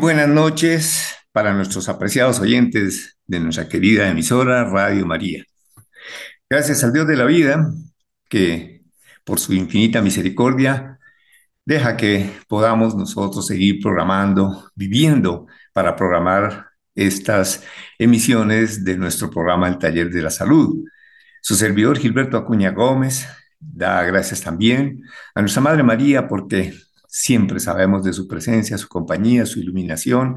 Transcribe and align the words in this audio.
Buenas 0.00 0.28
noches 0.28 1.14
para 1.30 1.52
nuestros 1.52 1.90
apreciados 1.90 2.40
oyentes 2.40 3.18
de 3.26 3.38
nuestra 3.38 3.68
querida 3.68 4.08
emisora 4.08 4.64
Radio 4.64 5.04
María. 5.04 5.44
Gracias 6.48 6.82
al 6.82 6.94
Dios 6.94 7.06
de 7.06 7.16
la 7.16 7.26
vida 7.26 7.70
que 8.26 8.80
por 9.24 9.38
su 9.38 9.52
infinita 9.52 10.00
misericordia 10.00 10.98
deja 11.66 11.98
que 11.98 12.30
podamos 12.48 12.94
nosotros 12.94 13.46
seguir 13.46 13.82
programando, 13.82 14.70
viviendo 14.74 15.46
para 15.74 15.96
programar 15.96 16.68
estas 16.94 17.62
emisiones 17.98 18.82
de 18.82 18.96
nuestro 18.96 19.28
programa 19.28 19.68
El 19.68 19.76
Taller 19.76 20.08
de 20.08 20.22
la 20.22 20.30
Salud. 20.30 20.82
Su 21.42 21.56
servidor 21.56 21.98
Gilberto 21.98 22.38
Acuña 22.38 22.70
Gómez 22.70 23.28
da 23.58 24.02
gracias 24.04 24.40
también 24.40 25.02
a 25.34 25.42
nuestra 25.42 25.60
Madre 25.60 25.82
María 25.82 26.26
porque 26.26 26.72
siempre 27.10 27.58
sabemos 27.60 28.04
de 28.04 28.12
su 28.12 28.28
presencia, 28.28 28.78
su 28.78 28.88
compañía, 28.88 29.44
su 29.44 29.58
iluminación 29.58 30.36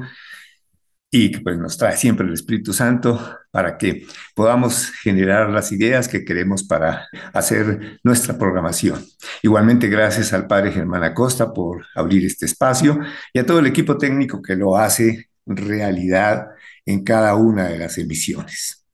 y 1.10 1.30
que 1.30 1.40
pues 1.40 1.56
nos 1.56 1.78
trae 1.78 1.96
siempre 1.96 2.26
el 2.26 2.32
Espíritu 2.32 2.72
Santo 2.72 3.38
para 3.52 3.78
que 3.78 4.04
podamos 4.34 4.90
generar 4.90 5.48
las 5.48 5.70
ideas 5.70 6.08
que 6.08 6.24
queremos 6.24 6.64
para 6.64 7.06
hacer 7.32 8.00
nuestra 8.02 8.36
programación. 8.36 9.06
Igualmente 9.40 9.86
gracias 9.86 10.32
al 10.32 10.48
Padre 10.48 10.72
Germán 10.72 11.04
Acosta 11.04 11.52
por 11.52 11.86
abrir 11.94 12.26
este 12.26 12.46
espacio 12.46 12.98
y 13.32 13.38
a 13.38 13.46
todo 13.46 13.60
el 13.60 13.66
equipo 13.66 13.96
técnico 13.96 14.42
que 14.42 14.56
lo 14.56 14.76
hace 14.76 15.30
realidad 15.46 16.48
en 16.84 17.04
cada 17.04 17.36
una 17.36 17.68
de 17.68 17.78
las 17.78 17.96
emisiones. 17.96 18.84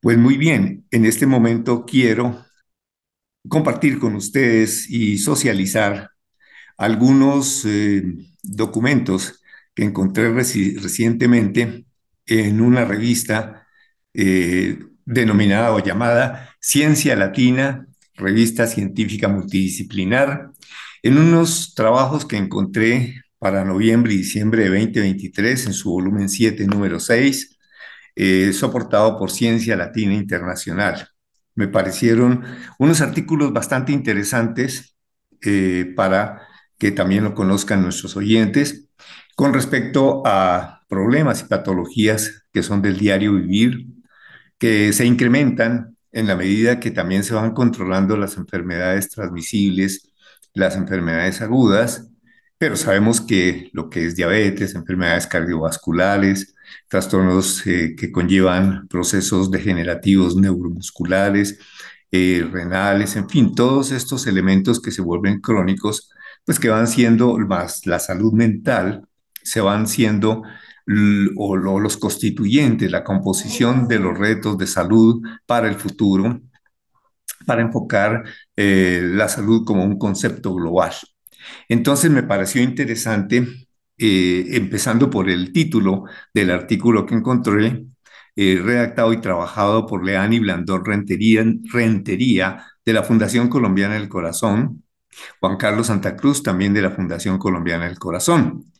Pues 0.00 0.16
muy 0.16 0.38
bien, 0.38 0.86
en 0.90 1.04
este 1.04 1.26
momento 1.26 1.84
quiero 1.84 2.46
compartir 3.46 3.98
con 3.98 4.14
ustedes 4.14 4.88
y 4.88 5.18
socializar 5.18 6.12
algunos 6.78 7.64
eh, 7.66 8.04
documentos 8.42 9.42
que 9.74 9.84
encontré 9.84 10.32
recientemente 10.32 11.84
en 12.24 12.60
una 12.60 12.84
revista 12.84 13.66
eh, 14.14 14.78
denominada 15.04 15.72
o 15.72 15.80
llamada 15.80 16.54
Ciencia 16.60 17.16
Latina, 17.16 17.86
revista 18.14 18.66
científica 18.66 19.28
multidisciplinar, 19.28 20.50
en 21.02 21.18
unos 21.18 21.74
trabajos 21.74 22.24
que 22.24 22.36
encontré 22.36 23.22
para 23.38 23.64
noviembre 23.64 24.14
y 24.14 24.18
diciembre 24.18 24.64
de 24.64 24.68
2023 24.70 25.66
en 25.66 25.72
su 25.72 25.90
volumen 25.90 26.28
7, 26.28 26.66
número 26.66 26.98
6, 27.00 27.56
eh, 28.16 28.52
soportado 28.52 29.18
por 29.18 29.30
Ciencia 29.30 29.76
Latina 29.76 30.14
Internacional. 30.14 31.08
Me 31.54 31.68
parecieron 31.68 32.44
unos 32.78 33.00
artículos 33.00 33.52
bastante 33.52 33.92
interesantes 33.92 34.96
para 35.94 36.47
que 36.78 36.92
también 36.92 37.24
lo 37.24 37.34
conozcan 37.34 37.82
nuestros 37.82 38.16
oyentes, 38.16 38.88
con 39.36 39.54
respecto 39.54 40.22
a 40.26 40.82
problemas 40.88 41.42
y 41.42 41.44
patologías 41.44 42.44
que 42.52 42.62
son 42.62 42.82
del 42.82 42.98
diario 42.98 43.34
vivir, 43.34 43.86
que 44.58 44.92
se 44.92 45.04
incrementan 45.04 45.96
en 46.12 46.26
la 46.26 46.36
medida 46.36 46.80
que 46.80 46.90
también 46.90 47.22
se 47.24 47.34
van 47.34 47.52
controlando 47.52 48.16
las 48.16 48.36
enfermedades 48.36 49.10
transmisibles, 49.10 50.10
las 50.54 50.76
enfermedades 50.76 51.40
agudas, 51.42 52.08
pero 52.58 52.76
sabemos 52.76 53.20
que 53.20 53.70
lo 53.72 53.88
que 53.88 54.06
es 54.06 54.16
diabetes, 54.16 54.74
enfermedades 54.74 55.26
cardiovasculares, 55.26 56.54
trastornos 56.88 57.64
eh, 57.66 57.94
que 57.96 58.10
conllevan 58.10 58.88
procesos 58.88 59.50
degenerativos 59.50 60.34
neuromusculares, 60.36 61.58
eh, 62.10 62.48
renales, 62.50 63.16
en 63.16 63.28
fin, 63.28 63.54
todos 63.54 63.92
estos 63.92 64.26
elementos 64.26 64.80
que 64.80 64.90
se 64.90 65.02
vuelven 65.02 65.40
crónicos 65.40 66.10
pues 66.48 66.58
que 66.58 66.70
van 66.70 66.86
siendo 66.86 67.36
más 67.36 67.84
la 67.84 67.98
salud 67.98 68.32
mental, 68.32 69.06
se 69.42 69.60
van 69.60 69.86
siendo 69.86 70.44
o, 71.36 71.56
los 71.58 71.98
constituyentes, 71.98 72.90
la 72.90 73.04
composición 73.04 73.86
de 73.86 73.98
los 73.98 74.16
retos 74.16 74.56
de 74.56 74.66
salud 74.66 75.22
para 75.44 75.68
el 75.68 75.74
futuro, 75.74 76.40
para 77.44 77.60
enfocar 77.60 78.24
eh, 78.56 79.02
la 79.04 79.28
salud 79.28 79.62
como 79.66 79.84
un 79.84 79.98
concepto 79.98 80.54
global. 80.54 80.94
Entonces 81.68 82.10
me 82.10 82.22
pareció 82.22 82.62
interesante, 82.62 83.46
eh, 83.98 84.46
empezando 84.52 85.10
por 85.10 85.28
el 85.28 85.52
título 85.52 86.04
del 86.32 86.50
artículo 86.50 87.04
que 87.04 87.14
encontré, 87.14 87.84
eh, 88.36 88.58
redactado 88.64 89.12
y 89.12 89.20
trabajado 89.20 89.84
por 89.86 90.02
Leani 90.02 90.38
Blandón 90.38 90.82
Rentería, 90.82 91.44
Rentería 91.70 92.64
de 92.86 92.92
la 92.94 93.02
Fundación 93.02 93.50
Colombiana 93.50 93.96
del 93.96 94.08
Corazón, 94.08 94.82
Juan 95.40 95.56
Carlos 95.56 95.88
Santa 95.88 96.16
Cruz, 96.16 96.42
también 96.42 96.74
de 96.74 96.82
la 96.82 96.90
Fundación 96.90 97.38
Colombiana 97.38 97.86
del 97.86 97.98
Corazón, 97.98 98.72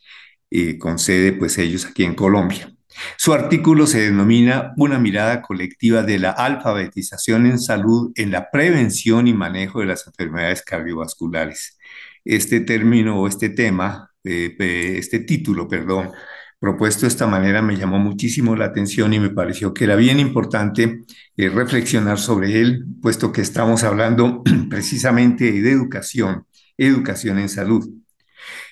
y 0.51 0.79
con 0.79 0.99
sede 0.99 1.33
pues 1.33 1.59
ellos 1.59 1.87
aquí 1.87 2.05
en 2.05 2.15
Colombia. 2.15 2.73
Su 3.17 3.33
artículo 3.33 3.87
se 3.87 4.01
denomina 4.01 4.73
Una 4.77 4.99
mirada 4.99 5.43
colectiva 5.43 6.03
de 6.03 6.19
la 6.19 6.31
alfabetización 6.31 7.47
en 7.47 7.59
salud 7.59 8.13
en 8.17 8.31
la 8.31 8.51
prevención 8.51 9.27
y 9.27 9.35
manejo 9.35 9.81
de 9.81 9.87
las 9.87 10.07
enfermedades 10.07 10.63
cardiovasculares. 10.63 11.79
Este 12.25 12.61
término 12.61 13.21
o 13.21 13.29
este 13.29 13.51
tema, 13.51 14.11
eh, 14.25 14.55
este 14.99 15.21
título, 15.21 15.69
perdón, 15.69 16.11
propuesto 16.59 17.03
de 17.03 17.09
esta 17.09 17.27
manera 17.27 17.63
me 17.63 17.77
llamó 17.77 17.99
muchísimo 17.99 18.57
la 18.57 18.67
atención 18.67 19.13
y 19.13 19.21
me 19.21 19.31
pareció 19.31 19.73
que 19.73 19.85
era 19.85 19.97
bien 19.97 20.19
importante 20.19 21.03
eh, 21.37 21.49
reflexionar 21.49 22.19
sobre 22.19 22.61
él, 22.61 22.85
puesto 23.01 23.33
que 23.33 23.43
estamos 23.43 23.85
hablando 23.85 24.43
precisamente 24.71 25.53
de 25.53 25.71
educación, 25.71 26.47
educación 26.77 27.39
en 27.39 27.49
salud. 27.49 27.89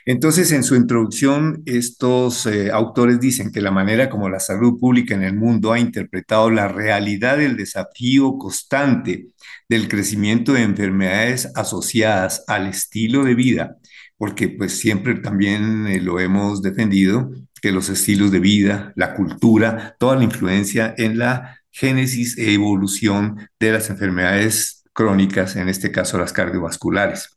Entonces, 0.09 0.53
en 0.53 0.63
su 0.63 0.77
introducción, 0.77 1.63
estos 1.67 2.47
eh, 2.47 2.71
autores 2.71 3.19
dicen 3.19 3.51
que 3.51 3.61
la 3.61 3.73
manera 3.73 4.09
como 4.09 4.29
la 4.29 4.39
salud 4.39 4.79
pública 4.79 5.15
en 5.15 5.25
el 5.25 5.35
mundo 5.35 5.73
ha 5.73 5.81
interpretado 5.81 6.49
la 6.49 6.69
realidad 6.69 7.39
del 7.39 7.57
desafío 7.57 8.39
constante 8.39 9.27
del 9.69 9.89
crecimiento 9.89 10.53
de 10.53 10.63
enfermedades 10.63 11.51
asociadas 11.57 12.45
al 12.47 12.69
estilo 12.69 13.25
de 13.25 13.35
vida, 13.35 13.79
porque 14.17 14.49
pues 14.49 14.79
siempre 14.79 15.17
también 15.17 15.89
eh, 15.89 16.01
lo 16.01 16.21
hemos 16.21 16.63
defendido, 16.63 17.33
que 17.61 17.73
los 17.73 17.89
estilos 17.89 18.31
de 18.31 18.41
vida, 18.41 18.93
la 18.97 19.15
cultura, 19.15 19.97
toda 19.99 20.17
la 20.17 20.25
influencia 20.25 20.95
en 20.97 21.19
la 21.19 21.61
génesis 21.71 22.39
e 22.39 22.55
evolución 22.55 23.49
de 23.61 23.73
las 23.73 23.91
enfermedades 23.91 24.85
crónicas, 24.93 25.57
en 25.57 25.69
este 25.69 25.93
caso 25.93 26.19
las 26.19 26.33
cardiovasculares. 26.33 27.37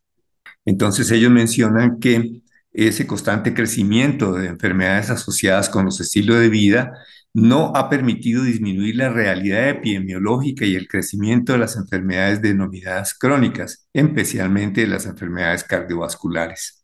Entonces 0.65 1.11
ellos 1.11 1.31
mencionan 1.31 1.99
que 1.99 2.41
ese 2.71 3.07
constante 3.07 3.53
crecimiento 3.53 4.33
de 4.33 4.47
enfermedades 4.47 5.09
asociadas 5.09 5.69
con 5.69 5.85
los 5.85 5.99
estilos 5.99 6.39
de 6.39 6.49
vida 6.49 6.93
no 7.33 7.73
ha 7.75 7.89
permitido 7.89 8.43
disminuir 8.43 8.95
la 8.95 9.09
realidad 9.09 9.69
epidemiológica 9.69 10.65
y 10.65 10.75
el 10.75 10.87
crecimiento 10.87 11.53
de 11.53 11.59
las 11.59 11.75
enfermedades 11.75 12.41
denominadas 12.41 13.13
crónicas, 13.13 13.87
especialmente 13.93 14.87
las 14.87 15.05
enfermedades 15.05 15.63
cardiovasculares. 15.63 16.78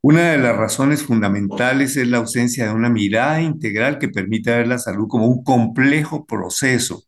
Una 0.00 0.30
de 0.30 0.38
las 0.38 0.56
razones 0.56 1.02
fundamentales 1.02 1.96
es 1.96 2.08
la 2.08 2.18
ausencia 2.18 2.66
de 2.66 2.72
una 2.74 2.88
mirada 2.88 3.40
integral 3.42 3.98
que 3.98 4.08
permita 4.08 4.56
ver 4.56 4.68
la 4.68 4.78
salud 4.78 5.06
como 5.08 5.26
un 5.26 5.42
complejo 5.42 6.24
proceso 6.26 7.02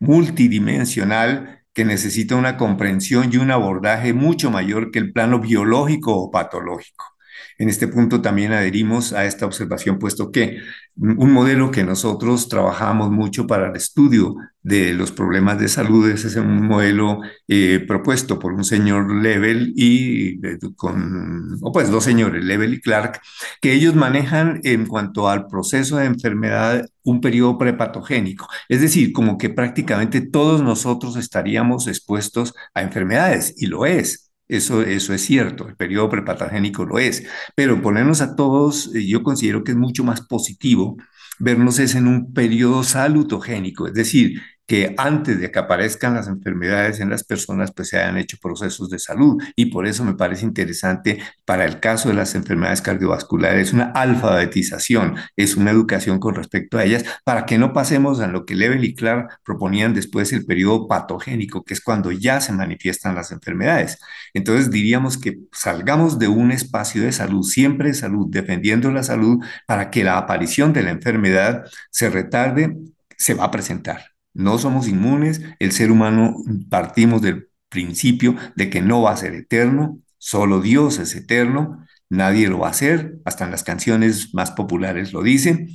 multidimensional 0.00 1.64
que 1.72 1.84
necesita 1.84 2.36
una 2.36 2.56
comprensión 2.56 3.30
y 3.32 3.38
un 3.38 3.50
abordaje 3.50 4.12
mucho 4.12 4.50
mayor 4.50 4.90
que 4.90 4.98
el 4.98 5.12
plano 5.12 5.40
biológico 5.40 6.16
o 6.16 6.30
patológico. 6.30 7.11
En 7.58 7.68
este 7.68 7.88
punto 7.88 8.20
también 8.20 8.52
adherimos 8.52 9.12
a 9.12 9.24
esta 9.24 9.46
observación, 9.46 9.98
puesto 9.98 10.30
que 10.30 10.58
un 10.96 11.32
modelo 11.32 11.70
que 11.70 11.84
nosotros 11.84 12.48
trabajamos 12.48 13.10
mucho 13.10 13.46
para 13.46 13.68
el 13.68 13.76
estudio 13.76 14.36
de 14.62 14.92
los 14.94 15.10
problemas 15.10 15.58
de 15.58 15.68
salud 15.68 16.08
es 16.08 16.36
un 16.36 16.66
modelo 16.66 17.20
eh, 17.48 17.84
propuesto 17.86 18.38
por 18.38 18.52
un 18.52 18.64
señor 18.64 19.12
Level 19.22 19.72
y 19.76 20.44
eh, 20.46 20.58
con, 20.76 21.58
o 21.60 21.72
pues 21.72 21.90
dos 21.90 22.04
señores, 22.04 22.44
Level 22.44 22.74
y 22.74 22.80
Clark, 22.80 23.20
que 23.60 23.72
ellos 23.72 23.94
manejan 23.94 24.60
en 24.64 24.86
cuanto 24.86 25.28
al 25.28 25.46
proceso 25.46 25.96
de 25.96 26.06
enfermedad 26.06 26.86
un 27.02 27.20
periodo 27.20 27.58
prepatogénico. 27.58 28.46
Es 28.68 28.80
decir, 28.80 29.12
como 29.12 29.38
que 29.38 29.50
prácticamente 29.50 30.20
todos 30.20 30.62
nosotros 30.62 31.16
estaríamos 31.16 31.88
expuestos 31.88 32.54
a 32.74 32.82
enfermedades, 32.82 33.54
y 33.56 33.66
lo 33.66 33.86
es. 33.86 34.31
Eso, 34.48 34.82
eso 34.82 35.14
es 35.14 35.22
cierto, 35.22 35.68
el 35.68 35.76
periodo 35.76 36.10
prepatogénico 36.10 36.84
lo 36.84 36.98
es, 36.98 37.24
pero 37.54 37.80
ponernos 37.80 38.20
a 38.20 38.36
todos, 38.36 38.94
eh, 38.94 39.06
yo 39.06 39.22
considero 39.22 39.64
que 39.64 39.72
es 39.72 39.78
mucho 39.78 40.04
más 40.04 40.20
positivo 40.20 40.96
vernos 41.38 41.78
es 41.78 41.94
en 41.94 42.06
un 42.06 42.32
periodo 42.32 42.84
salutogénico, 42.84 43.86
es 43.88 43.94
decir, 43.94 44.40
que 44.72 44.94
antes 44.96 45.38
de 45.38 45.50
que 45.50 45.58
aparezcan 45.58 46.14
las 46.14 46.28
enfermedades 46.28 46.98
en 47.00 47.10
las 47.10 47.24
personas, 47.24 47.72
pues 47.72 47.90
se 47.90 47.98
hayan 47.98 48.16
hecho 48.16 48.38
procesos 48.40 48.88
de 48.88 48.98
salud. 48.98 49.36
Y 49.54 49.66
por 49.66 49.86
eso 49.86 50.02
me 50.02 50.14
parece 50.14 50.46
interesante 50.46 51.18
para 51.44 51.66
el 51.66 51.78
caso 51.78 52.08
de 52.08 52.14
las 52.14 52.34
enfermedades 52.34 52.80
cardiovasculares, 52.80 53.74
una 53.74 53.92
alfabetización, 53.94 55.16
es 55.36 55.58
una 55.58 55.72
educación 55.72 56.18
con 56.18 56.34
respecto 56.36 56.78
a 56.78 56.84
ellas, 56.84 57.04
para 57.22 57.44
que 57.44 57.58
no 57.58 57.74
pasemos 57.74 58.20
a 58.20 58.28
lo 58.28 58.46
que 58.46 58.54
Level 58.54 58.82
y 58.82 58.94
Clark 58.94 59.40
proponían 59.44 59.92
después 59.92 60.32
el 60.32 60.46
periodo 60.46 60.88
patogénico, 60.88 61.64
que 61.64 61.74
es 61.74 61.82
cuando 61.82 62.10
ya 62.10 62.40
se 62.40 62.54
manifiestan 62.54 63.14
las 63.14 63.30
enfermedades. 63.30 63.98
Entonces 64.32 64.70
diríamos 64.70 65.18
que 65.18 65.40
salgamos 65.52 66.18
de 66.18 66.28
un 66.28 66.50
espacio 66.50 67.02
de 67.02 67.12
salud, 67.12 67.42
siempre 67.42 67.88
de 67.88 67.94
salud, 67.94 68.26
defendiendo 68.30 68.90
la 68.90 69.02
salud, 69.02 69.44
para 69.66 69.90
que 69.90 70.02
la 70.02 70.16
aparición 70.16 70.72
de 70.72 70.82
la 70.82 70.92
enfermedad 70.92 71.66
se 71.90 72.08
retarde, 72.08 72.74
se 73.18 73.34
va 73.34 73.44
a 73.44 73.50
presentar. 73.50 74.11
No 74.34 74.58
somos 74.58 74.88
inmunes, 74.88 75.42
el 75.58 75.72
ser 75.72 75.90
humano 75.90 76.36
partimos 76.70 77.22
del 77.22 77.48
principio 77.68 78.36
de 78.56 78.70
que 78.70 78.80
no 78.82 79.02
va 79.02 79.12
a 79.12 79.16
ser 79.16 79.34
eterno, 79.34 79.98
solo 80.18 80.60
Dios 80.60 80.98
es 80.98 81.14
eterno, 81.14 81.86
nadie 82.08 82.48
lo 82.48 82.60
va 82.60 82.68
a 82.68 82.70
hacer, 82.70 83.16
hasta 83.24 83.44
en 83.44 83.50
las 83.50 83.64
canciones 83.64 84.34
más 84.34 84.50
populares 84.52 85.12
lo 85.12 85.22
dicen. 85.22 85.68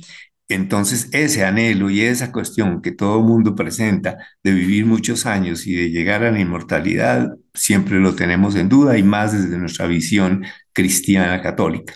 Entonces, 0.48 1.08
ese 1.12 1.44
anhelo 1.44 1.90
y 1.90 2.00
esa 2.00 2.32
cuestión 2.32 2.80
que 2.80 2.92
todo 2.92 3.20
mundo 3.20 3.54
presenta 3.54 4.16
de 4.42 4.52
vivir 4.52 4.86
muchos 4.86 5.26
años 5.26 5.66
y 5.66 5.74
de 5.74 5.90
llegar 5.90 6.24
a 6.24 6.30
la 6.32 6.40
inmortalidad, 6.40 7.36
siempre 7.52 8.00
lo 8.00 8.14
tenemos 8.14 8.54
en 8.56 8.68
duda 8.70 8.96
y 8.96 9.02
más 9.02 9.32
desde 9.32 9.58
nuestra 9.58 9.86
visión 9.86 10.44
cristiana 10.72 11.42
católica. 11.42 11.94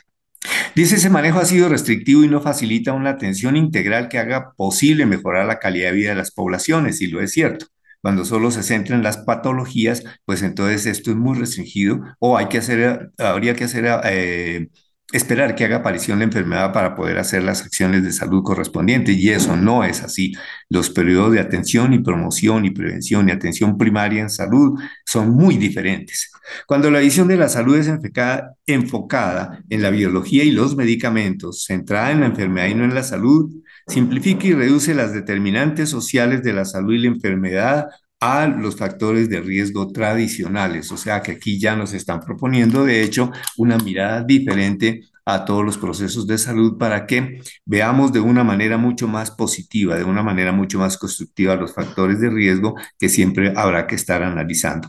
Dice, 0.74 0.96
ese 0.96 1.10
manejo 1.10 1.38
ha 1.38 1.44
sido 1.44 1.69
restrictivo 1.69 2.24
y 2.24 2.28
no 2.28 2.40
facilita 2.40 2.92
una 2.94 3.10
atención 3.10 3.56
integral 3.56 4.08
que 4.08 4.19
haga 4.19 4.52
posible 4.56 5.04
mejorar 5.04 5.44
la 5.46 5.58
calidad 5.58 5.90
de 5.90 5.96
vida 5.96 6.10
de 6.10 6.16
las 6.16 6.30
poblaciones, 6.30 7.00
y 7.02 7.08
lo 7.08 7.20
es 7.20 7.32
cierto. 7.32 7.66
Cuando 8.00 8.24
solo 8.24 8.50
se 8.50 8.62
centra 8.62 8.96
en 8.96 9.02
las 9.02 9.19
patologías, 9.19 10.02
pues 10.24 10.42
entonces 10.42 10.86
esto 10.86 11.10
es 11.10 11.16
muy 11.16 11.38
restringido 11.38 12.00
o 12.19 12.36
hay 12.38 12.46
que 12.48 12.58
hacer, 12.58 13.12
habría 13.19 13.54
que 13.54 13.64
hacer 13.64 13.84
eh, 14.04 14.69
esperar 15.12 15.55
que 15.55 15.64
haga 15.64 15.76
aparición 15.76 16.19
la 16.19 16.25
enfermedad 16.25 16.73
para 16.73 16.94
poder 16.94 17.19
hacer 17.19 17.43
las 17.44 17.62
acciones 17.62 18.03
de 18.03 18.12
salud 18.12 18.43
correspondientes 18.43 19.17
y 19.17 19.31
eso 19.31 19.56
no 19.56 19.85
es 19.85 20.03
así. 20.03 20.32
Los 20.69 20.91
periodos 20.91 21.32
de 21.32 21.41
atención 21.41 21.93
y 21.93 21.99
promoción 21.99 22.64
y 22.64 22.70
prevención 22.70 23.29
y 23.29 23.32
atención 23.32 23.76
primaria 23.76 24.23
en 24.23 24.31
salud 24.31 24.81
son 25.05 25.31
muy 25.31 25.56
diferentes. 25.56 26.32
Cuando 26.67 26.91
la 26.91 27.00
visión 27.00 27.29
de 27.29 27.37
la 27.37 27.49
salud 27.49 27.76
es 27.76 27.88
enfocada, 27.88 28.55
enfocada 28.67 29.62
en 29.69 29.82
la 29.82 29.91
biología 29.91 30.44
y 30.44 30.50
los 30.50 30.76
medicamentos, 30.76 31.64
centrada 31.64 32.11
en 32.11 32.20
la 32.20 32.26
enfermedad 32.26 32.69
y 32.69 32.75
no 32.75 32.85
en 32.85 32.94
la 32.94 33.03
salud, 33.03 33.50
simplifica 33.87 34.47
y 34.47 34.55
reduce 34.55 34.94
las 34.94 35.12
determinantes 35.12 35.88
sociales 35.88 36.43
de 36.43 36.53
la 36.53 36.64
salud 36.64 36.94
y 36.94 36.99
la 36.99 37.09
enfermedad 37.09 37.87
a 38.22 38.46
los 38.46 38.76
factores 38.76 39.28
de 39.28 39.40
riesgo 39.40 39.88
tradicionales. 39.90 40.92
O 40.92 40.96
sea 40.96 41.22
que 41.22 41.32
aquí 41.32 41.58
ya 41.58 41.74
nos 41.74 41.92
están 41.92 42.20
proponiendo, 42.20 42.84
de 42.84 43.02
hecho, 43.02 43.32
una 43.56 43.76
mirada 43.78 44.22
diferente 44.22 45.00
a 45.24 45.44
todos 45.44 45.64
los 45.64 45.76
procesos 45.76 46.24
de 46.28 46.38
salud 46.38 46.78
para 46.78 47.04
que 47.06 47.40
veamos 47.64 48.12
de 48.12 48.20
una 48.20 48.44
manera 48.44 48.78
mucho 48.78 49.08
más 49.08 49.32
positiva, 49.32 49.96
de 49.96 50.04
una 50.04 50.22
manera 50.22 50.52
mucho 50.52 50.78
más 50.78 50.98
constructiva 50.98 51.56
los 51.56 51.74
factores 51.74 52.20
de 52.20 52.30
riesgo 52.30 52.76
que 52.96 53.08
siempre 53.08 53.52
habrá 53.56 53.88
que 53.88 53.96
estar 53.96 54.22
analizando. 54.22 54.88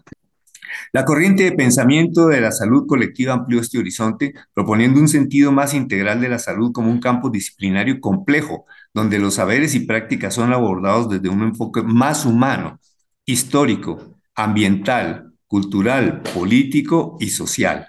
La 0.92 1.04
corriente 1.04 1.44
de 1.44 1.54
pensamiento 1.54 2.28
de 2.28 2.40
la 2.40 2.52
salud 2.52 2.86
colectiva 2.86 3.34
amplió 3.34 3.62
este 3.62 3.80
horizonte, 3.80 4.34
proponiendo 4.54 5.00
un 5.00 5.08
sentido 5.08 5.52
más 5.52 5.74
integral 5.74 6.22
de 6.22 6.30
la 6.30 6.38
salud 6.38 6.72
como 6.72 6.92
un 6.92 7.00
campo 7.00 7.32
disciplinario 7.32 8.00
complejo, 8.00 8.66
donde 8.94 9.18
los 9.18 9.36
saberes 9.36 9.74
y 9.74 9.82
prácticas 9.82 10.36
son 10.36 10.54
abordados 10.54 11.10
desde 11.10 11.30
un 11.30 11.42
enfoque 11.42 11.82
más 11.82 12.26
humano, 12.26 12.80
histórico, 13.26 14.20
ambiental, 14.36 15.34
cultural, 15.48 16.22
político 16.22 17.18
y 17.20 17.30
social. 17.30 17.88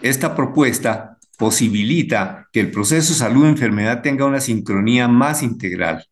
Esta 0.00 0.34
propuesta 0.34 1.18
posibilita 1.36 2.48
que 2.52 2.60
el 2.60 2.70
proceso 2.70 3.14
salud-enfermedad 3.14 4.02
tenga 4.02 4.26
una 4.26 4.40
sincronía 4.40 5.08
más 5.08 5.42
integral. 5.42 6.06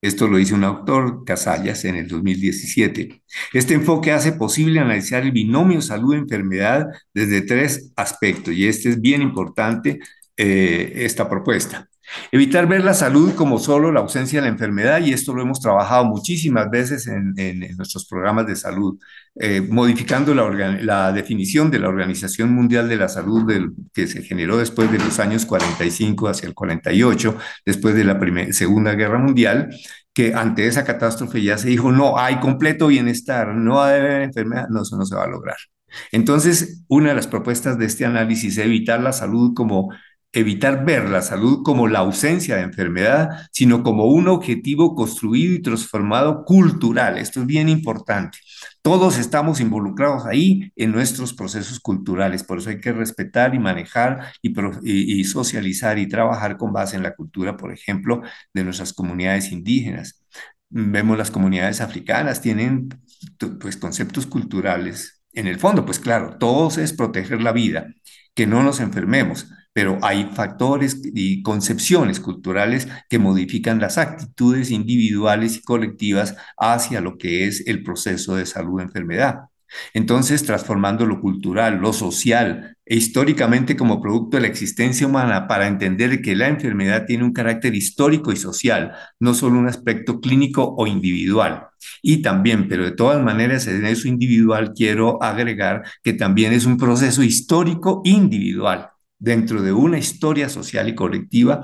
Esto 0.00 0.28
lo 0.28 0.36
dice 0.36 0.54
un 0.54 0.64
autor, 0.64 1.24
Casallas, 1.24 1.84
en 1.86 1.96
el 1.96 2.08
2017. 2.08 3.22
Este 3.54 3.74
enfoque 3.74 4.12
hace 4.12 4.32
posible 4.32 4.78
analizar 4.78 5.22
el 5.22 5.32
binomio 5.32 5.80
salud-enfermedad 5.80 6.86
desde 7.14 7.40
tres 7.40 7.90
aspectos, 7.96 8.54
y 8.54 8.68
este 8.68 8.90
es 8.90 9.00
bien 9.00 9.22
importante, 9.22 10.00
eh, 10.36 10.92
esta 10.96 11.28
propuesta. 11.28 11.88
Evitar 12.30 12.66
ver 12.66 12.84
la 12.84 12.94
salud 12.94 13.34
como 13.34 13.58
solo 13.58 13.90
la 13.90 14.00
ausencia 14.00 14.40
de 14.40 14.46
la 14.46 14.52
enfermedad, 14.52 15.00
y 15.00 15.12
esto 15.12 15.34
lo 15.34 15.42
hemos 15.42 15.60
trabajado 15.60 16.04
muchísimas 16.04 16.70
veces 16.70 17.06
en, 17.06 17.34
nuestros 17.76 18.06
programas 18.06 18.46
de 18.46 18.56
salud, 18.56 18.98
eh, 19.36 19.60
modificando 19.60 20.34
la, 20.34 21.12
definición 21.12 21.70
de 21.70 21.78
la 21.78 21.88
Organización 21.88 22.52
Mundial 22.52 22.88
de 22.88 22.96
la 22.96 23.08
Salud 23.08 23.50
que 23.92 24.06
se 24.06 24.22
generó 24.22 24.58
después 24.58 24.90
de 24.92 24.98
los 24.98 25.18
años 25.18 25.46
45 25.46 26.28
hacia 26.28 26.48
el 26.48 26.54
48, 26.54 27.36
después 27.64 27.94
de 27.94 28.04
la 28.04 28.18
Segunda 28.52 28.94
Guerra 28.94 29.18
Mundial, 29.18 29.70
que 30.12 30.34
ante 30.34 30.66
esa 30.66 30.84
catástrofe 30.84 31.42
ya 31.42 31.58
se 31.58 31.68
dijo, 31.68 31.90
no, 31.90 32.18
hay 32.18 32.38
completo 32.38 32.86
bienestar, 32.86 33.54
no 33.54 33.82
hay 33.82 34.24
enfermedad, 34.24 34.68
no, 34.68 34.82
eso 34.82 34.96
no 34.96 35.04
se 35.04 35.16
va 35.16 35.24
a 35.24 35.28
lograr. 35.28 35.56
Entonces, 36.12 36.84
una 36.88 37.10
de 37.10 37.16
las 37.16 37.26
propuestas 37.26 37.78
de 37.78 37.86
este 37.86 38.04
análisis 38.04 38.58
es 38.58 38.64
evitar 38.64 39.00
la 39.00 39.12
salud 39.12 39.54
como 39.54 39.90
evitar 40.34 40.84
ver 40.84 41.08
la 41.08 41.22
salud 41.22 41.62
como 41.62 41.86
la 41.86 42.00
ausencia 42.00 42.56
de 42.56 42.62
enfermedad, 42.62 43.48
sino 43.52 43.84
como 43.84 44.06
un 44.06 44.26
objetivo 44.26 44.96
construido 44.96 45.54
y 45.54 45.62
transformado 45.62 46.44
cultural. 46.44 47.18
Esto 47.18 47.40
es 47.40 47.46
bien 47.46 47.68
importante. 47.68 48.38
Todos 48.82 49.16
estamos 49.16 49.60
involucrados 49.60 50.26
ahí 50.26 50.72
en 50.74 50.90
nuestros 50.90 51.34
procesos 51.34 51.78
culturales, 51.78 52.42
por 52.42 52.58
eso 52.58 52.70
hay 52.70 52.80
que 52.80 52.92
respetar 52.92 53.54
y 53.54 53.60
manejar 53.60 54.32
y, 54.42 55.24
socializar 55.24 55.98
y 55.98 56.08
trabajar 56.08 56.56
con 56.56 56.72
base 56.72 56.96
en 56.96 57.04
la 57.04 57.14
cultura, 57.14 57.56
por 57.56 57.72
ejemplo, 57.72 58.22
de 58.52 58.64
nuestras 58.64 58.92
comunidades 58.92 59.52
indígenas. 59.52 60.24
Vemos 60.68 61.16
las 61.16 61.30
comunidades 61.30 61.80
africanas, 61.80 62.42
tienen 62.42 62.88
pues 63.60 63.76
conceptos 63.76 64.26
culturales. 64.26 65.22
En 65.32 65.46
el 65.46 65.58
fondo, 65.60 65.84
pues 65.86 66.00
claro, 66.00 66.36
todos 66.38 66.76
es 66.78 66.92
proteger 66.92 67.40
la 67.40 67.52
vida, 67.52 67.86
que 68.34 68.46
no 68.46 68.64
nos 68.64 68.80
enfermemos, 68.80 69.46
pero 69.74 69.98
hay 70.02 70.30
factores 70.32 71.02
y 71.04 71.42
concepciones 71.42 72.20
culturales 72.20 72.88
que 73.10 73.18
modifican 73.18 73.80
las 73.80 73.98
actitudes 73.98 74.70
individuales 74.70 75.56
y 75.56 75.62
colectivas 75.62 76.36
hacia 76.56 77.02
lo 77.02 77.18
que 77.18 77.46
es 77.46 77.66
el 77.66 77.82
proceso 77.82 78.36
de 78.36 78.46
salud-enfermedad. 78.46 79.40
Entonces, 79.92 80.44
transformando 80.44 81.04
lo 81.04 81.20
cultural, 81.20 81.78
lo 81.78 81.92
social 81.92 82.76
e 82.86 82.96
históricamente 82.96 83.76
como 83.76 84.00
producto 84.00 84.36
de 84.36 84.42
la 84.42 84.48
existencia 84.48 85.06
humana 85.06 85.48
para 85.48 85.66
entender 85.66 86.22
que 86.22 86.36
la 86.36 86.46
enfermedad 86.46 87.06
tiene 87.06 87.24
un 87.24 87.32
carácter 87.32 87.74
histórico 87.74 88.30
y 88.30 88.36
social, 88.36 88.92
no 89.18 89.34
solo 89.34 89.58
un 89.58 89.66
aspecto 89.66 90.20
clínico 90.20 90.74
o 90.78 90.86
individual. 90.86 91.68
Y 92.02 92.22
también, 92.22 92.68
pero 92.68 92.84
de 92.84 92.92
todas 92.92 93.20
maneras, 93.22 93.66
en 93.66 93.84
eso 93.84 94.06
individual 94.06 94.72
quiero 94.74 95.20
agregar 95.20 95.82
que 96.04 96.12
también 96.12 96.52
es 96.52 96.66
un 96.66 96.76
proceso 96.76 97.24
histórico 97.24 98.02
individual 98.04 98.93
dentro 99.24 99.62
de 99.62 99.72
una 99.72 99.98
historia 99.98 100.48
social 100.48 100.88
y 100.88 100.94
colectiva, 100.94 101.62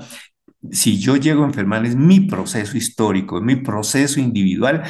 si 0.71 0.99
yo 0.99 1.15
llego 1.15 1.43
a 1.43 1.47
enfermar 1.47 1.85
es 1.85 1.95
mi 1.95 2.21
proceso 2.21 2.75
histórico, 2.75 3.37
es 3.37 3.43
mi 3.43 3.55
proceso 3.57 4.19
individual 4.19 4.83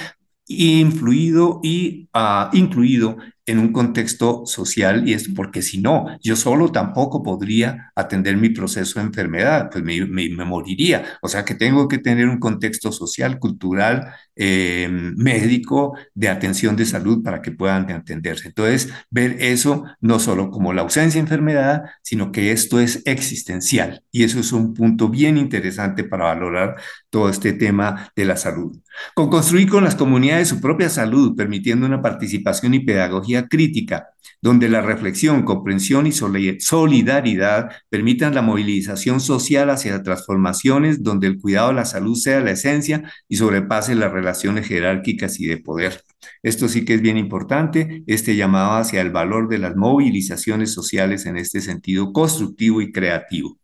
influido 0.48 1.60
y 1.64 2.10
uh, 2.14 2.56
incluido 2.56 3.18
en 3.52 3.60
un 3.60 3.72
contexto 3.72 4.46
social 4.46 5.08
y 5.08 5.14
es 5.14 5.30
porque 5.30 5.62
si 5.62 5.80
no, 5.82 6.08
yo 6.22 6.36
solo 6.36 6.72
tampoco 6.72 7.22
podría 7.24 7.92
atender 7.96 8.38
mi 8.38 8.50
proceso 8.50 9.00
de 9.00 9.06
enfermedad, 9.06 9.70
pues 9.72 9.84
me, 9.84 10.06
me, 10.06 10.46
moriría. 10.46 11.04
O 11.22 11.28
sea 11.28 11.46
que 11.46 11.56
tengo 11.56 11.88
que 11.88 11.98
tener 11.98 12.28
un 12.28 12.40
contexto 12.40 12.92
social, 12.92 13.40
cultural, 13.40 14.14
eh, 14.36 14.88
médico, 14.90 15.96
de 16.16 16.30
atención 16.30 16.76
de 16.76 16.86
salud 16.86 17.22
para 17.24 17.42
que 17.42 17.52
puedan 17.52 17.90
atenderse. 17.92 18.48
Entonces, 18.48 18.90
ver 19.10 19.38
eso 19.40 19.86
no 20.00 20.20
solo 20.20 20.50
como 20.50 20.74
la 20.74 20.82
ausencia 20.82 21.20
de 21.20 21.26
enfermedad, 21.26 21.84
sino 22.02 22.32
que 22.32 22.52
esto 22.52 22.80
es 22.80 23.04
existencial. 23.06 24.04
Y 24.12 24.24
eso 24.24 24.40
es 24.40 24.52
un 24.52 24.74
punto 24.74 25.08
bien 25.10 25.38
interesante 25.38 26.04
para 26.04 26.26
valorar 26.26 26.76
todo 27.10 27.30
este 27.30 27.54
tema 27.54 28.12
de 28.16 28.26
la 28.26 28.36
salud. 28.36 28.78
Con 29.16 29.30
construir 29.30 29.70
con 29.70 29.84
las 29.86 29.96
comunidades 29.96 30.50
su 30.50 30.60
propia 30.60 30.90
salud, 30.90 31.36
permitiendo 31.36 31.86
una 31.86 32.02
participación 32.02 32.74
y 32.74 32.82
pedagogía 32.82 33.48
crítica, 33.48 34.10
donde 34.42 34.70
la 34.70 34.82
reflexión, 34.82 35.44
comprensión 35.44 36.08
y 36.08 36.12
solidaridad 36.12 37.72
permitan 37.90 38.36
la 38.36 38.42
movilización 38.42 39.22
social 39.22 39.70
hacia 39.70 40.04
transformaciones 40.04 41.04
donde 41.04 41.28
el 41.28 41.40
cuidado 41.40 41.70
de 41.70 41.76
la 41.76 41.86
salud 41.86 42.16
sea 42.16 42.42
la 42.42 42.52
esencia 42.52 43.04
y 43.30 43.38
sobrepase 43.38 43.96
las 43.96 44.12
relaciones 44.12 44.68
jerárquicas 44.68 45.40
y 45.40 45.46
de 45.46 45.58
poder. 45.58 46.04
Esto 46.44 46.68
sí 46.68 46.86
que 46.86 46.96
es 46.96 47.02
bien 47.02 47.18
importante, 47.18 48.04
este 48.08 48.36
llamado 48.36 48.74
hacia 48.74 49.02
el 49.02 49.12
valor 49.12 49.48
de 49.48 49.60
las 49.60 49.76
movilizaciones 49.76 50.74
sociales 50.74 51.26
en 51.26 51.38
este 51.38 51.62
sentido 51.62 52.12
constructivo 52.12 52.82
y 52.82 52.92
creativo. 52.92 53.61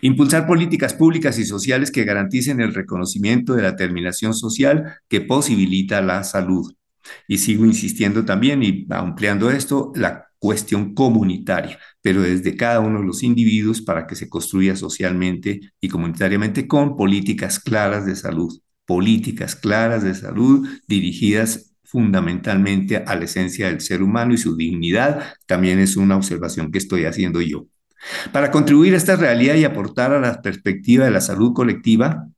Impulsar 0.00 0.46
políticas 0.46 0.94
públicas 0.94 1.38
y 1.38 1.44
sociales 1.44 1.90
que 1.90 2.04
garanticen 2.04 2.60
el 2.60 2.74
reconocimiento 2.74 3.54
de 3.54 3.62
la 3.62 3.76
terminación 3.76 4.34
social 4.34 4.96
que 5.08 5.20
posibilita 5.20 6.00
la 6.00 6.24
salud. 6.24 6.74
Y 7.26 7.38
sigo 7.38 7.64
insistiendo 7.64 8.24
también 8.24 8.62
y 8.62 8.86
ampliando 8.90 9.50
esto, 9.50 9.92
la 9.94 10.28
cuestión 10.38 10.94
comunitaria, 10.94 11.78
pero 12.00 12.22
desde 12.22 12.56
cada 12.56 12.80
uno 12.80 13.00
de 13.00 13.06
los 13.06 13.22
individuos 13.22 13.82
para 13.82 14.06
que 14.06 14.14
se 14.14 14.28
construya 14.28 14.76
socialmente 14.76 15.60
y 15.80 15.88
comunitariamente 15.88 16.68
con 16.68 16.96
políticas 16.96 17.58
claras 17.58 18.06
de 18.06 18.14
salud, 18.14 18.60
políticas 18.86 19.56
claras 19.56 20.02
de 20.04 20.14
salud 20.14 20.68
dirigidas 20.86 21.74
fundamentalmente 21.82 22.98
a 22.98 23.16
la 23.16 23.24
esencia 23.24 23.66
del 23.68 23.80
ser 23.80 24.02
humano 24.02 24.34
y 24.34 24.38
su 24.38 24.56
dignidad, 24.56 25.34
también 25.46 25.78
es 25.78 25.96
una 25.96 26.16
observación 26.16 26.70
que 26.70 26.78
estoy 26.78 27.04
haciendo 27.06 27.40
yo. 27.40 27.66
Para 28.32 28.50
contribuir 28.50 28.94
a 28.94 28.96
esta 28.96 29.16
realidad 29.16 29.54
y 29.56 29.64
aportar 29.64 30.12
a 30.12 30.20
la 30.20 30.40
perspectiva 30.40 31.04
de 31.04 31.10
la 31.10 31.20
salud 31.20 31.52
colectiva, 31.52 32.28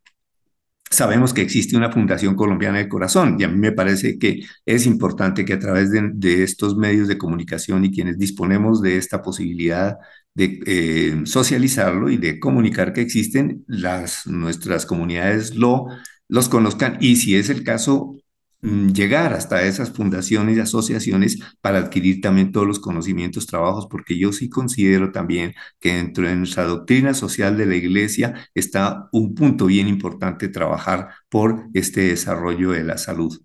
sabemos 0.90 1.32
que 1.32 1.42
existe 1.42 1.76
una 1.76 1.92
Fundación 1.92 2.34
Colombiana 2.34 2.78
del 2.78 2.88
Corazón 2.88 3.36
y 3.38 3.44
a 3.44 3.48
mí 3.48 3.58
me 3.58 3.72
parece 3.72 4.18
que 4.18 4.40
es 4.66 4.86
importante 4.86 5.44
que 5.44 5.52
a 5.54 5.58
través 5.58 5.90
de, 5.90 6.42
estos 6.42 6.76
medios 6.76 7.08
de 7.08 7.18
comunicación 7.18 7.84
y 7.84 7.92
quienes 7.92 8.18
disponemos 8.18 8.82
de 8.82 8.96
esta 8.96 9.22
posibilidad 9.22 9.98
de 10.34 10.60
eh, 10.66 11.22
socializarlo 11.24 12.10
y 12.10 12.16
de 12.16 12.40
comunicar 12.40 12.92
que 12.92 13.00
existen, 13.02 13.64
las, 13.66 14.26
nuestras 14.26 14.86
comunidades 14.86 15.54
lo, 15.54 15.86
los 16.28 16.48
conozcan. 16.48 16.98
Y 17.00 17.16
si 17.16 17.36
es 17.36 17.50
el 17.50 17.64
caso, 17.64 18.16
llegar 18.62 19.32
hasta 19.32 19.62
esas 19.62 19.90
fundaciones 19.90 20.56
y 20.56 20.60
asociaciones 20.60 21.38
para 21.60 21.78
adquirir 21.78 22.20
también 22.20 22.52
todos 22.52 22.66
los 22.66 22.80
conocimientos, 22.80 23.46
trabajos, 23.46 23.86
porque 23.90 24.18
yo 24.18 24.32
sí 24.32 24.48
considero 24.48 25.12
también 25.12 25.54
que 25.78 25.94
dentro 25.94 26.26
de 26.26 26.36
nuestra 26.36 26.64
doctrina 26.64 27.14
social 27.14 27.56
de 27.56 27.66
la 27.66 27.76
Iglesia 27.76 28.34
está 28.54 29.08
un 29.12 29.34
punto 29.34 29.66
bien 29.66 29.88
importante 29.88 30.48
trabajar 30.48 31.10
por 31.28 31.66
este 31.74 32.02
desarrollo 32.02 32.72
de 32.72 32.84
la 32.84 32.98
salud. 32.98 33.40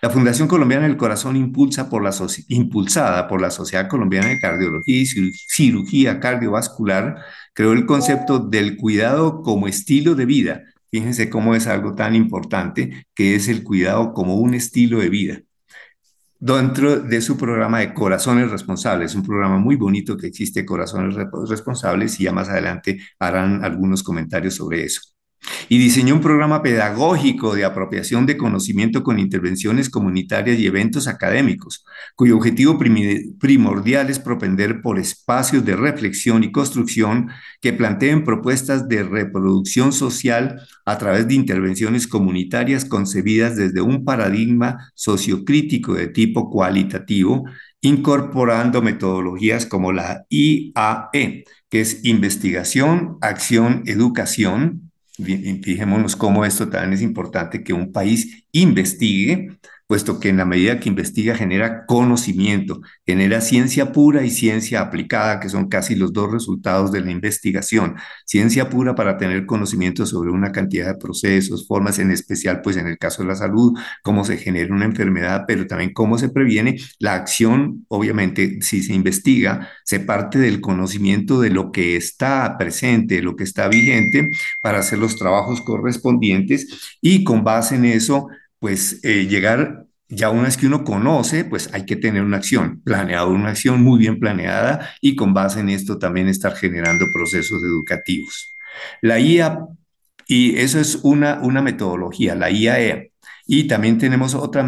La 0.00 0.10
Fundación 0.10 0.48
Colombiana 0.48 0.86
del 0.86 0.96
Corazón 0.98 1.36
impulsada 1.36 1.88
por 3.26 3.40
la 3.40 3.50
Sociedad 3.50 3.88
Colombiana 3.88 4.28
de 4.28 4.38
Cardiología 4.38 5.00
y 5.00 5.06
Cirugía 5.06 6.20
Cardiovascular 6.20 7.16
creó 7.54 7.72
el 7.72 7.86
concepto 7.86 8.38
del 8.38 8.76
cuidado 8.76 9.42
como 9.42 9.66
estilo 9.66 10.14
de 10.14 10.26
vida 10.26 10.62
Fíjense 10.92 11.30
cómo 11.30 11.54
es 11.54 11.66
algo 11.66 11.94
tan 11.94 12.14
importante 12.14 13.06
que 13.14 13.34
es 13.34 13.48
el 13.48 13.64
cuidado 13.64 14.12
como 14.12 14.36
un 14.36 14.54
estilo 14.54 15.00
de 15.00 15.08
vida. 15.08 15.40
Dentro 16.38 17.00
de 17.00 17.20
su 17.20 17.36
programa 17.36 17.80
de 17.80 17.94
Corazones 17.94 18.50
Responsables, 18.50 19.14
un 19.14 19.22
programa 19.22 19.58
muy 19.58 19.76
bonito 19.76 20.16
que 20.16 20.26
existe, 20.26 20.66
Corazones 20.66 21.16
Responsables, 21.48 22.20
y 22.20 22.24
ya 22.24 22.32
más 22.32 22.48
adelante 22.48 23.00
harán 23.18 23.64
algunos 23.64 24.02
comentarios 24.02 24.54
sobre 24.54 24.84
eso 24.84 25.11
y 25.68 25.78
diseñó 25.78 26.14
un 26.14 26.20
programa 26.20 26.62
pedagógico 26.62 27.54
de 27.54 27.64
apropiación 27.64 28.26
de 28.26 28.36
conocimiento 28.36 29.02
con 29.02 29.18
intervenciones 29.18 29.90
comunitarias 29.90 30.58
y 30.58 30.66
eventos 30.66 31.08
académicos, 31.08 31.84
cuyo 32.14 32.36
objetivo 32.36 32.78
primordial 32.78 34.10
es 34.10 34.18
propender 34.18 34.82
por 34.82 34.98
espacios 34.98 35.64
de 35.64 35.76
reflexión 35.76 36.44
y 36.44 36.52
construcción 36.52 37.28
que 37.60 37.72
planteen 37.72 38.24
propuestas 38.24 38.88
de 38.88 39.02
reproducción 39.02 39.92
social 39.92 40.60
a 40.84 40.98
través 40.98 41.28
de 41.28 41.34
intervenciones 41.34 42.06
comunitarias 42.06 42.84
concebidas 42.84 43.56
desde 43.56 43.80
un 43.80 44.04
paradigma 44.04 44.90
sociocrítico 44.94 45.94
de 45.94 46.08
tipo 46.08 46.50
cualitativo, 46.50 47.44
incorporando 47.80 48.82
metodologías 48.82 49.66
como 49.66 49.92
la 49.92 50.24
IAE, 50.28 51.44
que 51.68 51.80
es 51.80 52.04
investigación, 52.04 53.16
acción, 53.20 53.82
educación, 53.86 54.81
fijémonos 55.16 56.16
cómo 56.16 56.44
esto 56.44 56.68
también 56.68 56.94
es 56.94 57.02
importante 57.02 57.62
que 57.62 57.72
un 57.72 57.92
país 57.92 58.44
investigue 58.52 59.58
puesto 59.92 60.18
que 60.18 60.30
en 60.30 60.38
la 60.38 60.46
medida 60.46 60.80
que 60.80 60.88
investiga 60.88 61.34
genera 61.34 61.84
conocimiento, 61.84 62.80
genera 63.04 63.42
ciencia 63.42 63.92
pura 63.92 64.24
y 64.24 64.30
ciencia 64.30 64.80
aplicada, 64.80 65.38
que 65.38 65.50
son 65.50 65.68
casi 65.68 65.96
los 65.96 66.14
dos 66.14 66.32
resultados 66.32 66.92
de 66.92 67.02
la 67.02 67.10
investigación. 67.10 67.96
Ciencia 68.24 68.70
pura 68.70 68.94
para 68.94 69.18
tener 69.18 69.44
conocimiento 69.44 70.06
sobre 70.06 70.30
una 70.30 70.50
cantidad 70.50 70.86
de 70.86 70.94
procesos, 70.94 71.66
formas, 71.68 71.98
en 71.98 72.10
especial, 72.10 72.62
pues 72.62 72.78
en 72.78 72.86
el 72.86 72.96
caso 72.96 73.20
de 73.20 73.28
la 73.28 73.34
salud, 73.34 73.78
cómo 74.02 74.24
se 74.24 74.38
genera 74.38 74.74
una 74.74 74.86
enfermedad, 74.86 75.44
pero 75.46 75.66
también 75.66 75.92
cómo 75.92 76.16
se 76.16 76.30
previene. 76.30 76.78
La 76.98 77.12
acción, 77.12 77.84
obviamente, 77.88 78.62
si 78.62 78.82
se 78.82 78.94
investiga, 78.94 79.68
se 79.84 80.00
parte 80.00 80.38
del 80.38 80.62
conocimiento 80.62 81.38
de 81.38 81.50
lo 81.50 81.70
que 81.70 81.96
está 81.96 82.56
presente, 82.56 83.20
lo 83.20 83.36
que 83.36 83.44
está 83.44 83.68
vigente, 83.68 84.30
para 84.62 84.78
hacer 84.78 84.98
los 84.98 85.16
trabajos 85.16 85.60
correspondientes 85.60 86.96
y 87.02 87.24
con 87.24 87.44
base 87.44 87.74
en 87.74 87.84
eso, 87.84 88.28
pues 88.62 89.00
eh, 89.02 89.26
llegar, 89.26 89.86
ya 90.08 90.30
una 90.30 90.44
vez 90.44 90.56
que 90.56 90.68
uno 90.68 90.84
conoce, 90.84 91.44
pues 91.44 91.68
hay 91.72 91.84
que 91.84 91.96
tener 91.96 92.22
una 92.22 92.36
acción 92.36 92.80
planeada, 92.84 93.26
una 93.26 93.48
acción 93.48 93.82
muy 93.82 93.98
bien 93.98 94.20
planeada 94.20 94.88
y 95.00 95.16
con 95.16 95.34
base 95.34 95.58
en 95.58 95.68
esto 95.68 95.98
también 95.98 96.28
estar 96.28 96.54
generando 96.54 97.06
procesos 97.12 97.60
educativos. 97.60 98.54
La 99.00 99.18
IA, 99.18 99.66
y 100.28 100.56
eso 100.60 100.78
es 100.78 101.00
una, 101.02 101.40
una 101.42 101.60
metodología, 101.60 102.36
la 102.36 102.52
IAE. 102.52 103.10
Y 103.48 103.64
también 103.66 103.98
tenemos 103.98 104.36
otra 104.36 104.62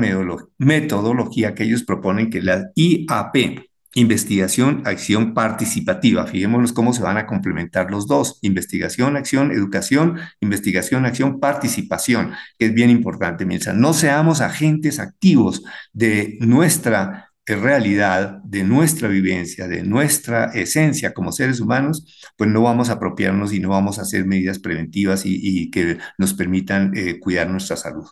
metodología 0.59 1.55
que 1.55 1.63
ellos 1.63 1.85
proponen, 1.85 2.31
que 2.31 2.39
es 2.39 2.45
la 2.45 2.73
IAP, 2.75 3.61
investigación, 3.95 4.83
acción 4.85 5.35
participativa. 5.35 6.27
Fijémonos 6.27 6.73
cómo 6.73 6.93
se 6.93 7.03
van 7.03 7.17
a 7.17 7.27
complementar 7.27 7.91
los 7.91 8.07
dos. 8.07 8.39
Investigación, 8.43 9.17
acción, 9.17 9.53
educación, 9.53 10.19
investigación, 10.41 11.07
acción, 11.07 11.41
participación, 11.41 12.33
es 12.59 12.75
bien 12.75 12.91
importante, 12.91 13.47
Milsa. 13.47 13.73
No 13.73 13.95
seamos 13.95 14.41
agentes 14.41 14.99
activos 14.99 15.63
de 15.93 16.37
nuestra 16.41 17.31
realidad, 17.47 18.43
de 18.43 18.65
nuestra 18.65 19.09
vivencia, 19.09 19.69
de 19.69 19.83
nuestra 19.83 20.47
esencia 20.55 21.13
como 21.13 21.33
seres 21.33 21.61
humanos, 21.61 22.25
pues 22.37 22.51
no 22.51 22.63
vamos 22.63 22.89
a 22.89 22.95
apropiarnos 22.95 23.53
y 23.53 23.61
no 23.61 23.71
vamos 23.71 23.99
a 23.99 24.03
hacer 24.03 24.25
medidas 24.25 24.59
preventivas 24.59 25.23
y, 25.27 25.71
que 25.71 25.99
nos 26.19 26.35
permitan 26.35 26.93
eh, 26.97 27.19
cuidar 27.21 27.51
nuestra 27.51 27.77
salud. 27.77 28.07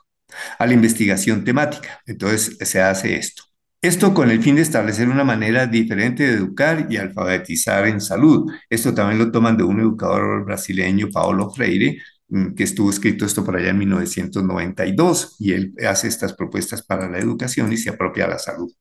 A 0.59 0.67
la 0.67 0.75
investigación 0.75 1.45
temática. 1.45 2.01
Entonces 2.07 2.57
se 2.61 2.81
hace 2.81 3.17
esto. 3.17 3.51
Esto 3.83 4.15
con 4.15 4.31
el 4.31 4.41
fin 4.41 4.55
de 4.55 4.62
establecer 4.62 5.09
una 5.09 5.25
manera 5.25 5.67
diferente 5.67 6.25
de 6.25 6.35
educar 6.35 6.87
y 6.89 6.99
alfabetizar 6.99 7.85
en 7.89 8.01
salud. 8.01 8.49
Esto 8.71 8.95
también 8.95 9.19
lo 9.19 9.33
toman 9.33 9.57
de 9.57 9.65
un 9.65 9.81
educador 9.81 10.45
brasileño, 10.45 11.09
Paulo 11.12 11.51
Freire, 11.51 12.01
mm, 12.29 12.55
que 12.55 12.62
estuvo 12.62 12.91
escrito 12.91 13.27
esto 13.27 13.45
por 13.45 13.57
allá 13.57 13.71
en 13.71 13.79
1992 13.79 15.35
y 15.41 15.53
él 15.53 15.75
hace 15.85 16.07
estas 16.07 16.33
propuestas 16.35 16.83
para 16.83 17.11
la 17.11 17.19
educación 17.19 17.73
y 17.73 17.77
se 17.77 17.91
apropia 17.91 18.29
la 18.29 18.39
salud. 18.39 18.73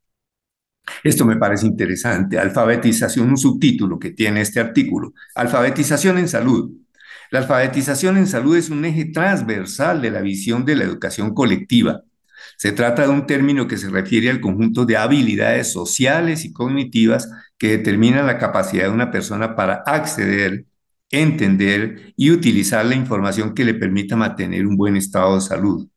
Esto 1.03 1.25
me 1.25 1.37
parece 1.37 1.65
interesante. 1.65 2.37
Alfabetización, 2.37 3.29
un 3.29 3.37
subtítulo 3.37 3.97
que 3.97 4.11
tiene 4.11 4.41
este 4.41 4.59
artículo. 4.59 5.13
Alfabetización 5.33 6.19
en 6.19 6.27
salud. 6.27 6.71
La 7.31 7.39
alfabetización 7.39 8.17
en 8.17 8.27
salud 8.27 8.55
es 8.55 8.69
un 8.69 8.85
eje 8.85 9.05
transversal 9.05 9.99
de 10.01 10.11
la 10.11 10.21
visión 10.21 10.63
de 10.63 10.75
la 10.75 10.83
educación 10.83 11.33
colectiva 11.33 12.03
se 12.61 12.71
trata 12.73 13.01
de 13.01 13.09
un 13.09 13.25
término 13.25 13.67
que 13.67 13.75
se 13.75 13.89
refiere 13.89 14.29
al 14.29 14.39
conjunto 14.39 14.85
de 14.85 14.95
habilidades 14.95 15.73
sociales 15.73 16.45
y 16.45 16.53
cognitivas 16.53 17.27
que 17.57 17.69
determinan 17.69 18.27
la 18.27 18.37
capacidad 18.37 18.83
de 18.83 18.91
una 18.91 19.09
persona 19.09 19.55
para 19.55 19.81
acceder, 19.83 20.67
entender 21.09 22.13
y 22.15 22.29
utilizar 22.29 22.85
la 22.85 22.93
información 22.93 23.55
que 23.55 23.65
le 23.65 23.73
permita 23.73 24.15
mantener 24.15 24.67
un 24.67 24.77
buen 24.77 24.95
estado 24.95 25.33
de 25.33 25.41
salud. 25.41 25.87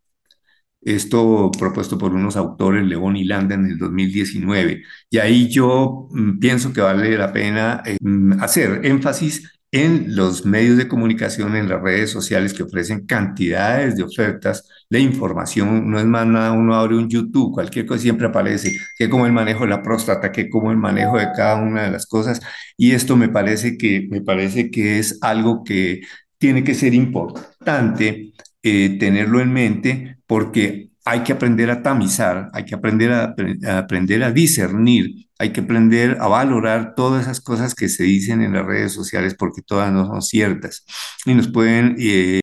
Esto 0.80 1.50
propuesto 1.50 1.98
por 1.98 2.14
unos 2.14 2.34
autores, 2.34 2.82
León 2.86 3.16
y 3.16 3.24
Landa, 3.24 3.56
en 3.56 3.66
el 3.66 3.76
2019. 3.76 4.84
Y 5.10 5.18
ahí 5.18 5.50
yo 5.50 6.08
mm, 6.12 6.38
pienso 6.38 6.72
que 6.72 6.80
vale 6.80 7.18
la 7.18 7.30
pena 7.30 7.82
eh, 7.84 7.98
mm, 8.00 8.40
hacer 8.42 8.80
énfasis 8.86 9.50
en 9.70 10.16
los 10.16 10.46
medios 10.46 10.78
de 10.78 10.88
comunicación, 10.88 11.56
en 11.56 11.68
las 11.68 11.82
redes 11.82 12.10
sociales 12.10 12.54
que 12.54 12.62
ofrecen 12.62 13.04
cantidades 13.04 13.96
de 13.96 14.04
ofertas 14.04 14.66
de 14.94 15.00
información. 15.00 15.90
No 15.90 15.98
es 15.98 16.04
más 16.06 16.26
nada, 16.26 16.52
uno 16.52 16.74
abre 16.76 16.96
un 16.96 17.08
YouTube, 17.08 17.52
cualquier 17.52 17.84
cosa 17.84 18.00
siempre 18.02 18.28
aparece, 18.28 18.76
que 18.96 19.10
como 19.10 19.26
el 19.26 19.32
manejo 19.32 19.64
de 19.64 19.70
la 19.70 19.82
próstata, 19.82 20.30
que 20.30 20.48
como 20.48 20.70
el 20.70 20.76
manejo 20.76 21.18
de 21.18 21.28
cada 21.36 21.56
una 21.56 21.82
de 21.82 21.90
las 21.90 22.06
cosas. 22.06 22.40
Y 22.76 22.92
esto 22.92 23.16
me 23.16 23.28
parece 23.28 23.76
que, 23.76 24.06
me 24.08 24.20
parece 24.20 24.70
que 24.70 25.00
es 25.00 25.18
algo 25.20 25.64
que 25.64 26.02
tiene 26.38 26.62
que 26.62 26.74
ser 26.74 26.94
importante 26.94 28.34
eh, 28.62 28.96
tenerlo 28.98 29.40
en 29.40 29.52
mente 29.52 30.18
porque 30.26 30.90
hay 31.04 31.20
que 31.22 31.32
aprender 31.32 31.70
a 31.70 31.82
tamizar, 31.82 32.50
hay 32.52 32.64
que 32.64 32.74
aprender 32.76 33.12
a, 33.12 33.34
aprender 33.78 34.22
a 34.22 34.30
discernir, 34.30 35.26
hay 35.38 35.50
que 35.52 35.60
aprender 35.60 36.18
a 36.20 36.28
valorar 36.28 36.94
todas 36.94 37.22
esas 37.22 37.40
cosas 37.40 37.74
que 37.74 37.88
se 37.88 38.04
dicen 38.04 38.42
en 38.42 38.52
las 38.52 38.64
redes 38.64 38.92
sociales 38.92 39.34
porque 39.38 39.60
todas 39.60 39.92
no 39.92 40.06
son 40.06 40.22
ciertas 40.22 40.84
y 41.26 41.34
nos 41.34 41.48
pueden 41.48 41.96
eh, 41.98 42.40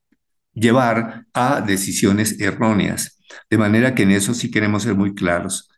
llevar 0.53 1.25
a 1.33 1.61
decisiones 1.61 2.39
erróneas. 2.39 3.19
De 3.49 3.57
manera 3.57 3.95
que 3.95 4.03
en 4.03 4.11
eso 4.11 4.33
sí 4.33 4.51
queremos 4.51 4.83
ser 4.83 4.95
muy 4.95 5.13
claros. 5.13 5.70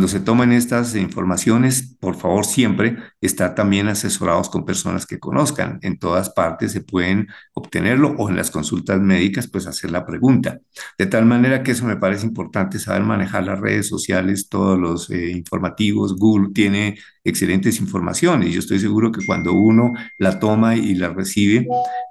Cuando 0.00 0.16
se 0.16 0.20
tomen 0.20 0.50
estas 0.52 0.96
informaciones, 0.96 1.94
por 2.00 2.16
favor, 2.16 2.46
siempre 2.46 2.96
estar 3.20 3.54
también 3.54 3.86
asesorados 3.86 4.48
con 4.48 4.64
personas 4.64 5.04
que 5.04 5.18
conozcan. 5.18 5.78
En 5.82 5.98
todas 5.98 6.30
partes 6.30 6.72
se 6.72 6.80
pueden 6.80 7.28
obtenerlo 7.52 8.14
o 8.16 8.30
en 8.30 8.36
las 8.36 8.50
consultas 8.50 8.98
médicas, 8.98 9.46
pues 9.46 9.66
hacer 9.66 9.90
la 9.90 10.06
pregunta. 10.06 10.58
De 10.96 11.04
tal 11.04 11.26
manera 11.26 11.62
que 11.62 11.72
eso 11.72 11.84
me 11.84 11.98
parece 11.98 12.26
importante, 12.26 12.78
saber 12.78 13.02
manejar 13.02 13.44
las 13.44 13.60
redes 13.60 13.88
sociales, 13.88 14.48
todos 14.48 14.78
los 14.78 15.10
eh, 15.10 15.32
informativos. 15.32 16.16
Google 16.16 16.48
tiene 16.54 16.96
excelentes 17.24 17.80
informaciones. 17.80 18.52
Yo 18.52 18.60
estoy 18.60 18.78
seguro 18.78 19.12
que 19.12 19.24
cuando 19.24 19.52
uno 19.52 19.92
la 20.18 20.38
toma 20.38 20.76
y 20.76 20.94
la 20.94 21.10
recibe, 21.10 21.66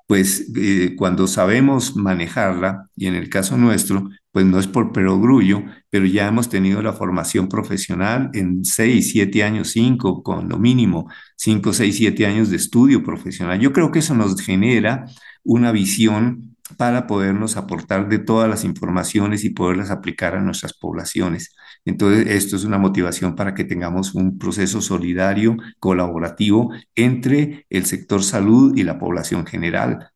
pues 0.08 0.52
eh, 0.56 0.96
cuando 0.98 1.28
sabemos 1.28 1.96
manejarla, 1.96 2.90
y 2.96 3.08
en 3.08 3.16
el 3.16 3.30
caso 3.30 3.58
nuestro, 3.58 4.10
pues 4.32 4.46
no 4.46 4.60
es 4.60 4.68
por 4.68 4.92
perogrullo, 4.92 5.64
pero 5.90 6.06
ya 6.06 6.28
hemos 6.28 6.50
tenido 6.50 6.82
la 6.82 6.94
formación 6.94 7.50
profesional 7.50 8.30
en 8.34 8.64
seis, 8.64 9.12
siete 9.12 9.44
años, 9.44 9.72
cinco, 9.72 10.22
con 10.24 10.50
lo 10.50 10.58
mínimo, 10.58 11.10
cinco, 11.36 11.74
seis, 11.74 11.98
siete 11.98 12.26
años 12.26 12.50
de 12.50 12.58
estudio 12.58 13.04
profesional. 13.04 13.60
Yo 13.60 13.74
creo 13.74 13.92
que 13.92 14.00
eso 14.00 14.16
nos 14.16 14.40
genera 14.42 15.06
una 15.44 15.72
visión 15.72 16.49
para 16.78 17.08
podernos 17.08 17.58
aportar 17.58 18.10
de 18.10 18.20
todas 18.20 18.50
las 18.50 18.64
informaciones 18.64 19.44
y 19.44 19.50
poderlas 19.52 19.92
aplicar 19.92 20.36
a 20.36 20.42
nuestras 20.42 20.74
poblaciones. 20.74 21.56
Entonces, 21.86 22.28
esto 22.28 22.56
es 22.56 22.64
una 22.66 22.78
motivación 22.78 23.36
para 23.36 23.54
que 23.54 23.64
tengamos 23.64 24.14
un 24.14 24.38
proceso 24.38 24.82
solidario, 24.82 25.58
colaborativo 25.80 26.72
entre 26.96 27.66
el 27.70 27.86
sector 27.86 28.24
salud 28.24 28.78
y 28.78 28.84
la 28.84 29.00
población 29.00 29.46
general. 29.46 30.12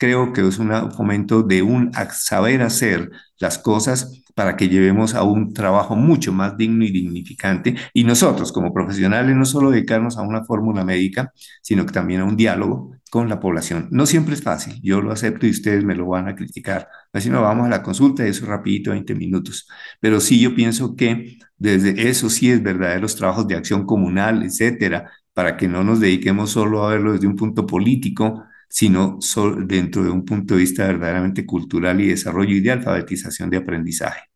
Creo 0.00 0.32
que 0.32 0.46
es 0.48 0.58
un 0.58 0.72
fomento 0.92 1.42
de 1.42 1.60
un 1.60 1.92
saber 2.12 2.62
hacer 2.62 3.10
las 3.38 3.58
cosas 3.58 4.22
para 4.34 4.56
que 4.56 4.70
llevemos 4.70 5.14
a 5.14 5.22
un 5.24 5.52
trabajo 5.52 5.94
mucho 5.94 6.32
más 6.32 6.56
digno 6.56 6.84
y 6.84 6.90
dignificante. 6.90 7.76
Y 7.92 8.04
nosotros, 8.04 8.50
como 8.50 8.72
profesionales, 8.72 9.36
no 9.36 9.44
solo 9.44 9.70
dedicarnos 9.70 10.16
a 10.16 10.22
una 10.22 10.42
fórmula 10.44 10.84
médica, 10.84 11.32
sino 11.60 11.84
que 11.84 11.92
también 11.92 12.22
a 12.22 12.24
un 12.24 12.36
diálogo 12.36 12.92
con 13.10 13.28
la 13.28 13.40
población. 13.40 13.88
No 13.90 14.06
siempre 14.06 14.32
es 14.34 14.42
fácil, 14.42 14.80
yo 14.82 15.02
lo 15.02 15.12
acepto 15.12 15.46
y 15.46 15.50
ustedes 15.50 15.84
me 15.84 15.94
lo 15.94 16.06
van 16.06 16.28
a 16.28 16.34
criticar. 16.34 16.88
Así 17.12 17.28
no 17.28 17.42
vamos 17.42 17.66
a 17.66 17.68
la 17.68 17.82
consulta, 17.82 18.24
eso 18.24 18.46
rapidito, 18.46 18.92
20 18.92 19.14
minutos. 19.14 19.68
Pero 20.00 20.18
sí 20.20 20.40
yo 20.40 20.54
pienso 20.54 20.96
que 20.96 21.38
desde 21.58 22.08
eso 22.08 22.30
sí 22.30 22.50
es 22.50 22.62
verdaderos 22.62 23.16
trabajos 23.16 23.46
de 23.48 23.56
acción 23.56 23.84
comunal, 23.84 24.44
etcétera, 24.44 25.10
para 25.34 25.58
que 25.58 25.68
no 25.68 25.84
nos 25.84 26.00
dediquemos 26.00 26.50
solo 26.50 26.84
a 26.86 26.90
verlo 26.90 27.12
desde 27.12 27.26
un 27.26 27.36
punto 27.36 27.66
político, 27.66 28.44
sino 28.70 29.18
dentro 29.66 30.04
de 30.04 30.10
un 30.10 30.24
punto 30.24 30.54
de 30.54 30.60
vista 30.60 30.86
verdaderamente 30.86 31.44
cultural 31.44 32.00
y 32.00 32.08
desarrollo 32.08 32.54
y 32.54 32.60
de 32.60 32.70
alfabetización 32.70 33.50
de 33.50 33.56
aprendizaje. 33.56 34.30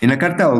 En 0.00 0.08
la 0.08 0.18
Carta 0.18 0.50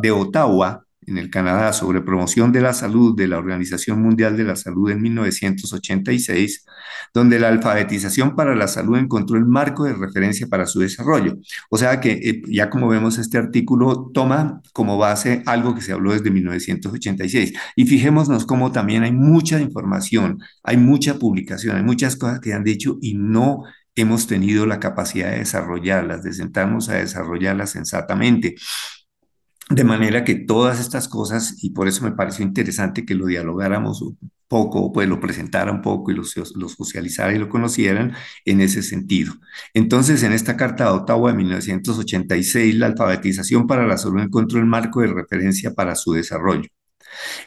de 0.00 0.10
Ottawa 0.10 0.83
en 1.06 1.18
el 1.18 1.30
Canadá 1.30 1.72
sobre 1.72 2.00
promoción 2.00 2.52
de 2.52 2.60
la 2.60 2.72
salud 2.72 3.16
de 3.16 3.28
la 3.28 3.38
Organización 3.38 4.02
Mundial 4.02 4.36
de 4.36 4.44
la 4.44 4.56
Salud 4.56 4.90
en 4.90 5.02
1986, 5.02 6.64
donde 7.12 7.38
la 7.38 7.48
alfabetización 7.48 8.34
para 8.36 8.54
la 8.54 8.68
salud 8.68 8.98
encontró 8.98 9.36
el 9.36 9.46
marco 9.46 9.84
de 9.84 9.94
referencia 9.94 10.46
para 10.46 10.66
su 10.66 10.80
desarrollo. 10.80 11.36
O 11.70 11.78
sea 11.78 12.00
que 12.00 12.12
eh, 12.12 12.42
ya 12.48 12.70
como 12.70 12.88
vemos 12.88 13.18
este 13.18 13.38
artículo 13.38 14.10
toma 14.12 14.60
como 14.72 14.98
base 14.98 15.42
algo 15.46 15.74
que 15.74 15.80
se 15.80 15.92
habló 15.92 16.12
desde 16.12 16.30
1986. 16.30 17.52
Y 17.76 17.86
fijémonos 17.86 18.46
cómo 18.46 18.72
también 18.72 19.02
hay 19.02 19.12
mucha 19.12 19.60
información, 19.60 20.38
hay 20.62 20.76
mucha 20.76 21.18
publicación, 21.18 21.76
hay 21.76 21.82
muchas 21.82 22.16
cosas 22.16 22.40
que 22.40 22.52
han 22.52 22.64
dicho 22.64 22.98
y 23.00 23.14
no 23.14 23.64
hemos 23.94 24.26
tenido 24.26 24.66
la 24.66 24.80
capacidad 24.80 25.30
de 25.30 25.38
desarrollarlas, 25.38 26.22
de 26.22 26.32
sentarnos 26.32 26.88
a 26.88 26.94
desarrollarlas 26.94 27.70
sensatamente. 27.70 28.56
De 29.70 29.84
manera 29.84 30.24
que 30.24 30.34
todas 30.34 30.78
estas 30.78 31.08
cosas, 31.08 31.62
y 31.62 31.70
por 31.70 31.88
eso 31.88 32.04
me 32.04 32.12
pareció 32.12 32.44
interesante 32.44 33.06
que 33.06 33.14
lo 33.14 33.26
dialogáramos 33.26 34.02
un 34.02 34.18
poco, 34.46 34.92
pues 34.92 35.08
lo 35.08 35.20
presentara 35.20 35.72
un 35.72 35.80
poco 35.80 36.10
y 36.10 36.14
lo, 36.14 36.24
socializara 36.24 37.34
y 37.34 37.38
lo 37.38 37.48
conocieran 37.48 38.12
en 38.44 38.60
ese 38.60 38.82
sentido. 38.82 39.34
Entonces, 39.72 40.22
en 40.22 40.32
esta 40.32 40.56
Carta 40.56 40.84
de 40.84 40.90
Ottawa 40.90 41.30
de 41.32 41.38
1986, 41.38 42.74
la 42.76 42.86
alfabetización 42.86 43.66
para 43.66 43.86
la 43.86 43.96
salud 43.98 44.20
encontró 44.22 44.58
el 44.60 44.66
marco 44.66 45.00
de 45.00 45.08
referencia 45.08 45.72
para 45.74 45.94
su 45.94 46.12
desarrollo. 46.12 46.68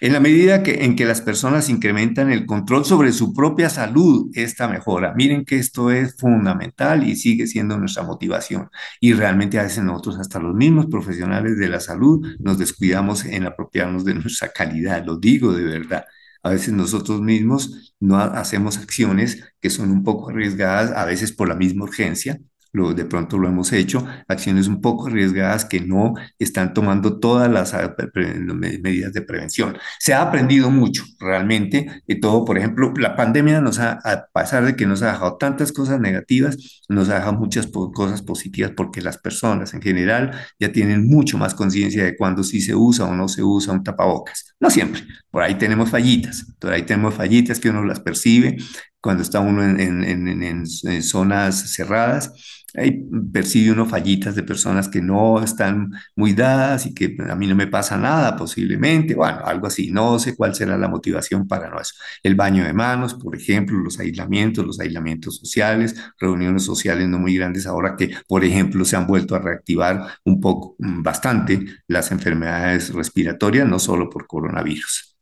En 0.01 0.13
la 0.13 0.19
medida 0.19 0.63
que, 0.63 0.85
en 0.85 0.95
que 0.95 1.05
las 1.05 1.21
personas 1.21 1.69
incrementan 1.69 2.31
el 2.31 2.45
control 2.45 2.85
sobre 2.85 3.11
su 3.11 3.33
propia 3.33 3.69
salud, 3.69 4.29
esta 4.33 4.67
mejora. 4.67 5.13
Miren 5.15 5.45
que 5.45 5.57
esto 5.57 5.91
es 5.91 6.15
fundamental 6.17 7.07
y 7.07 7.15
sigue 7.15 7.47
siendo 7.47 7.77
nuestra 7.77 8.03
motivación. 8.03 8.69
Y 8.99 9.13
realmente 9.13 9.59
a 9.59 9.63
veces 9.63 9.83
nosotros, 9.83 10.19
hasta 10.19 10.39
los 10.39 10.55
mismos 10.55 10.87
profesionales 10.87 11.57
de 11.57 11.69
la 11.69 11.79
salud, 11.79 12.25
nos 12.39 12.57
descuidamos 12.57 13.25
en 13.25 13.45
apropiarnos 13.45 14.05
de 14.05 14.15
nuestra 14.15 14.49
calidad, 14.49 15.05
lo 15.05 15.17
digo 15.17 15.53
de 15.53 15.63
verdad. 15.63 16.05
A 16.43 16.51
veces 16.51 16.73
nosotros 16.73 17.21
mismos 17.21 17.93
no 17.99 18.17
hacemos 18.17 18.77
acciones 18.77 19.43
que 19.59 19.69
son 19.69 19.91
un 19.91 20.03
poco 20.03 20.29
arriesgadas, 20.29 20.91
a 20.91 21.05
veces 21.05 21.31
por 21.31 21.49
la 21.49 21.55
misma 21.55 21.85
urgencia, 21.85 22.39
de 22.77 23.05
pronto 23.05 23.37
lo 23.37 23.47
hemos 23.47 23.73
hecho, 23.73 24.05
acciones 24.27 24.67
un 24.67 24.81
poco 24.81 25.07
arriesgadas 25.07 25.65
que 25.65 25.81
no 25.81 26.13
están 26.37 26.73
tomando 26.73 27.19
todas 27.19 27.51
las 27.51 27.73
ah, 27.73 27.95
medidas 28.13 29.13
de 29.13 29.21
prevención. 29.21 29.77
Se 29.99 30.13
ha 30.13 30.21
aprendido 30.21 30.69
mucho, 30.69 31.03
realmente, 31.19 32.03
y 32.07 32.19
todo, 32.19 32.45
por 32.45 32.57
ejemplo, 32.57 32.93
la 32.97 33.15
pandemia 33.15 33.61
nos 33.61 33.79
ha, 33.79 33.99
a 34.03 34.27
pesar 34.33 34.65
de 34.65 34.75
que 34.75 34.85
nos 34.85 35.01
ha 35.01 35.11
dejado 35.11 35.37
tantas 35.37 35.71
cosas 35.71 35.99
negativas, 35.99 36.83
nos 36.87 37.09
ha 37.09 37.15
dejado 37.15 37.33
muchas 37.33 37.67
cosas 37.67 38.21
positivas 38.21 38.71
porque 38.75 39.01
las 39.01 39.17
personas 39.17 39.73
en 39.73 39.81
general 39.81 40.31
ya 40.59 40.71
tienen 40.71 41.07
mucho 41.07 41.37
más 41.37 41.55
conciencia 41.55 42.03
de 42.03 42.15
cuándo 42.15 42.43
sí 42.43 42.61
se 42.61 42.75
usa 42.75 43.05
o 43.05 43.15
no 43.15 43.27
se 43.27 43.43
usa 43.43 43.73
un 43.73 43.83
tapabocas. 43.83 44.55
No 44.59 44.69
siempre, 44.69 45.03
por 45.31 45.43
ahí 45.43 45.55
tenemos 45.55 45.89
fallitas, 45.89 46.45
por 46.59 46.71
ahí 46.71 46.83
tenemos 46.83 47.13
fallitas 47.15 47.59
que 47.59 47.69
uno 47.69 47.83
las 47.83 47.99
percibe 47.99 48.57
cuando 49.01 49.23
está 49.23 49.39
uno 49.39 49.63
en 49.63 51.03
zonas 51.03 51.71
cerradas 51.73 52.33
Ahí 52.75 53.03
percibe 53.33 53.71
uno 53.71 53.85
fallitas 53.85 54.35
de 54.35 54.43
personas 54.43 54.89
que 54.89 55.01
no 55.01 55.41
están 55.41 55.91
muy 56.15 56.33
dadas 56.33 56.85
y 56.85 56.93
que 56.93 57.15
a 57.27 57.35
mí 57.35 57.47
no 57.47 57.55
me 57.55 57.67
pasa 57.67 57.97
nada 57.97 58.35
posiblemente, 58.35 59.15
bueno, 59.15 59.39
algo 59.45 59.67
así. 59.67 59.89
No 59.89 60.19
sé 60.19 60.35
cuál 60.35 60.53
será 60.53 60.77
la 60.77 60.87
motivación 60.87 61.47
para 61.47 61.69
no 61.69 61.79
eso. 61.81 61.95
El 62.21 62.35
baño 62.35 62.63
de 62.65 62.73
manos, 62.73 63.15
por 63.15 63.35
ejemplo, 63.35 63.77
los 63.79 63.99
aislamientos, 63.99 64.65
los 64.65 64.79
aislamientos 64.79 65.37
sociales, 65.37 65.95
reuniones 66.19 66.63
sociales 66.63 67.07
no 67.07 67.19
muy 67.19 67.35
grandes 67.35 67.65
ahora 67.65 67.95
que, 67.97 68.11
por 68.27 68.43
ejemplo, 68.43 68.85
se 68.85 68.95
han 68.95 69.07
vuelto 69.07 69.35
a 69.35 69.39
reactivar 69.39 70.05
un 70.25 70.39
poco, 70.41 70.75
mm, 70.79 71.01
bastante 71.03 71.65
las 71.87 72.11
enfermedades 72.11 72.93
respiratorias, 72.93 73.67
no 73.67 73.79
solo 73.79 74.09
por 74.09 74.27
coronavirus. 74.27 75.16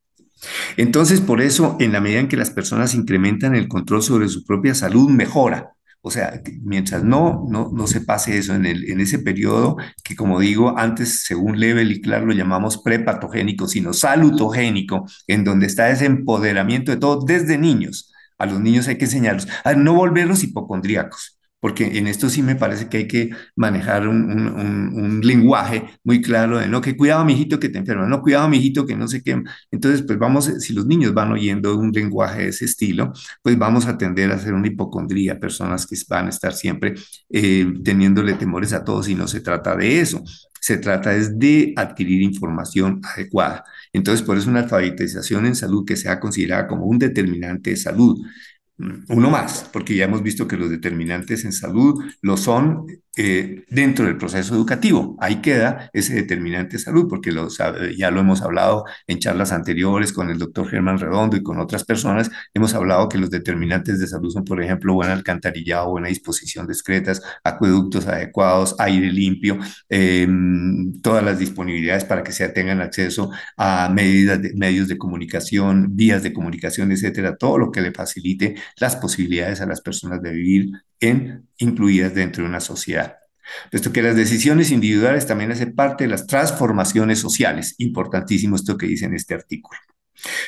Entonces, 0.77 1.21
por 1.21 1.41
eso, 1.41 1.77
en 1.79 1.91
la 1.91 2.01
medida 2.01 2.19
en 2.19 2.27
que 2.27 2.37
las 2.37 2.51
personas 2.51 2.93
incrementan 2.95 3.55
el 3.55 3.67
control 3.67 4.03
sobre 4.03 4.27
su 4.27 4.45
propia 4.45 4.75
salud, 4.75 5.09
mejora 5.09 5.75
o 6.07 6.11
sea, 6.11 6.39
mientras 6.61 7.03
no, 7.03 7.47
no, 7.49 7.71
no 7.73 7.87
se 7.87 7.99
pase 7.99 8.37
eso 8.37 8.53
en, 8.53 8.67
el, 8.67 8.91
en 8.91 9.01
ese 9.01 9.17
periodo, 9.17 9.75
que 10.03 10.15
como 10.15 10.39
digo, 10.39 10.77
antes, 10.77 11.23
según 11.23 11.59
Level 11.59 11.91
y 11.91 11.99
Clark, 11.99 12.27
lo 12.27 12.33
llamamos 12.33 12.77
prepatogénico, 12.77 13.67
sino 13.67 13.91
salutogénico, 13.91 15.07
en 15.25 15.43
donde 15.43 15.65
está 15.65 15.89
ese 15.89 16.05
empoderamiento 16.05 16.91
de 16.91 16.97
todo 16.97 17.25
desde 17.25 17.57
niños. 17.57 18.13
A 18.37 18.45
los 18.45 18.59
niños 18.61 18.87
hay 18.87 18.99
que 18.99 19.05
enseñarlos 19.05 19.47
a 19.63 19.73
no 19.73 19.95
volverlos 19.95 20.43
hipocondríacos 20.43 21.34
porque 21.65 21.97
en 21.97 22.05
esto 22.05 22.29
sí 22.29 22.43
me 22.43 22.55
parece 22.55 22.89
que 22.89 22.97
hay 22.97 23.07
que 23.07 23.31
manejar 23.55 24.07
un, 24.07 25.19
lenguaje 25.23 25.83
muy 26.03 26.21
claro 26.21 26.59
de 26.59 26.67
no, 26.67 26.79
que 26.79 26.95
cuidado, 26.95 27.25
mijito, 27.25 27.59
que 27.59 27.69
te 27.69 27.79
enferma, 27.79 28.05
no, 28.05 28.21
cuidado, 28.21 28.47
mijito, 28.47 28.85
que 28.85 28.95
no 28.95 29.07
sé 29.07 29.23
qué. 29.23 29.41
Entonces, 29.71 30.03
pues 30.03 30.19
vamos, 30.19 30.45
si 30.59 30.73
los 30.73 30.85
niños 30.85 31.15
van 31.15 31.31
oyendo 31.31 31.75
un 31.75 31.91
lenguaje 31.91 32.43
de 32.43 32.49
ese 32.49 32.65
estilo, 32.65 33.13
pues 33.41 33.57
vamos 33.57 33.87
a 33.87 33.97
tender 33.97 34.31
a 34.31 34.35
hacer 34.35 34.53
una 34.53 34.67
hipocondría, 34.67 35.39
personas 35.39 35.87
que 35.87 35.95
van 36.07 36.27
a 36.27 36.29
estar 36.29 36.53
siempre 36.53 36.93
eh, 37.31 37.65
teniéndole 37.83 38.35
temores 38.35 38.71
a 38.71 38.83
todos 38.83 39.09
y 39.09 39.15
no 39.15 39.27
se 39.27 39.39
trata 39.39 39.75
de 39.75 40.01
eso. 40.01 40.23
Se 40.61 40.77
trata 40.77 41.15
es 41.15 41.39
de 41.39 41.73
adquirir 41.75 42.21
información 42.21 43.01
adecuada. 43.03 43.63
Entonces, 43.91 44.23
por 44.23 44.37
eso 44.37 44.51
una 44.51 44.59
alfabetización 44.59 45.47
en 45.47 45.55
salud 45.55 45.83
que 45.83 45.95
sea 45.95 46.19
considerada 46.19 46.67
como 46.67 46.85
un 46.85 46.99
determinante 46.99 47.71
de 47.71 47.77
salud 47.77 48.19
uno 48.77 49.29
más, 49.29 49.69
porque 49.71 49.95
ya 49.95 50.05
hemos 50.05 50.21
visto 50.21 50.47
que 50.47 50.57
los 50.57 50.69
determinantes 50.69 51.45
en 51.45 51.53
salud 51.53 52.03
lo 52.21 52.37
son 52.37 52.85
eh, 53.17 53.63
dentro 53.69 54.05
del 54.05 54.17
proceso 54.17 54.55
educativo. 54.55 55.17
Ahí 55.19 55.41
queda 55.41 55.89
ese 55.93 56.15
determinante 56.15 56.77
de 56.77 56.83
salud, 56.83 57.07
porque 57.09 57.31
ya 57.97 58.11
lo 58.11 58.19
hemos 58.19 58.41
hablado 58.41 58.85
en 59.07 59.19
charlas 59.19 59.51
anteriores 59.51 60.13
con 60.13 60.29
el 60.29 60.37
doctor 60.37 60.69
Germán 60.69 60.99
Redondo 60.99 61.37
y 61.37 61.43
con 61.43 61.59
otras 61.59 61.83
personas. 61.83 62.29
Hemos 62.53 62.73
hablado 62.73 63.09
que 63.09 63.17
los 63.17 63.29
determinantes 63.29 63.99
de 63.99 64.07
salud 64.07 64.31
son, 64.31 64.45
por 64.45 64.61
ejemplo, 64.61 64.93
buen 64.93 65.09
alcantarillado, 65.09 65.89
buena 65.89 66.07
disposición 66.07 66.67
de 66.67 66.75
acueductos 67.43 68.07
adecuados, 68.07 68.75
aire 68.79 69.11
limpio, 69.11 69.57
em, 69.89 71.01
todas 71.01 71.23
las 71.23 71.39
disponibilidades 71.39 72.05
para 72.05 72.23
que 72.23 72.31
se 72.31 72.47
tengan 72.49 72.81
acceso 72.81 73.31
a 73.57 73.89
medidas 73.89 74.39
medios 74.55 74.87
de 74.87 74.97
comunicación, 74.97 75.95
vías 75.95 76.23
de 76.23 76.33
comunicación, 76.33 76.91
etcétera, 76.91 77.37
todo 77.37 77.57
lo 77.57 77.71
que 77.71 77.81
le 77.81 77.91
facilite 77.91 78.55
las 78.79 78.95
posibilidades 78.95 79.61
a 79.61 79.65
las 79.65 79.81
personas 79.81 80.21
de 80.21 80.31
vivir 80.31 80.71
en, 80.99 81.47
incluidas 81.57 82.13
dentro 82.13 82.43
de 82.43 82.49
una 82.49 82.59
sociedad. 82.59 83.17
puesto 83.71 83.91
que 83.93 84.01
las 84.01 84.15
decisiones 84.15 84.71
individuales 84.71 85.27
también 85.27 85.51
hacen 85.51 85.75
parte 85.75 86.05
de 86.05 86.09
las 86.09 86.27
transformaciones 86.27 87.19
sociales. 87.19 87.75
Importantísimo 87.77 88.55
esto 88.55 88.77
que 88.77 88.87
dice 88.87 89.05
en 89.05 89.13
este 89.13 89.35
artículo. 89.35 89.79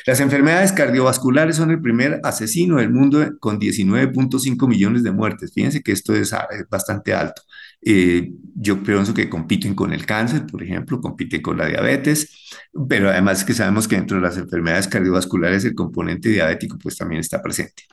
Las 0.06 0.20
enfermedades 0.20 0.72
cardiovasculares 0.72 1.56
son 1.56 1.70
el 1.70 1.80
primer 1.80 2.20
asesino 2.24 2.76
del 2.76 2.90
mundo 2.90 3.38
con 3.38 3.60
19.5 3.60 4.66
millones 4.66 5.02
de 5.02 5.12
muertes. 5.12 5.52
Fíjense 5.52 5.82
que 5.82 5.92
esto 5.92 6.14
es, 6.14 6.34
bastante 6.70 7.14
alto. 7.14 7.42
Eh, 7.82 8.32
yo 8.54 8.82
pienso 8.82 9.14
que 9.14 9.28
compiten 9.28 9.74
con 9.74 9.92
el 9.92 10.04
cáncer, 10.04 10.46
por 10.46 10.62
ejemplo, 10.62 11.00
compiten 11.00 11.42
con 11.42 11.58
la 11.58 11.66
diabetes, 11.66 12.58
pero 12.88 13.10
además 13.10 13.44
que 13.44 13.54
sabemos 13.54 13.86
que 13.86 13.96
dentro 13.96 14.16
de 14.16 14.22
las 14.22 14.36
enfermedades 14.36 14.88
cardiovasculares 14.88 15.64
el 15.64 15.74
componente 15.74 16.28
diabético 16.30 16.78
pues 16.78 16.96
también 16.96 17.20
está 17.20 17.42
presente. 17.42 17.84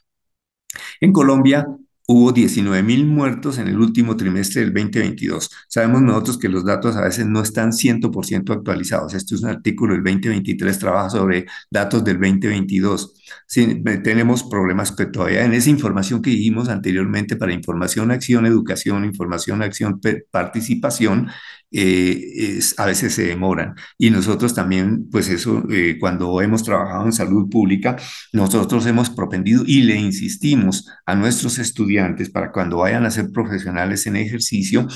En 0.99 1.11
Colombia, 1.11 1.67
Hubo 2.07 2.31
19 2.31 2.83
mil 2.83 3.05
muertos 3.07 3.57
en 3.57 3.67
el 3.67 3.79
último 3.79 4.15
trimestre 4.15 4.61
del 4.61 4.73
2022. 4.73 5.49
Sabemos 5.67 6.03
nosotros 6.03 6.37
que 6.37 6.49
los 6.49 6.63
datos 6.63 6.95
a 6.95 7.01
veces 7.01 7.25
no 7.25 7.41
están 7.41 7.71
100% 7.71 8.53
actualizados. 8.53 9.15
Este 9.15 9.33
es 9.33 9.41
un 9.41 9.49
artículo 9.49 9.95
del 9.95 10.03
2023, 10.03 10.77
trabaja 10.77 11.09
sobre 11.09 11.47
datos 11.71 12.03
del 12.03 12.19
2022. 12.19 13.13
Sí, 13.47 13.83
tenemos 14.03 14.43
problemas 14.43 14.91
que 14.91 15.05
todavía 15.05 15.45
en 15.45 15.53
esa 15.53 15.69
información 15.69 16.21
que 16.21 16.31
dijimos 16.31 16.69
anteriormente 16.69 17.35
para 17.35 17.53
información, 17.53 18.11
acción, 18.11 18.45
educación, 18.45 19.05
información, 19.05 19.61
acción, 19.61 20.01
participación, 20.31 21.29
eh, 21.77 22.57
es, 22.57 22.79
a 22.79 22.85
veces 22.85 23.13
se 23.13 23.23
demoran. 23.23 23.75
Y 23.97 24.09
nosotros 24.09 24.53
también, 24.53 25.09
pues 25.11 25.27
eso, 25.27 25.63
eh, 25.69 25.97
cuando 25.99 26.41
hemos 26.41 26.63
trabajado 26.63 27.05
en 27.05 27.11
salud 27.11 27.49
pública, 27.49 27.97
nosotros 28.31 28.85
hemos 28.85 29.09
propendido 29.09 29.63
y 29.65 29.81
le 29.81 29.95
insistimos 29.95 30.87
a 31.05 31.15
nuestros 31.15 31.59
estudiantes 31.59 32.29
para 32.29 32.51
cuando 32.53 32.77
vayan 32.77 33.05
a 33.05 33.11
ser 33.11 33.29
profesionales 33.31 34.07
en 34.07 34.15
ejercicio, 34.15 34.87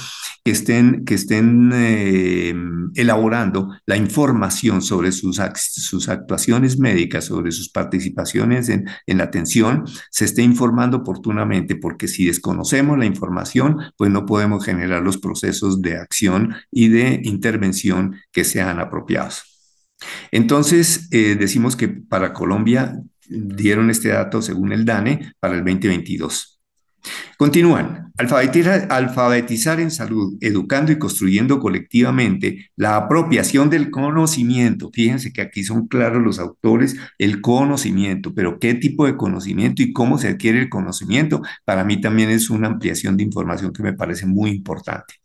que 0.43 0.51
estén, 0.51 1.03
que 1.03 1.15
estén 1.15 1.71
eh, 1.73 2.53
elaborando 2.95 3.75
la 3.85 3.97
información 3.97 4.81
sobre 4.81 5.11
sus, 5.11 5.41
sus 5.55 6.07
actuaciones 6.07 6.79
médicas, 6.79 7.25
sobre 7.25 7.51
sus 7.51 7.69
participaciones 7.69 8.28
en, 8.35 8.85
la 9.07 9.23
atención, 9.23 9.85
se 10.09 10.25
esté 10.25 10.41
informando 10.41 10.97
oportunamente, 10.97 11.75
porque 11.75 12.07
si 12.07 12.25
desconocemos 12.25 12.97
la 12.97 13.05
información, 13.05 13.77
pues 13.97 14.11
no 14.11 14.25
podemos 14.25 14.65
generar 14.65 15.01
los 15.01 15.17
procesos 15.17 15.81
de 15.81 15.97
acción 15.97 16.55
y 16.71 16.89
de 16.89 17.21
intervención 17.23 18.15
que 18.31 18.43
sean 18.43 18.79
apropiados. 18.79 19.43
Entonces, 20.31 21.07
eh, 21.11 21.35
decimos 21.37 21.75
que 21.75 21.89
para 21.89 22.33
Colombia 22.33 23.01
dieron 23.27 23.89
este 23.89 24.09
dato 24.09 24.41
según 24.41 24.71
el 24.71 24.85
DANE 24.85 25.33
para 25.39 25.55
el 25.55 25.63
2022. 25.63 26.58
Continúan, 27.37 28.11
alfabetizar, 28.17 29.79
en 29.79 29.91
salud, 29.91 30.37
educando 30.41 30.91
y 30.91 30.99
construyendo 30.99 31.59
colectivamente 31.59 32.69
la 32.75 32.97
apropiación 32.97 33.69
del 33.69 33.91
conocimiento. 33.91 34.89
Fíjense 34.93 35.31
que 35.31 35.41
aquí 35.41 35.63
son 35.63 35.87
claros 35.87 36.21
los 36.21 36.39
autores, 36.39 36.97
el 37.17 37.41
conocimiento, 37.41 38.33
pero 38.33 38.59
qué 38.59 38.73
tipo 38.73 39.05
de 39.05 39.15
conocimiento 39.15 39.81
y 39.81 39.93
cómo 39.93 40.17
se 40.17 40.27
adquiere 40.27 40.59
el 40.59 40.69
conocimiento, 40.69 41.41
para 41.63 41.83
mí 41.85 42.01
también 42.01 42.29
es 42.29 42.49
una 42.49 42.67
ampliación 42.67 43.15
de 43.15 43.23
información 43.23 43.71
que 43.71 43.83
me 43.83 43.93
parece 43.93 44.25
muy 44.25 44.51
importante 44.51 45.15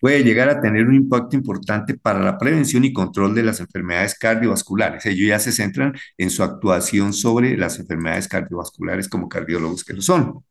puede 0.00 0.22
llegar 0.22 0.48
a 0.48 0.60
tener 0.60 0.86
un 0.86 0.94
impacto 0.94 1.36
importante 1.36 1.94
para 1.96 2.20
la 2.20 2.38
prevención 2.38 2.84
y 2.84 2.92
control 2.92 3.34
de 3.34 3.42
las 3.42 3.60
enfermedades 3.60 4.14
cardiovasculares. 4.18 5.06
Ellos 5.06 5.28
ya 5.28 5.38
se 5.38 5.52
centran 5.52 5.94
en 6.18 6.30
su 6.30 6.42
actuación 6.42 7.12
sobre 7.12 7.56
las 7.56 7.78
enfermedades 7.78 8.28
cardiovasculares 8.28 9.08
como 9.08 9.28
cardiólogos 9.28 9.84
que 9.84 9.94
lo 9.94 10.02
son. 10.02 10.44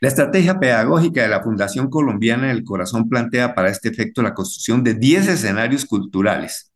La 0.00 0.08
estrategia 0.08 0.58
pedagógica 0.58 1.22
de 1.22 1.28
la 1.28 1.42
Fundación 1.42 1.90
Colombiana 1.90 2.48
del 2.48 2.64
Corazón 2.64 3.08
plantea 3.08 3.54
para 3.54 3.70
este 3.70 3.88
efecto 3.88 4.22
la 4.22 4.34
construcción 4.34 4.82
de 4.82 4.94
10 4.94 5.28
escenarios 5.28 5.84
culturales. 5.84 6.72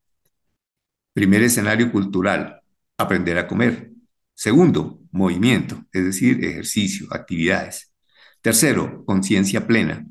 Primer 1.13 1.43
escenario 1.43 1.91
cultural, 1.93 2.61
aprender 2.99 3.39
a 3.39 3.47
comer. 3.47 3.91
Segundo, 4.35 5.01
movimiento, 5.11 5.85
es 5.93 6.05
decir, 6.05 6.45
ejercicio, 6.45 7.07
actividades. 7.11 7.93
Tercero, 8.41 9.05
conciencia 9.05 9.67
plena. 9.67 10.07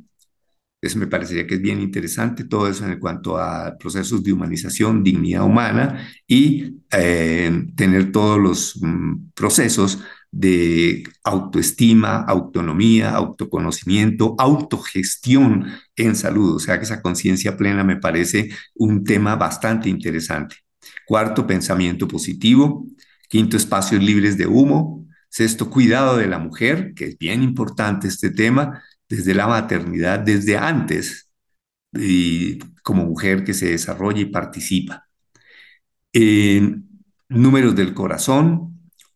Eso 0.82 0.98
me 0.98 1.08
parecería 1.08 1.46
que 1.46 1.56
es 1.56 1.62
bien 1.62 1.80
interesante, 1.80 2.46
todo 2.46 2.68
eso 2.68 2.86
en 2.88 3.00
cuanto 3.00 3.38
a 3.38 3.78
procesos 3.78 4.24
de 4.24 4.34
humanización, 4.34 5.04
dignidad 5.04 5.44
humana 5.44 6.08
y 6.26 6.78
eh, 6.92 7.68
tener 7.76 8.12
todos 8.12 8.40
los 8.40 8.80
mm, 8.82 9.30
procesos 9.36 10.00
de 10.32 11.04
autoestima, 11.24 12.22
autonomía, 12.22 13.12
autoconocimiento, 13.12 14.36
autogestión 14.40 15.68
en 15.96 16.16
salud. 16.16 16.56
O 16.56 16.60
sea 16.60 16.78
que 16.78 16.86
esa 16.86 17.02
conciencia 17.02 17.58
plena 17.58 17.84
me 17.84 17.98
parece 17.98 18.50
un 18.76 19.04
tema 19.04 19.36
bastante 19.36 19.90
interesante. 19.90 20.56
Cuarto, 21.06 21.46
pensamiento 21.46 22.08
positivo. 22.08 22.86
Quinto, 23.30 23.58
espacios 23.58 24.02
libres 24.02 24.38
de 24.38 24.48
humo. 24.48 25.06
Sexto, 25.30 25.70
cuidado 25.70 26.18
de 26.18 26.28
la 26.28 26.40
mujer, 26.40 26.94
que 26.94 27.06
es 27.06 27.18
bien 27.18 27.44
importante 27.44 28.08
este 28.08 28.32
tema 28.32 28.82
desde 29.08 29.34
la 29.34 29.48
maternidad, 29.48 30.20
desde 30.20 30.58
antes, 30.58 31.30
y 31.94 32.60
como 32.84 33.06
mujer 33.06 33.44
que 33.44 33.54
se 33.54 33.72
desarrolla 33.72 34.22
y 34.22 34.26
participa. 34.26 35.08
números 37.30 37.76
del 37.76 37.94
corazón, 37.94 38.71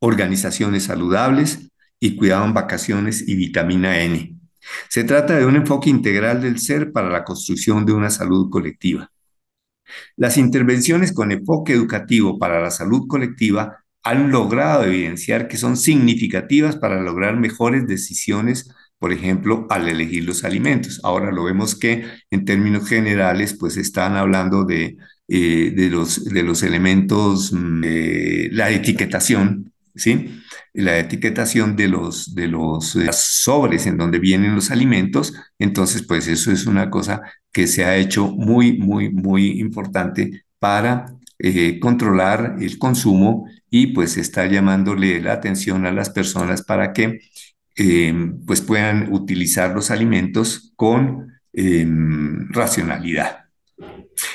organizaciones 0.05 0.83
saludables 0.83 1.71
y 1.99 2.15
cuidado 2.15 2.45
en 2.45 2.53
vacaciones 2.53 3.27
y 3.27 3.35
vitamina 3.35 4.01
N. 4.01 4.37
Se 4.89 5.03
trata 5.03 5.35
de 5.35 5.45
un 5.45 5.55
enfoque 5.55 5.89
integral 5.89 6.41
del 6.41 6.59
ser 6.59 6.91
para 6.91 7.09
la 7.09 7.23
construcción 7.23 7.85
de 7.85 7.93
una 7.93 8.09
salud 8.09 8.49
colectiva. 8.49 9.11
Las 10.15 10.37
intervenciones 10.37 11.11
con 11.11 11.31
enfoque 11.31 11.73
educativo 11.73 12.37
para 12.37 12.61
la 12.61 12.71
salud 12.71 13.07
colectiva 13.07 13.83
han 14.03 14.31
logrado 14.31 14.83
evidenciar 14.83 15.47
que 15.47 15.57
son 15.57 15.75
significativas 15.77 16.75
para 16.75 17.01
lograr 17.01 17.37
mejores 17.37 17.87
decisiones 17.87 18.69
por 18.97 19.11
ejemplo, 19.11 19.67
al 19.69 19.87
elegir 19.87 20.23
los 20.23 20.43
alimentos. 20.43 21.01
Ahora 21.03 21.31
lo 21.31 21.43
vemos 21.43 21.75
que 21.75 22.05
en 22.31 22.45
términos 22.45 22.87
generales, 22.87 23.55
pues 23.59 23.77
están 23.77 24.15
hablando 24.15 24.63
de, 24.63 24.97
eh, 25.27 25.73
de, 25.75 25.89
los, 25.89 26.23
de 26.25 26.43
los 26.43 26.63
elementos, 26.63 27.51
mm, 27.53 27.83
la 28.51 28.71
etiquetación, 28.71 29.73
¿sí? 29.95 30.41
La 30.73 30.97
etiquetación 30.99 31.75
de 31.75 31.88
los, 31.88 32.36
de 32.36 32.47
los 32.47 32.95
eh, 32.95 33.10
sobres 33.12 33.88
en 33.88 33.97
donde 33.97 34.19
vienen 34.19 34.55
los 34.55 34.71
alimentos. 34.71 35.34
Entonces, 35.60 36.03
pues 36.03 36.27
eso 36.27 36.51
es 36.51 36.65
una 36.65 36.89
cosa 36.89 37.21
que 37.51 37.67
se 37.67 37.86
ha 37.86 37.95
hecho 37.97 38.27
muy, 38.27 38.77
muy, 38.77 39.10
muy 39.12 39.60
importante 39.60 40.45
para 40.60 41.05
eh, 41.39 41.79
controlar 41.79 42.58
el 42.60 42.77
consumo 42.77 43.47
y 43.69 43.88
pues 43.88 44.17
está 44.17 44.45
llamándole 44.45 45.21
la 45.21 45.34
atención 45.34 45.86
a 45.86 45.91
las 45.91 46.10
personas 46.10 46.62
para 46.63 46.93
que 46.93 47.19
Em, 47.75 48.45
pues 48.45 48.62
puedan 48.62 49.12
utilizar 49.13 49.73
los 49.75 49.91
alimentos 49.91 50.71
con 50.77 51.34
em, 51.51 52.49
racionalidad. 52.51 53.44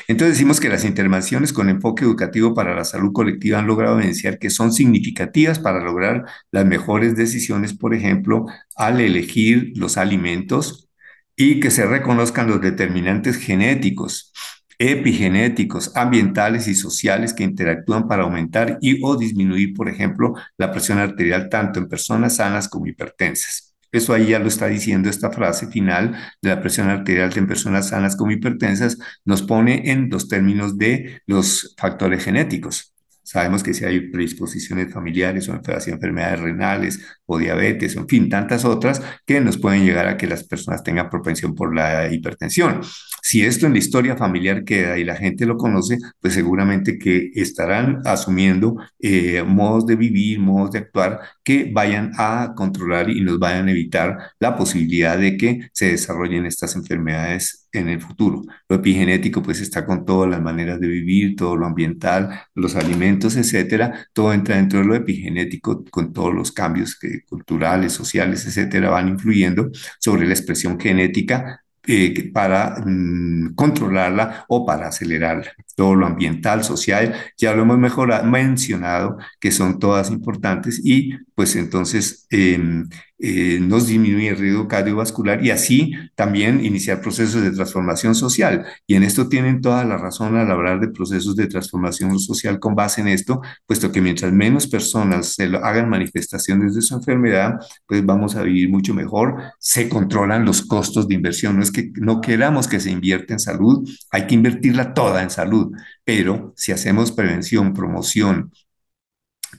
Entonces 0.09 0.37
decimos 0.37 0.61
que 0.61 0.69
las 0.69 0.85
intervenciones 0.85 1.53
con 1.53 1.69
enfoque 1.69 2.05
educativo 2.05 2.55
para 2.55 2.75
la 2.75 2.85
salud 2.85 3.13
colectiva 3.13 3.59
han 3.59 3.67
logrado 3.67 3.99
evidenciar 3.99 4.39
que 4.39 4.51
son 4.51 4.73
significativas 4.73 5.59
para 5.59 5.83
lograr 5.83 6.25
las 6.51 6.67
mejores 6.67 7.17
decisiones, 7.17 7.75
por 7.75 7.95
ejemplo, 7.95 8.47
al 8.77 9.01
elegir 9.01 9.73
los 9.77 9.97
alimentos 9.97 10.89
y 11.37 11.61
que 11.61 11.71
se 11.71 11.87
reconozcan 11.87 12.49
los 12.49 12.61
determinantes 12.61 13.37
genéticos 13.37 14.33
epigenéticos, 14.81 15.95
ambientales 15.95 16.67
y 16.67 16.75
sociales 16.75 17.35
que 17.35 17.45
interactúan 17.45 18.09
para 18.09 18.23
aumentar 18.23 18.79
y 18.81 18.99
o 19.05 19.15
disminuir, 19.15 19.75
por 19.75 19.91
ejemplo, 19.91 20.35
la 20.57 20.73
presión 20.73 20.99
arterial 20.99 21.51
tanto 21.51 21.79
en 21.79 21.87
personas 21.87 22.37
sanas 22.37 22.67
como 22.67 22.87
hipertensas. 22.87 23.70
Eso 23.93 24.15
ahí 24.15 24.29
ya 24.29 24.39
lo 24.39 24.49
está 24.49 24.67
diciendo 24.67 25.11
esta 25.11 25.31
frase 25.31 25.67
final 25.67 26.17
de 26.41 26.51
la 26.51 26.61
presión 26.61 26.89
arterial 26.89 27.33
en 27.37 27.47
personas 27.47 27.89
sanas 27.89 28.17
como 28.17 28.31
hipertensas, 28.31 28.99
nos 29.25 29.43
pone 29.43 29.91
en 29.91 30.09
los 30.11 30.29
términos 30.29 30.79
de 30.79 31.23
los 31.27 31.75
factores 31.77 32.25
genéticos. 32.25 32.95
Sabemos 33.23 33.63
que 33.63 33.75
si 33.75 33.85
hay 33.85 34.11
predisposiciones 34.11 34.93
familiares 34.93 35.49
o 35.49 35.53
enfermedades 35.55 36.41
renales 36.41 37.01
o 37.27 37.39
diabetes, 37.39 37.95
en 37.95 38.09
fin, 38.09 38.29
tantas 38.29 38.65
otras 38.65 39.03
que 39.25 39.41
nos 39.41 39.57
pueden 39.57 39.85
llegar 39.85 40.09
a 40.09 40.17
que 40.17 40.27
las 40.27 40.43
personas 40.43 40.83
tengan 40.83 41.09
propensión 41.09 41.55
por 41.55 41.73
la 41.73 42.13
hipertensión. 42.13 42.81
Si 43.23 43.43
esto 43.43 43.67
en 43.67 43.73
la 43.73 43.79
historia 43.79 44.17
familiar 44.17 44.65
queda 44.65 44.99
y 44.99 45.05
la 45.05 45.17
gente 45.17 45.47
lo 45.47 45.57
conoce, 45.57 45.99
pues 46.21 46.35
seguramente 46.35 46.99
que 46.99 47.31
estarán 47.35 48.01
asumiendo 48.05 48.77
eh, 48.99 49.43
modos 49.47 49.87
de 49.87 49.97
vivir, 49.97 50.41
modos 50.41 50.73
de 50.73 50.79
actuar 50.81 51.21
que 51.43 51.71
vayan 51.73 52.13
a 52.19 52.53
controlar 52.57 53.11
y 53.11 53.21
nos 53.21 53.39
vayan 53.39 53.69
a 53.69 53.71
evitar 53.73 54.19
la 54.39 54.57
posibilidad 54.57 55.19
de 55.19 55.37
que 55.37 55.71
se 55.73 55.93
desarrollen 55.93 56.47
estas 56.47 56.77
enfermedades 56.77 57.69
en 57.73 57.89
el 57.89 58.01
futuro. 58.01 58.43
Lo 58.69 58.77
epigenético 58.77 59.43
pues 59.43 59.61
está 59.61 59.87
con 59.87 60.05
todas 60.05 60.31
las 60.31 60.43
maneras 60.43 60.81
de 60.81 60.89
vivir, 60.89 61.37
todo 61.37 61.57
lo 61.57 61.67
ambiental, 61.67 62.41
los 62.55 62.77
alimentos, 62.77 63.37
etcétera, 63.37 64.09
todo 64.13 64.33
entra 64.33 64.57
dentro 64.57 64.81
de 64.81 64.87
lo 64.87 64.95
epigenético 64.95 65.85
con 65.91 66.13
todos 66.13 66.35
los 66.35 66.53
cambios 66.53 66.99
que, 66.99 67.23
culturales, 67.25 67.93
sociales, 67.93 68.47
etcétera, 68.47 68.91
van 68.91 69.09
influyendo 69.09 69.71
sobre 69.99 70.27
la 70.27 70.35
expresión 70.35 70.79
genética 70.81 71.63
eh, 71.87 72.31
para 72.33 72.83
mm, 72.85 73.55
controlarla 73.55 74.45
o 74.49 74.67
para 74.67 74.89
acelerarla. 74.89 75.53
Todo 75.77 75.95
lo 75.95 76.07
ambiental, 76.07 76.63
social, 76.63 77.15
ya 77.37 77.55
lo 77.55 77.63
hemos 77.63 77.79
mejorado, 77.79 78.25
mencionado, 78.25 79.17
que 79.41 79.51
son 79.51 79.79
todas 79.79 80.11
importantes 80.11 80.81
y 80.85 81.13
pues 81.35 81.57
entonces 81.57 82.27
em, 82.31 82.89
eh, 83.23 83.59
nos 83.61 83.87
disminuye 83.87 84.29
el 84.31 84.39
riesgo 84.39 84.67
cardiovascular 84.67 85.45
y 85.45 85.51
así 85.51 85.93
también 86.15 86.65
iniciar 86.65 87.03
procesos 87.03 87.43
de 87.43 87.51
transformación 87.51 88.15
social. 88.15 88.65
Y 88.87 88.95
en 88.95 89.03
esto 89.03 89.29
tienen 89.29 89.61
toda 89.61 89.85
la 89.85 89.99
razón 89.99 90.37
al 90.37 90.51
hablar 90.51 90.81
de 90.81 90.89
procesos 90.89 91.37
de 91.37 91.47
transformación 91.47 92.19
social 92.19 92.59
con 92.59 92.75
base 92.75 93.03
en 93.03 93.09
esto, 93.09 93.43
puesto 93.67 93.93
que 93.93 94.01
mientras 94.01 94.33
menos 94.33 94.67
personas 94.67 95.35
se 95.35 95.45
hagan 95.45 95.91
manifestaciones 95.91 96.75
de 96.75 96.81
su 96.81 96.95
enfermedad, 96.95 97.59
pues 97.87 98.05
vamos 98.07 98.37
a 98.37 98.43
vivir 98.43 98.71
mucho 98.71 98.95
mejor, 98.95 99.37
se 99.59 99.91
controlan 99.91 100.47
los 100.47 100.63
costos 100.63 101.07
de 101.07 101.15
inversión. 101.15 101.57
No 101.57 101.63
es 101.63 101.70
que 101.73 101.93
no 101.97 102.21
queramos 102.21 102.69
que 102.69 102.81
se 102.81 102.91
invierta 102.91 103.33
en 103.33 103.41
salud, 103.41 103.89
hay 104.11 104.27
que 104.27 104.35
invertirla 104.35 104.95
toda 104.95 105.23
en 105.23 105.31
salud, 105.31 105.73
pero 106.05 106.53
si 106.57 106.73
hacemos 106.73 107.13
prevención, 107.13 107.75
promoción, 107.75 108.53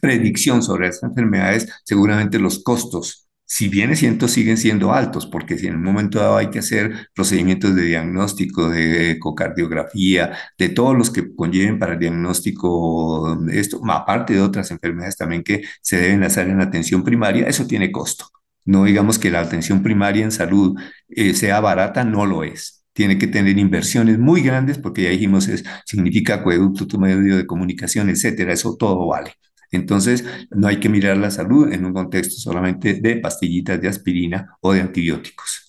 predicción 0.01 0.63
sobre 0.63 0.87
estas 0.87 1.09
enfermedades, 1.09 1.67
seguramente 1.85 2.39
los 2.39 2.63
costos 2.63 3.21
si 3.51 3.67
bien 3.67 3.91
es 3.91 3.99
cierto, 3.99 4.29
siguen 4.29 4.55
siendo 4.55 4.93
altos, 4.93 5.25
porque 5.25 5.57
si 5.57 5.67
en 5.67 5.75
un 5.75 5.83
momento 5.83 6.19
dado 6.19 6.37
hay 6.37 6.49
que 6.49 6.59
hacer 6.59 7.09
procedimientos 7.13 7.75
de 7.75 7.81
diagnóstico, 7.83 8.69
de 8.69 9.11
ecocardiografía, 9.11 10.37
de 10.57 10.69
todos 10.69 10.97
los 10.97 11.09
que 11.11 11.35
conlleven 11.35 11.77
para 11.77 11.93
el 11.93 11.99
diagnóstico 11.99 13.37
esto, 13.51 13.81
aparte 13.89 14.33
de 14.35 14.41
otras 14.41 14.71
enfermedades 14.71 15.17
también 15.17 15.43
que 15.43 15.63
se 15.81 15.97
deben 15.97 16.23
hacer 16.23 16.47
en 16.47 16.61
atención 16.61 17.03
primaria, 17.03 17.45
eso 17.45 17.67
tiene 17.67 17.91
costo. 17.91 18.25
No 18.65 18.85
digamos 18.85 19.19
que 19.19 19.31
la 19.31 19.41
atención 19.41 19.83
primaria 19.83 20.23
en 20.23 20.31
salud 20.31 20.79
eh, 21.09 21.33
sea 21.33 21.59
barata, 21.59 22.03
no 22.03 22.25
lo 22.25 22.43
es. 22.43 22.85
Tiene 22.93 23.17
que 23.17 23.27
tener 23.27 23.57
inversiones 23.57 24.19
muy 24.19 24.41
grandes 24.41 24.77
porque 24.77 25.03
ya 25.03 25.09
dijimos, 25.09 25.47
es, 25.47 25.63
significa 25.85 26.35
acueducto, 26.35 26.87
tu 26.87 26.99
medio 26.99 27.37
de 27.37 27.47
comunicación, 27.47 28.09
etcétera, 28.09 28.53
eso 28.53 28.75
todo 28.77 29.07
vale. 29.07 29.33
Entonces, 29.71 30.25
no 30.51 30.67
hay 30.67 30.79
que 30.79 30.89
mirar 30.89 31.17
la 31.17 31.31
salud 31.31 31.71
en 31.71 31.85
un 31.85 31.93
contexto 31.93 32.35
solamente 32.35 32.95
de 32.95 33.17
pastillitas 33.17 33.81
de 33.81 33.87
aspirina 33.87 34.57
o 34.61 34.73
de 34.73 34.81
antibióticos. 34.81 35.60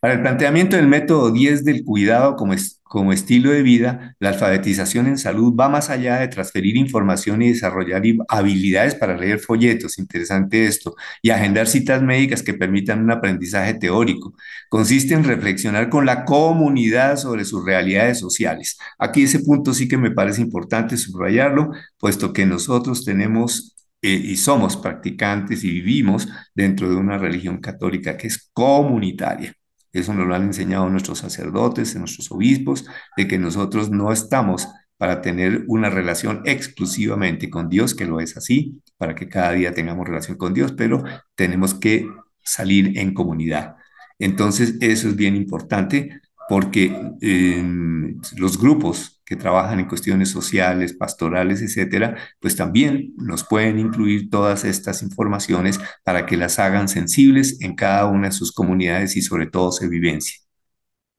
Para 0.00 0.14
el 0.14 0.20
planteamiento 0.20 0.76
del 0.76 0.86
método 0.88 1.30
10 1.30 1.64
del 1.64 1.84
cuidado 1.84 2.36
como, 2.36 2.54
como 2.82 3.12
estilo 3.12 3.50
de 3.50 3.62
vida, 3.62 4.16
la 4.18 4.30
alfabetización 4.30 5.06
en 5.06 5.18
salud 5.18 5.54
va 5.54 5.68
más 5.68 5.90
allá 5.90 6.18
de 6.18 6.28
transferir 6.28 6.76
información 6.76 7.42
y 7.42 7.48
desarrollar 7.50 8.02
habilidades 8.28 8.94
para 8.94 9.16
leer 9.16 9.38
folletos, 9.38 9.98
interesante 9.98 10.66
esto, 10.66 10.94
y 11.22 11.30
agendar 11.30 11.66
citas 11.66 12.02
médicas 12.02 12.42
que 12.42 12.54
permitan 12.54 13.02
un 13.02 13.10
aprendizaje 13.10 13.74
teórico. 13.74 14.34
Consiste 14.68 15.14
en 15.14 15.24
reflexionar 15.24 15.88
con 15.88 16.06
la 16.06 16.24
comunidad 16.24 17.16
sobre 17.16 17.44
sus 17.44 17.64
realidades 17.64 18.18
sociales. 18.18 18.78
Aquí 18.98 19.22
ese 19.24 19.40
punto 19.40 19.72
sí 19.74 19.88
que 19.88 19.98
me 19.98 20.10
parece 20.10 20.42
importante 20.42 20.96
subrayarlo, 20.96 21.70
puesto 21.98 22.32
que 22.32 22.46
nosotros 22.46 23.04
tenemos 23.04 23.76
eh, 24.02 24.10
y 24.10 24.36
somos 24.36 24.76
practicantes 24.76 25.64
y 25.64 25.70
vivimos 25.70 26.28
dentro 26.54 26.88
de 26.88 26.96
una 26.96 27.18
religión 27.18 27.58
católica 27.58 28.16
que 28.16 28.26
es 28.28 28.50
comunitaria. 28.52 29.54
Eso 29.98 30.14
nos 30.14 30.26
lo 30.26 30.34
han 30.34 30.44
enseñado 30.44 30.88
nuestros 30.88 31.18
sacerdotes, 31.18 31.96
nuestros 31.96 32.30
obispos, 32.30 32.86
de 33.16 33.26
que 33.26 33.38
nosotros 33.38 33.90
no 33.90 34.12
estamos 34.12 34.68
para 34.98 35.20
tener 35.20 35.64
una 35.68 35.90
relación 35.90 36.42
exclusivamente 36.44 37.50
con 37.50 37.68
Dios, 37.68 37.94
que 37.94 38.06
lo 38.06 38.20
es 38.20 38.36
así, 38.36 38.82
para 38.96 39.14
que 39.14 39.28
cada 39.28 39.52
día 39.52 39.74
tengamos 39.74 40.06
relación 40.06 40.38
con 40.38 40.54
Dios, 40.54 40.72
pero 40.72 41.04
tenemos 41.34 41.74
que 41.74 42.06
salir 42.42 42.98
en 42.98 43.12
comunidad. 43.12 43.76
Entonces, 44.18 44.76
eso 44.80 45.08
es 45.08 45.16
bien 45.16 45.36
importante 45.36 46.20
porque 46.48 46.94
em, 47.20 48.20
los 48.36 48.58
grupos 48.58 49.20
que 49.24 49.36
trabajan 49.36 49.80
en 49.80 49.88
cuestiones 49.88 50.30
sociales, 50.30 50.94
pastorales, 50.94 51.60
etcétera, 51.62 52.16
pues 52.40 52.56
también 52.56 53.12
nos 53.16 53.44
pueden 53.44 53.78
incluir 53.78 54.30
todas 54.30 54.64
estas 54.64 55.02
informaciones 55.02 55.80
para 56.04 56.26
que 56.26 56.36
las 56.36 56.58
hagan 56.58 56.88
sensibles 56.88 57.60
en 57.60 57.74
cada 57.74 58.06
una 58.06 58.28
de 58.28 58.32
sus 58.32 58.52
comunidades 58.52 59.16
y 59.16 59.22
sobre 59.22 59.46
todo 59.46 59.72
se 59.72 59.88
vivencie. 59.88 60.36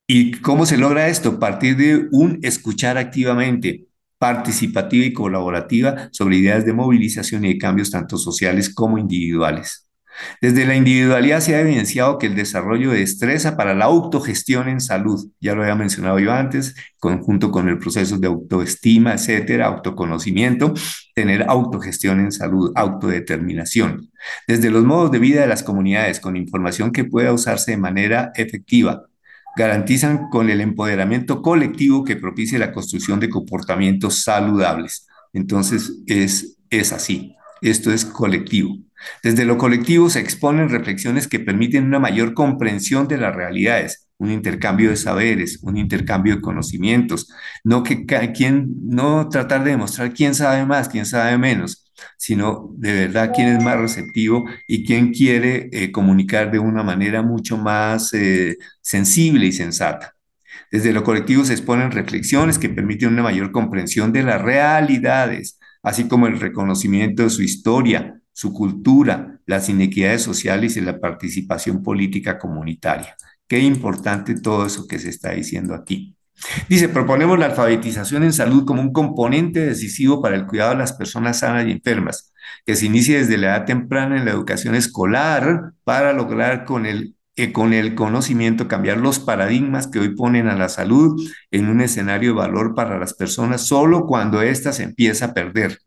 ¿Y 0.07 0.31
cómo 0.39 0.65
se 0.65 0.77
logra 0.77 1.09
esto? 1.09 1.31
A 1.31 1.39
partir 1.39 1.75
de 1.75 2.07
un 2.11 2.39
escuchar 2.41 2.97
activamente, 2.97 3.87
participativa 4.17 5.05
y 5.05 5.13
colaborativa 5.13 6.09
sobre 6.11 6.37
ideas 6.37 6.65
de 6.65 6.73
movilización 6.73 7.45
y 7.45 7.53
de 7.53 7.57
cambios 7.57 7.91
tanto 7.91 8.17
sociales 8.17 8.73
como 8.73 8.97
individuales. 8.97 9.86
Desde 10.41 10.65
la 10.65 10.75
individualidad 10.75 11.39
se 11.39 11.55
ha 11.55 11.61
evidenciado 11.61 12.17
que 12.17 12.27
el 12.27 12.35
desarrollo 12.35 12.91
de 12.91 12.99
destreza 12.99 13.55
para 13.55 13.75
la 13.75 13.85
autogestión 13.85 14.67
en 14.67 14.81
salud, 14.81 15.29
ya 15.39 15.55
lo 15.55 15.61
había 15.61 15.75
mencionado 15.75 16.19
yo 16.19 16.33
antes, 16.33 16.75
conjunto 16.99 17.51
con 17.51 17.69
el 17.69 17.79
proceso 17.79 18.17
de 18.17 18.27
autoestima, 18.27 19.13
etcétera, 19.13 19.67
autoconocimiento, 19.67 20.73
tener 21.13 21.43
autogestión 21.47 22.19
en 22.19 22.31
salud, 22.31 22.71
autodeterminación. 22.75 24.09
Desde 24.47 24.69
los 24.69 24.83
modos 24.83 25.11
de 25.11 25.19
vida 25.19 25.41
de 25.41 25.47
las 25.47 25.63
comunidades, 25.63 26.19
con 26.19 26.35
información 26.35 26.91
que 26.91 27.05
pueda 27.05 27.33
usarse 27.33 27.71
de 27.71 27.77
manera 27.77 28.31
efectiva, 28.35 29.03
garantizan 29.55 30.29
con 30.29 30.49
el 30.49 30.61
empoderamiento 30.61 31.41
colectivo 31.41 32.03
que 32.03 32.15
propicie 32.15 32.59
la 32.59 32.71
construcción 32.71 33.19
de 33.19 33.29
comportamientos 33.29 34.23
saludables. 34.23 35.07
Entonces, 35.33 35.93
es, 36.05 36.57
es 36.69 36.93
así. 36.93 37.36
Esto 37.61 37.91
es 37.91 38.05
colectivo. 38.05 38.77
Desde 39.23 39.45
lo 39.45 39.57
colectivo 39.57 40.09
se 40.09 40.19
exponen 40.19 40.69
reflexiones 40.69 41.27
que 41.27 41.39
permiten 41.39 41.85
una 41.85 41.99
mayor 41.99 42.33
comprensión 42.33 43.07
de 43.07 43.17
las 43.17 43.35
realidades, 43.35 44.07
un 44.17 44.31
intercambio 44.31 44.89
de 44.89 44.95
saberes, 44.95 45.59
un 45.61 45.77
intercambio 45.77 46.35
de 46.35 46.41
conocimientos, 46.41 47.29
no 47.63 47.83
que 47.83 48.05
no 48.83 49.29
tratar 49.29 49.63
de 49.63 49.71
demostrar 49.71 50.13
quién 50.13 50.33
sabe 50.33 50.65
más, 50.65 50.89
quién 50.89 51.05
sabe 51.05 51.37
menos, 51.37 51.85
sino 52.17 52.71
de 52.75 52.93
verdad 52.93 53.31
quién 53.33 53.49
es 53.49 53.63
más 53.63 53.77
receptivo 53.77 54.45
y 54.67 54.85
quién 54.85 55.13
quiere 55.13 55.69
eh, 55.71 55.91
comunicar 55.91 56.51
de 56.51 56.59
una 56.59 56.83
manera 56.83 57.21
mucho 57.21 57.57
más 57.57 58.13
eh, 58.13 58.57
sensible 58.81 59.45
y 59.45 59.51
sensata. 59.51 60.15
Desde 60.71 60.91
lo 60.91 61.03
colectivo 61.03 61.45
se 61.45 61.53
exponen 61.53 61.91
reflexiones 61.91 62.59
que 62.59 62.69
permiten 62.69 63.13
una 63.13 63.23
mayor 63.23 63.51
comprensión 63.51 64.11
de 64.11 64.23
las 64.23 64.41
realidades, 64.41 65.56
así 65.87 66.09
como 66.09 66.27
el 66.27 66.37
reconocimiento 66.37 67.23
de 67.23 67.29
su 67.29 67.41
historia, 67.41 68.19
su 68.33 68.51
cultura, 68.51 69.39
las 69.45 69.69
inequidades 69.69 70.21
sociales 70.21 70.75
y 70.75 70.81
la 70.81 70.99
participación 70.99 71.81
política 71.81 72.37
comunitaria. 72.37 73.15
Qué 73.47 73.59
importante 73.59 74.35
todo 74.35 74.65
eso 74.65 74.85
que 74.85 74.99
se 74.99 75.07
está 75.07 75.31
diciendo 75.31 75.73
aquí. 75.73 76.13
Dice, 76.67 76.89
proponemos 76.89 77.39
la 77.39 77.45
alfabetización 77.45 78.23
en 78.23 78.33
salud 78.33 78.65
como 78.65 78.81
un 78.81 78.91
componente 78.91 79.61
decisivo 79.65 80.21
para 80.21 80.35
el 80.35 80.45
cuidado 80.45 80.71
de 80.71 80.79
las 80.79 80.91
personas 80.91 81.39
sanas 81.39 81.65
y 81.65 81.71
enfermas, 81.71 82.33
que 82.65 82.75
se 82.75 82.87
inicie 82.87 83.19
desde 83.19 83.37
la 83.37 83.55
edad 83.55 83.65
temprana 83.65 84.17
en 84.17 84.25
la 84.25 84.31
educación 84.31 84.75
escolar 84.75 85.71
para 85.85 86.11
lograr 86.11 86.65
con 86.65 86.85
el, 86.85 87.15
eh, 87.37 87.53
con 87.53 87.73
el 87.73 87.95
conocimiento 87.95 88.67
cambiar 88.67 88.97
los 88.97 89.19
paradigmas 89.19 89.87
que 89.87 89.99
hoy 89.99 90.15
ponen 90.15 90.47
a 90.49 90.55
la 90.55 90.69
salud 90.69 91.21
en 91.51 91.69
un 91.69 91.79
escenario 91.79 92.31
de 92.31 92.39
valor 92.39 92.75
para 92.75 92.99
las 92.99 93.13
personas 93.13 93.61
solo 93.61 94.05
cuando 94.05 94.41
ésta 94.41 94.73
se 94.73 94.83
empieza 94.83 95.27
a 95.27 95.33
perder 95.33 95.79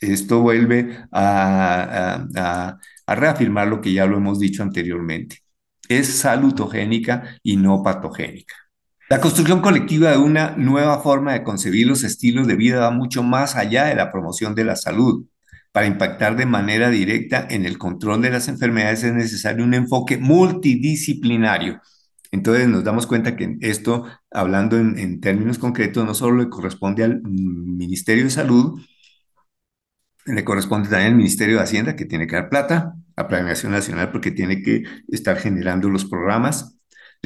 esto 0.00 0.40
vuelve 0.40 0.98
a, 1.12 2.76
reafirmar 3.06 3.68
lo 3.68 3.80
que 3.80 3.92
ya 3.92 4.06
lo 4.06 4.16
hemos 4.16 4.38
dicho 4.40 4.62
anteriormente. 4.62 5.42
Es 5.88 6.08
salutogénica 6.18 7.38
y 7.42 7.56
no 7.56 7.82
patogénica. 7.82 8.54
La 9.08 9.20
construcción 9.20 9.60
colectiva 9.60 10.10
de 10.10 10.18
una 10.18 10.56
nueva 10.56 10.98
forma 11.00 11.32
de 11.32 11.44
concebir 11.44 11.86
los 11.86 12.02
estilos 12.02 12.48
de 12.48 12.56
vida 12.56 12.80
va 12.80 12.90
mucho 12.90 13.22
más 13.22 13.54
allá 13.54 13.84
de 13.84 13.94
la 13.94 14.10
promoción 14.10 14.54
de 14.56 14.64
la 14.64 14.74
salud. 14.74 15.24
Para 15.76 15.88
impactar 15.88 16.36
de 16.36 16.46
manera 16.46 16.88
directa 16.88 17.46
en 17.50 17.66
el 17.66 17.76
control 17.76 18.22
de 18.22 18.30
las 18.30 18.48
enfermedades 18.48 19.04
es 19.04 19.12
necesario 19.12 19.62
un 19.62 19.74
enfoque 19.74 20.16
multidisciplinario. 20.16 21.82
Entonces 22.32 22.66
nos 22.66 22.82
damos 22.82 23.06
cuenta 23.06 23.36
que 23.36 23.58
esto, 23.60 24.06
hablando 24.30 24.78
en, 24.78 25.20
términos 25.20 25.58
concretos, 25.58 26.06
no 26.06 26.14
solo 26.14 26.44
le 26.44 26.48
corresponde 26.48 27.04
al 27.04 27.20
Ministerio 27.20 28.24
de 28.24 28.30
Salud, 28.30 28.80
le 30.24 30.44
corresponde 30.44 30.88
también 30.88 31.10
al 31.10 31.18
Ministerio 31.18 31.56
de 31.56 31.64
Hacienda, 31.64 31.94
que 31.94 32.06
tiene 32.06 32.26
que 32.26 32.36
dar 32.36 32.48
plata, 32.48 32.94
a 33.14 33.28
Planeación 33.28 33.72
Nacional, 33.72 34.10
porque 34.10 34.30
tiene 34.30 34.62
que 34.62 34.82
estar 35.08 35.36
generando 35.36 35.90
los 35.90 36.06
programas. 36.06 36.75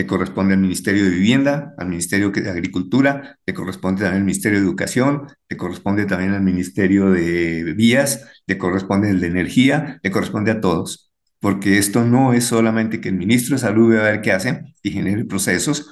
Le 0.01 0.07
corresponde 0.07 0.55
al 0.55 0.61
Ministerio 0.61 1.05
de 1.05 1.11
Vivienda, 1.11 1.75
al 1.77 1.89
Ministerio 1.89 2.31
de 2.31 2.49
Agricultura, 2.49 3.37
le 3.45 3.53
corresponde 3.53 4.01
también 4.01 4.23
al 4.23 4.25
Ministerio 4.25 4.59
de 4.59 4.65
Educación, 4.65 5.27
le 5.47 5.59
corresponde 5.59 6.07
también 6.07 6.33
al 6.33 6.41
Ministerio 6.41 7.11
de 7.11 7.75
Vías, 7.77 8.27
le 8.47 8.57
corresponde 8.57 9.11
al 9.11 9.21
de 9.21 9.27
Energía, 9.27 10.01
le 10.03 10.11
corresponde 10.11 10.53
a 10.53 10.63
todos. 10.63 11.13
Porque 11.39 11.77
esto 11.77 12.03
no 12.07 12.33
es 12.33 12.45
solamente 12.45 13.03
que 13.03 13.11
el 13.11 13.17
ministro 13.17 13.57
de 13.57 13.61
Salud 13.61 13.91
vea 13.91 14.01
a 14.01 14.11
ver 14.11 14.23
qué 14.23 14.33
hace 14.33 14.63
y 14.83 14.91
genere 14.91 15.27
procesos, 15.27 15.91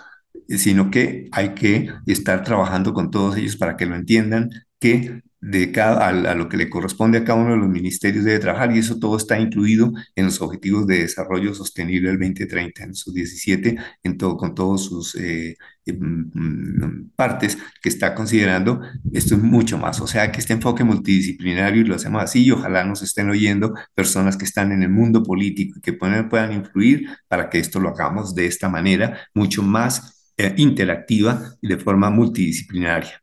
sino 0.49 0.91
que 0.91 1.29
hay 1.31 1.51
que 1.51 1.91
estar 2.07 2.43
trabajando 2.45 2.95
con 2.95 3.11
todos 3.11 3.37
ellos 3.37 3.59
para 3.59 3.77
que 3.77 3.85
lo 3.85 3.95
entiendan, 3.95 4.49
que 4.81 5.21
de 5.41 5.71
cada, 5.71 6.09
a, 6.09 6.35
lo 6.35 6.49
que 6.49 6.57
le 6.57 6.69
corresponde 6.69 7.19
a 7.19 7.25
cada 7.25 7.41
uno 7.41 7.53
de 7.53 7.59
los 7.59 7.69
ministerios 7.69 8.25
debe 8.25 8.39
trabajar 8.41 8.75
y 8.75 8.79
eso 8.79 8.99
todo 8.99 9.17
está 9.17 9.39
incluido 9.39 9.93
en 10.17 10.27
los 10.27 10.41
Objetivos 10.41 10.87
de 10.87 10.99
Desarrollo 11.01 11.55
Sostenible 11.55 12.09
del 12.09 12.19
2030, 12.19 12.85
en 12.85 12.95
sus 12.95 13.15
17, 13.15 13.77
en 14.03 14.19
todo, 14.19 14.37
con 14.37 14.55
todos 14.55 14.85
sus 14.85 15.15
eh, 15.15 15.57
em, 15.87 16.31
mm, 16.35 17.11
partes 17.15 17.57
que 17.81 17.89
está 17.89 18.15
considerando. 18.15 18.81
Esto 19.13 19.37
es 19.37 19.43
mucho 19.43 19.79
más, 19.79 20.01
o 20.01 20.07
sea 20.07 20.33
que 20.33 20.41
este 20.41 20.55
enfoque 20.55 20.85
multidisciplinario 20.85 21.85
lo 21.85 21.95
hacemos 21.95 22.23
así 22.23 22.45
y 22.45 22.51
ojalá 22.51 22.85
nos 22.85 23.03
estén 23.03 23.31
oyendo 23.31 23.75
personas 23.95 24.37
que 24.37 24.45
están 24.45 24.73
en 24.73 24.83
el 24.83 24.91
mundo 24.91 25.23
político 25.23 25.79
y 25.79 25.81
que 25.81 25.93
puedan, 25.93 26.29
puedan 26.29 26.53
influir 26.53 27.09
para 27.29 27.49
que 27.49 27.59
esto 27.59 27.81
lo 27.81 27.91
hagamos 27.91 28.35
de 28.35 28.47
esta 28.47 28.69
manera 28.69 29.19
mucho 29.35 29.63
más 29.63 30.33
eh, 30.37 30.55
interactiva 30.57 31.57
y 31.61 31.69
de 31.69 31.79
forma 31.79 32.11
multidisciplinaria. 32.11 33.23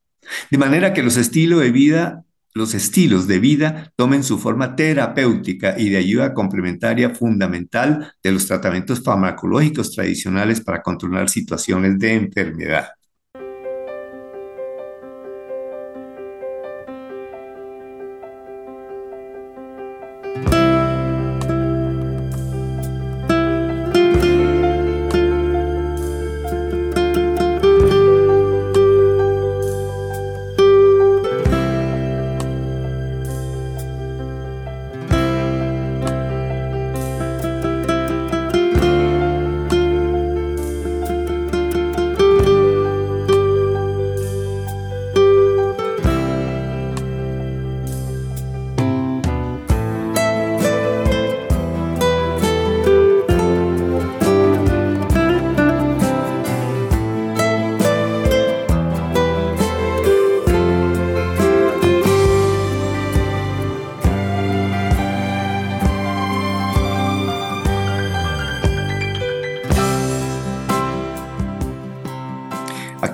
De 0.50 0.58
manera 0.58 0.94
que 0.94 1.04
los 1.04 1.18
estilos 1.18 1.62
de 1.62 1.72
vida, 1.72 2.24
los 2.54 2.74
estilos 2.74 3.28
de 3.28 3.40
vida 3.40 3.92
tomen 3.96 4.24
su 4.24 4.40
forma 4.40 4.76
terapéutica 4.76 5.76
y 5.78 5.90
de 5.90 5.98
ayuda 5.98 6.34
complementaria 6.34 7.10
fundamental 7.10 8.14
de 8.24 8.32
los 8.32 8.48
tratamientos 8.48 9.04
farmacológicos 9.04 9.92
tradicionales 9.92 10.62
para 10.62 10.82
controlar 10.82 11.30
situaciones 11.30 12.00
de 12.00 12.14
enfermedad. 12.14 12.88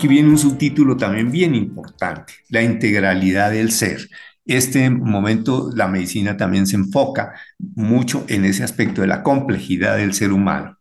Aquí 0.01 0.07
viene 0.07 0.29
un 0.29 0.37
subtítulo 0.39 0.97
también 0.97 1.29
bien 1.29 1.53
importante, 1.53 2.33
la 2.49 2.63
integralidad 2.63 3.51
del 3.51 3.71
ser. 3.71 4.09
Este 4.47 4.89
momento 4.89 5.69
la 5.75 5.87
medicina 5.87 6.37
también 6.37 6.65
se 6.65 6.75
enfoca 6.75 7.35
mucho 7.59 8.25
en 8.27 8.43
ese 8.45 8.63
aspecto 8.63 9.01
de 9.01 9.07
la 9.07 9.21
complejidad 9.21 9.97
del 9.97 10.15
ser 10.15 10.31
humano. 10.31 10.79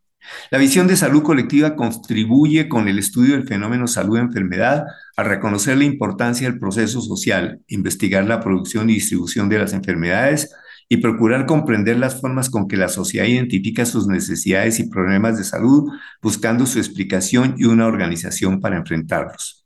La 0.50 0.56
visión 0.56 0.86
de 0.86 0.96
salud 0.96 1.22
colectiva 1.22 1.76
contribuye 1.76 2.66
con 2.66 2.88
el 2.88 2.98
estudio 2.98 3.34
del 3.34 3.46
fenómeno 3.46 3.86
salud-enfermedad 3.86 4.84
a 5.18 5.22
reconocer 5.22 5.76
la 5.76 5.84
importancia 5.84 6.48
del 6.48 6.58
proceso 6.58 7.02
social, 7.02 7.60
investigar 7.68 8.24
la 8.24 8.40
producción 8.40 8.88
y 8.88 8.94
distribución 8.94 9.50
de 9.50 9.58
las 9.58 9.74
enfermedades, 9.74 10.50
y 10.92 10.96
procurar 10.96 11.46
comprender 11.46 11.98
las 11.98 12.20
formas 12.20 12.50
con 12.50 12.66
que 12.66 12.76
la 12.76 12.88
sociedad 12.88 13.24
identifica 13.24 13.86
sus 13.86 14.08
necesidades 14.08 14.80
y 14.80 14.90
problemas 14.90 15.38
de 15.38 15.44
salud, 15.44 15.88
buscando 16.20 16.66
su 16.66 16.80
explicación 16.80 17.54
y 17.56 17.66
una 17.66 17.86
organización 17.86 18.60
para 18.60 18.76
enfrentarlos. 18.76 19.64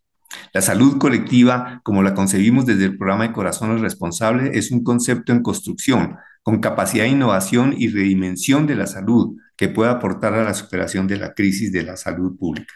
La 0.53 0.61
salud 0.61 0.99
colectiva, 0.99 1.81
como 1.83 2.03
la 2.03 2.13
concebimos 2.13 2.67
desde 2.67 2.85
el 2.85 2.99
programa 2.99 3.27
de 3.27 3.33
Corazones 3.33 3.81
Responsables, 3.81 4.51
es 4.55 4.71
un 4.71 4.85
concepto 4.85 5.33
en 5.33 5.43
construcción, 5.43 6.17
con 6.43 6.61
capacidad 6.61 7.05
de 7.05 7.11
innovación 7.13 7.75
y 7.77 7.89
redimensión 7.89 8.67
de 8.67 8.77
la 8.77 8.87
salud, 8.87 9.39
que 9.57 9.69
puede 9.69 9.91
aportar 9.91 10.35
a 10.35 10.45
la 10.45 10.53
superación 10.53 11.07
de 11.07 11.17
la 11.17 11.33
crisis 11.33 11.73
de 11.73 11.85
la 11.85 11.97
salud 11.97 12.37
pública. 12.37 12.75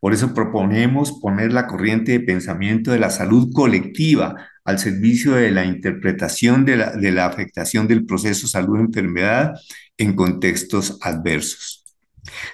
Por 0.00 0.14
eso 0.14 0.32
proponemos 0.32 1.12
poner 1.20 1.52
la 1.52 1.66
corriente 1.66 2.12
de 2.12 2.20
pensamiento 2.20 2.92
de 2.92 2.98
la 2.98 3.10
salud 3.10 3.52
colectiva 3.52 4.36
al 4.64 4.78
servicio 4.78 5.34
de 5.34 5.50
la 5.50 5.64
interpretación 5.64 6.64
de 6.64 6.76
la, 6.76 7.26
afectación 7.26 7.86
del 7.86 8.06
proceso 8.06 8.48
salud-enfermedad 8.48 9.54
en 9.98 10.14
contextos 10.14 10.98
adversos. 11.02 11.84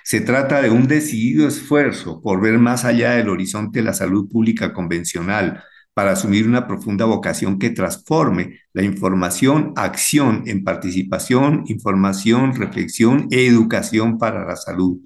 Se 0.02 0.20
trata 0.20 0.60
de 0.60 0.70
un 0.70 0.88
decidido 0.88 1.46
esfuerzo 1.46 2.20
por 2.20 2.40
ver 2.40 2.58
más 2.58 2.84
allá 2.84 3.12
del 3.12 3.28
horizonte 3.28 3.78
de 3.78 3.84
la 3.84 3.92
salud 3.92 4.28
pública 4.28 4.72
convencional, 4.72 5.62
para 5.94 6.12
asumir 6.12 6.46
una 6.46 6.66
profunda 6.66 7.04
vocación 7.04 7.58
que 7.58 7.70
transforme 7.70 8.60
la 8.72 8.82
información, 8.82 9.72
acción 9.76 10.44
en 10.46 10.64
participación, 10.64 11.64
información, 11.66 12.54
reflexión 12.54 13.26
e 13.30 13.46
educación 13.46 14.16
para 14.16 14.46
la 14.46 14.56
salud. 14.56 14.98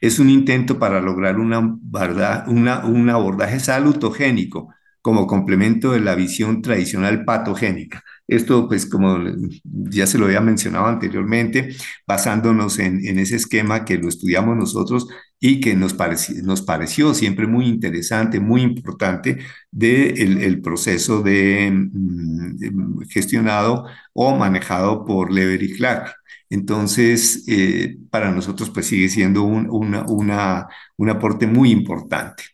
Es 0.00 0.18
un 0.18 0.28
intento 0.28 0.78
para 0.78 1.00
lograr 1.00 1.38
una, 1.38 1.60
un 1.66 3.08
abordaje 3.10 3.60
salutogénico 3.60 4.68
como 5.08 5.26
complemento 5.26 5.92
de 5.92 6.00
la 6.00 6.14
visión 6.14 6.60
tradicional 6.60 7.24
patogénica. 7.24 8.04
Esto, 8.26 8.68
pues, 8.68 8.84
como 8.84 9.16
ya 9.64 10.06
se 10.06 10.18
lo 10.18 10.26
había 10.26 10.42
mencionado 10.42 10.84
anteriormente, 10.84 11.70
basándonos 12.06 12.78
en, 12.78 13.18
ese 13.18 13.36
esquema 13.36 13.86
que 13.86 13.96
lo 13.96 14.06
estudiamos 14.06 14.54
nosotros 14.54 15.08
y 15.40 15.60
que 15.60 15.74
nos, 15.74 15.96
nos 16.42 16.60
pareció 16.60 17.14
siempre 17.14 17.46
muy 17.46 17.64
interesante, 17.68 18.38
muy 18.38 18.60
importante 18.60 19.38
del 19.70 20.42
el 20.42 20.60
proceso 20.60 21.22
de, 21.22 21.70
mm, 21.72 23.00
gestionado 23.08 23.86
o 24.12 24.36
manejado 24.36 25.06
por 25.06 25.32
Lever 25.32 25.62
y 25.62 25.74
Clark. 25.74 26.16
Entonces, 26.50 27.44
eh, 27.48 27.96
para 28.10 28.30
nosotros, 28.30 28.68
pues 28.68 28.84
sigue 28.86 29.08
siendo 29.08 29.42
un, 29.44 29.70
un 29.70 31.08
aporte 31.10 31.46
muy 31.46 31.70
importante. 31.70 32.44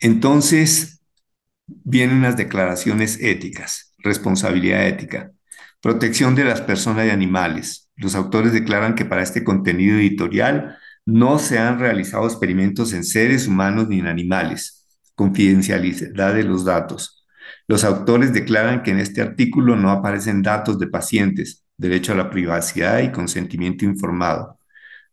Entonces, 0.00 0.99
vienen 1.84 2.18
unas 2.18 2.36
declaraciones 2.36 3.18
éticas, 3.20 3.94
responsabilidad 3.98 4.86
ética, 4.86 5.32
protección 5.80 6.34
de 6.34 6.44
las 6.44 6.60
personas 6.60 7.06
y 7.06 7.10
animales. 7.10 7.90
Los 7.96 8.14
autores 8.14 8.52
declaran 8.52 8.94
que 8.94 9.04
para 9.04 9.22
este 9.22 9.44
contenido 9.44 9.98
editorial 9.98 10.76
no 11.06 11.38
se 11.38 11.58
han 11.58 11.78
realizado 11.78 12.26
experimentos 12.26 12.92
en 12.92 13.04
seres 13.04 13.46
humanos 13.46 13.88
ni 13.88 13.98
en 13.98 14.06
animales, 14.06 14.86
confidencialidad 15.14 16.34
de 16.34 16.44
los 16.44 16.64
datos. 16.64 17.26
Los 17.66 17.84
autores 17.84 18.32
declaran 18.32 18.82
que 18.82 18.90
en 18.90 18.98
este 18.98 19.22
artículo 19.22 19.76
no 19.76 19.90
aparecen 19.90 20.42
datos 20.42 20.78
de 20.78 20.88
pacientes, 20.88 21.64
derecho 21.76 22.12
a 22.12 22.16
la 22.16 22.30
privacidad 22.30 23.00
y 23.00 23.10
consentimiento 23.10 23.84
informado. 23.84 24.59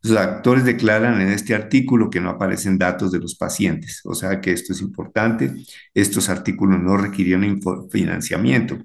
Los 0.03 0.17
actores 0.17 0.63
declaran 0.63 1.21
en 1.21 1.29
este 1.29 1.55
artículo 1.55 2.09
que 2.09 2.21
no 2.21 2.29
aparecen 2.29 2.77
datos 2.77 3.11
de 3.11 3.19
los 3.19 3.35
pacientes, 3.35 4.01
o 4.05 4.13
sea 4.15 4.39
que 4.41 4.51
esto 4.51 4.73
es 4.73 4.81
importante. 4.81 5.53
Estos 5.93 6.29
artículos 6.29 6.79
no 6.79 6.97
requirieron 6.97 7.59
financiamiento. 7.89 8.77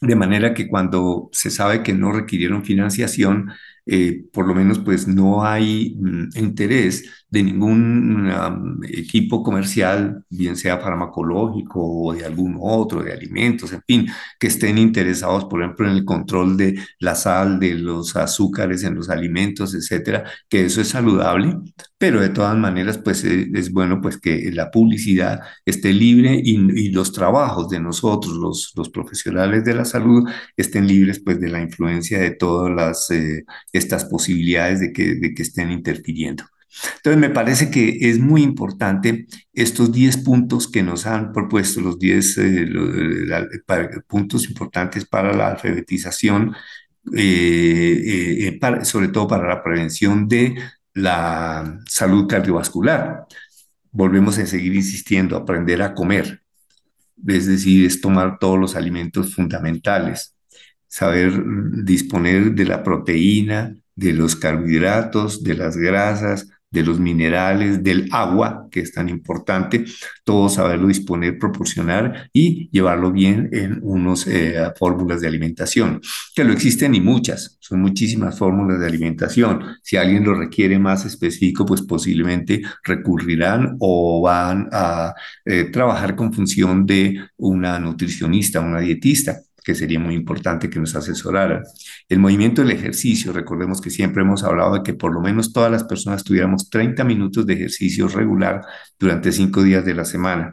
De 0.00 0.16
manera 0.16 0.52
que 0.54 0.68
cuando 0.68 1.30
se 1.32 1.50
sabe 1.50 1.82
que 1.82 1.94
no 1.94 2.12
requirieron 2.12 2.64
financiación, 2.64 3.50
eh, 3.86 4.24
por 4.32 4.46
lo 4.46 4.54
menos 4.54 4.78
pues 4.78 5.06
no 5.06 5.44
hay 5.44 5.96
mm, 5.98 6.36
interés 6.36 7.23
de 7.34 7.42
ningún 7.42 8.30
equipo 8.84 9.42
comercial, 9.42 10.24
bien 10.30 10.56
sea 10.56 10.78
farmacológico 10.78 11.80
o 11.82 12.14
de 12.14 12.24
algún 12.24 12.56
otro, 12.60 13.02
de 13.02 13.12
alimentos, 13.12 13.72
en 13.72 13.82
fin, 13.84 14.06
que 14.38 14.46
estén 14.46 14.78
interesados, 14.78 15.46
por 15.46 15.60
ejemplo, 15.60 15.88
en 15.88 15.96
el 15.96 16.04
control 16.04 16.56
de 16.56 16.78
la 17.00 17.16
sal, 17.16 17.58
de 17.58 17.74
los 17.74 18.14
azúcares 18.14 18.84
en 18.84 18.94
los 18.94 19.10
alimentos, 19.10 19.74
etcétera, 19.74 20.24
que 20.48 20.64
eso 20.64 20.80
es 20.80 20.88
saludable, 20.88 21.56
pero 21.98 22.20
de 22.20 22.28
todas 22.28 22.56
maneras, 22.56 22.98
pues 22.98 23.24
eh, 23.24 23.48
es, 23.52 23.72
bueno 23.72 24.00
pues 24.00 24.16
que 24.18 24.52
la 24.52 24.70
publicidad 24.70 25.40
esté 25.64 25.92
libre 25.92 26.40
y, 26.40 26.90
los 26.90 27.12
trabajos 27.12 27.68
de 27.68 27.80
nosotros, 27.80 28.34
los, 28.36 28.90
profesionales 28.90 29.64
de 29.64 29.74
la 29.74 29.84
salud, 29.84 30.28
estén 30.56 30.86
libres 30.86 31.20
pues 31.24 31.40
de 31.40 31.48
la 31.48 31.60
influencia 31.60 32.20
de 32.20 32.30
todas 32.30 32.72
las, 32.72 33.10
eh, 33.10 33.44
estas 33.72 34.04
posibilidades 34.04 34.78
de 34.80 34.92
que, 34.92 35.16
de 35.16 35.34
que 35.34 35.42
estén 35.42 35.72
interfiriendo. 35.72 36.44
Entonces, 36.96 37.20
me 37.20 37.30
parece 37.30 37.70
que 37.70 37.98
es 38.00 38.18
muy 38.18 38.42
importante 38.42 39.26
estos 39.52 39.92
10 39.92 40.18
puntos 40.18 40.68
que 40.68 40.82
nos 40.82 41.06
han 41.06 41.32
propuesto, 41.32 41.80
los 41.80 41.98
10 41.98 42.38
eh, 42.38 42.66
puntos 44.06 44.48
importantes 44.48 45.04
para 45.04 45.32
la 45.32 45.48
alfabetización, 45.52 46.54
eh, 47.14 48.58
eh, 48.60 48.84
sobre 48.84 49.08
todo 49.08 49.28
para 49.28 49.48
la 49.48 49.62
prevención 49.62 50.26
de 50.26 50.56
la 50.94 51.80
salud 51.86 52.26
cardiovascular. 52.26 53.26
Volvemos 53.92 54.38
a 54.38 54.46
seguir 54.46 54.74
insistiendo, 54.74 55.36
aprender 55.36 55.82
a 55.82 55.94
comer. 55.94 56.42
es 57.26 57.46
decir, 57.46 57.86
es 57.86 58.00
tomar 58.00 58.38
todos 58.38 58.58
los 58.58 58.76
alimentos 58.76 59.34
fundamentales, 59.34 60.34
saber 60.88 61.32
disponer 61.84 62.52
de 62.52 62.64
la 62.64 62.82
proteína, 62.82 63.74
de 63.94 64.12
los 64.12 64.34
carbohidratos, 64.36 65.42
de 65.44 65.54
las 65.54 65.76
grasas, 65.76 66.48
de 66.74 66.82
los 66.82 66.98
minerales, 66.98 67.82
del 67.82 68.08
agua, 68.10 68.66
que 68.70 68.80
es 68.80 68.92
tan 68.92 69.08
importante, 69.08 69.84
todo 70.24 70.48
saberlo 70.48 70.88
disponer, 70.88 71.38
proporcionar 71.38 72.28
y 72.32 72.68
llevarlo 72.70 73.12
bien 73.12 73.48
en 73.52 73.78
unas 73.82 74.26
eh, 74.26 74.56
fórmulas 74.76 75.20
de 75.20 75.28
alimentación, 75.28 76.00
que 76.34 76.42
lo 76.42 76.52
existen 76.52 76.94
y 76.96 77.00
muchas, 77.00 77.56
son 77.60 77.80
muchísimas 77.80 78.36
fórmulas 78.36 78.80
de 78.80 78.86
alimentación. 78.86 79.64
Si 79.82 79.96
alguien 79.96 80.24
lo 80.24 80.34
requiere 80.34 80.78
más 80.78 81.06
específico, 81.06 81.64
pues 81.64 81.80
posiblemente 81.82 82.60
recurrirán 82.82 83.76
o 83.78 84.20
van 84.20 84.68
a 84.72 85.14
eh, 85.44 85.64
trabajar 85.72 86.16
con 86.16 86.32
función 86.32 86.84
de 86.84 87.20
una 87.36 87.78
nutricionista, 87.78 88.60
una 88.60 88.80
dietista 88.80 89.38
que 89.64 89.74
sería 89.74 89.98
muy 89.98 90.14
importante 90.14 90.68
que 90.68 90.78
nos 90.78 90.94
asesoraran. 90.94 91.62
El 92.08 92.18
movimiento 92.18 92.62
del 92.62 92.70
ejercicio, 92.72 93.32
recordemos 93.32 93.80
que 93.80 93.90
siempre 93.90 94.22
hemos 94.22 94.44
hablado 94.44 94.74
de 94.74 94.82
que 94.82 94.94
por 94.94 95.12
lo 95.12 95.20
menos 95.20 95.52
todas 95.52 95.72
las 95.72 95.84
personas 95.84 96.22
tuviéramos 96.22 96.68
30 96.68 97.02
minutos 97.02 97.46
de 97.46 97.54
ejercicio 97.54 98.06
regular 98.08 98.60
durante 98.98 99.32
cinco 99.32 99.62
días 99.62 99.84
de 99.84 99.94
la 99.94 100.04
semana. 100.04 100.52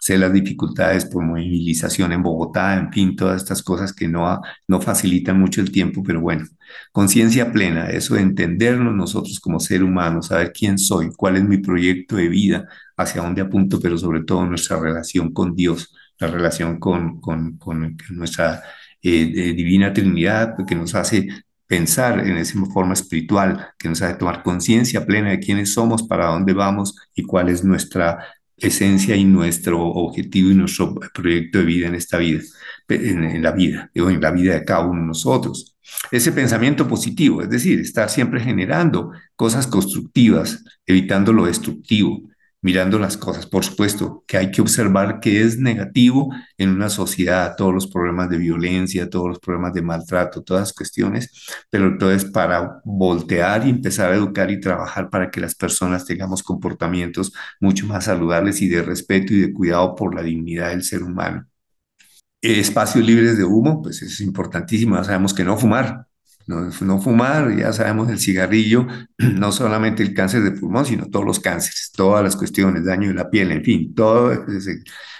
Sé 0.00 0.16
las 0.16 0.32
dificultades 0.32 1.04
por 1.06 1.24
movilización 1.24 2.12
en 2.12 2.22
Bogotá, 2.22 2.74
en 2.76 2.92
fin, 2.92 3.16
todas 3.16 3.42
estas 3.42 3.62
cosas 3.62 3.92
que 3.92 4.08
no, 4.08 4.40
no 4.68 4.80
facilitan 4.80 5.38
mucho 5.38 5.60
el 5.60 5.72
tiempo, 5.72 6.02
pero 6.04 6.20
bueno, 6.20 6.44
conciencia 6.92 7.52
plena, 7.52 7.90
eso 7.90 8.14
de 8.14 8.22
entendernos 8.22 8.94
nosotros 8.94 9.40
como 9.40 9.60
ser 9.60 9.82
humanos, 9.82 10.28
saber 10.28 10.52
quién 10.52 10.78
soy, 10.78 11.10
cuál 11.16 11.36
es 11.36 11.44
mi 11.44 11.58
proyecto 11.58 12.16
de 12.16 12.28
vida, 12.28 12.68
hacia 12.96 13.22
dónde 13.22 13.42
apunto, 13.42 13.80
pero 13.80 13.98
sobre 13.98 14.22
todo 14.22 14.46
nuestra 14.46 14.78
relación 14.78 15.32
con 15.32 15.54
Dios 15.54 15.92
la 16.22 16.28
relación 16.28 16.78
con, 16.78 17.20
nuestra 18.10 18.62
eh, 19.02 19.52
divina 19.54 19.92
Trinidad, 19.92 20.56
que 20.66 20.74
nos 20.74 20.94
hace 20.94 21.28
pensar 21.66 22.26
en 22.26 22.36
esa 22.36 22.58
forma 22.66 22.92
espiritual, 22.92 23.68
que 23.78 23.88
nos 23.88 24.02
hace 24.02 24.14
tomar 24.14 24.42
conciencia 24.42 25.06
plena 25.06 25.30
de 25.30 25.40
quiénes 25.40 25.72
somos, 25.72 26.02
para 26.02 26.26
dónde 26.26 26.52
vamos 26.52 26.94
y 27.14 27.22
cuál 27.22 27.48
es 27.48 27.64
nuestra 27.64 28.26
esencia 28.56 29.16
y 29.16 29.24
nuestro 29.24 29.80
objetivo 29.80 30.50
y 30.50 30.54
nuestro 30.54 30.94
proyecto 31.14 31.58
de 31.58 31.64
vida 31.64 31.88
en 31.88 31.94
esta 31.94 32.18
vida, 32.18 32.42
en, 32.88 33.24
en 33.24 33.42
la 33.42 33.52
vida, 33.52 33.90
o 33.98 34.10
en 34.10 34.20
la 34.20 34.30
vida 34.30 34.54
de 34.54 34.64
cada 34.64 34.86
uno 34.86 35.00
de 35.00 35.06
nosotros. 35.08 35.76
Ese 36.10 36.32
pensamiento 36.32 36.86
positivo, 36.86 37.42
es 37.42 37.50
decir, 37.50 37.80
estar 37.80 38.08
siempre 38.08 38.40
generando 38.40 39.12
cosas 39.34 39.66
constructivas, 39.66 40.64
evitando 40.86 41.32
lo 41.32 41.46
destructivo, 41.46 42.22
mirando 42.62 42.98
las 42.98 43.16
cosas. 43.16 43.46
Por 43.46 43.64
supuesto 43.64 44.24
que 44.26 44.38
hay 44.38 44.50
que 44.50 44.62
observar 44.62 45.20
que 45.20 45.42
es 45.42 45.58
negativo 45.58 46.32
en 46.56 46.70
una 46.70 46.88
sociedad, 46.88 47.54
todos 47.56 47.74
los 47.74 47.88
problemas 47.88 48.30
de 48.30 48.38
violencia, 48.38 49.10
todos 49.10 49.28
los 49.28 49.38
problemas 49.40 49.74
de 49.74 49.82
maltrato, 49.82 50.42
todas 50.42 50.62
las 50.62 50.72
cuestiones, 50.72 51.30
pero 51.70 51.86
entonces 51.88 52.30
para 52.30 52.80
voltear 52.84 53.66
y 53.66 53.70
empezar 53.70 54.12
a 54.12 54.16
educar 54.16 54.50
y 54.50 54.60
trabajar 54.60 55.10
para 55.10 55.30
que 55.30 55.40
las 55.40 55.54
personas 55.54 56.04
tengamos 56.06 56.42
comportamientos 56.42 57.32
mucho 57.60 57.86
más 57.86 58.04
saludables 58.04 58.62
y 58.62 58.68
de 58.68 58.82
respeto 58.82 59.34
y 59.34 59.40
de 59.40 59.52
cuidado 59.52 59.94
por 59.94 60.14
la 60.14 60.22
dignidad 60.22 60.70
del 60.70 60.84
ser 60.84 61.02
humano. 61.02 61.46
Espacios 62.40 63.04
libres 63.06 63.38
de 63.38 63.44
humo, 63.44 63.82
pues 63.82 64.02
es 64.02 64.20
importantísimo, 64.20 64.96
ya 64.96 65.04
sabemos 65.04 65.32
que 65.32 65.44
no 65.44 65.56
fumar, 65.56 66.06
no, 66.46 67.00
fumar, 67.00 67.56
ya 67.56 67.72
sabemos 67.72 68.10
el 68.10 68.18
cigarrillo, 68.18 68.86
no 69.18 69.52
solamente 69.52 70.02
el 70.02 70.14
cáncer 70.14 70.42
de 70.42 70.52
pulmón, 70.52 70.86
sino 70.86 71.06
todos 71.06 71.24
los 71.24 71.40
cánceres, 71.40 71.92
todas 71.94 72.22
las 72.22 72.36
cuestiones, 72.36 72.84
daño 72.84 73.08
de 73.08 73.14
la 73.14 73.30
piel, 73.30 73.52
en 73.52 73.64
fin, 73.64 73.94
todo 73.94 74.44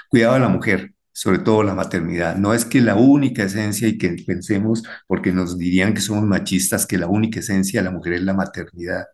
cuidado 0.09 0.35
de 0.35 0.41
la 0.41 0.49
mujer, 0.49 0.93
sobre 1.13 1.39
todo 1.39 1.63
la 1.63 1.75
maternidad. 1.75 2.37
No 2.37 2.55
es 2.55 2.65
que 2.65 2.81
la 2.81 2.97
única 2.97 3.45
esencia 3.45 3.89
y 3.89 3.99
que 3.99 4.11
pensemos, 4.27 4.83
porque 5.07 5.33
nos 5.33 5.59
dirían 5.59 5.95
que 5.95 6.01
somos 6.01 6.25
machistas, 6.25 6.87
que 6.87 6.99
la 6.99 7.07
única 7.07 7.41
esencia 7.41 7.81
de 7.81 7.85
la 7.85 7.91
mujer 7.93 8.15
es 8.15 8.23
la 8.23 8.35
maternidad. 8.35 9.07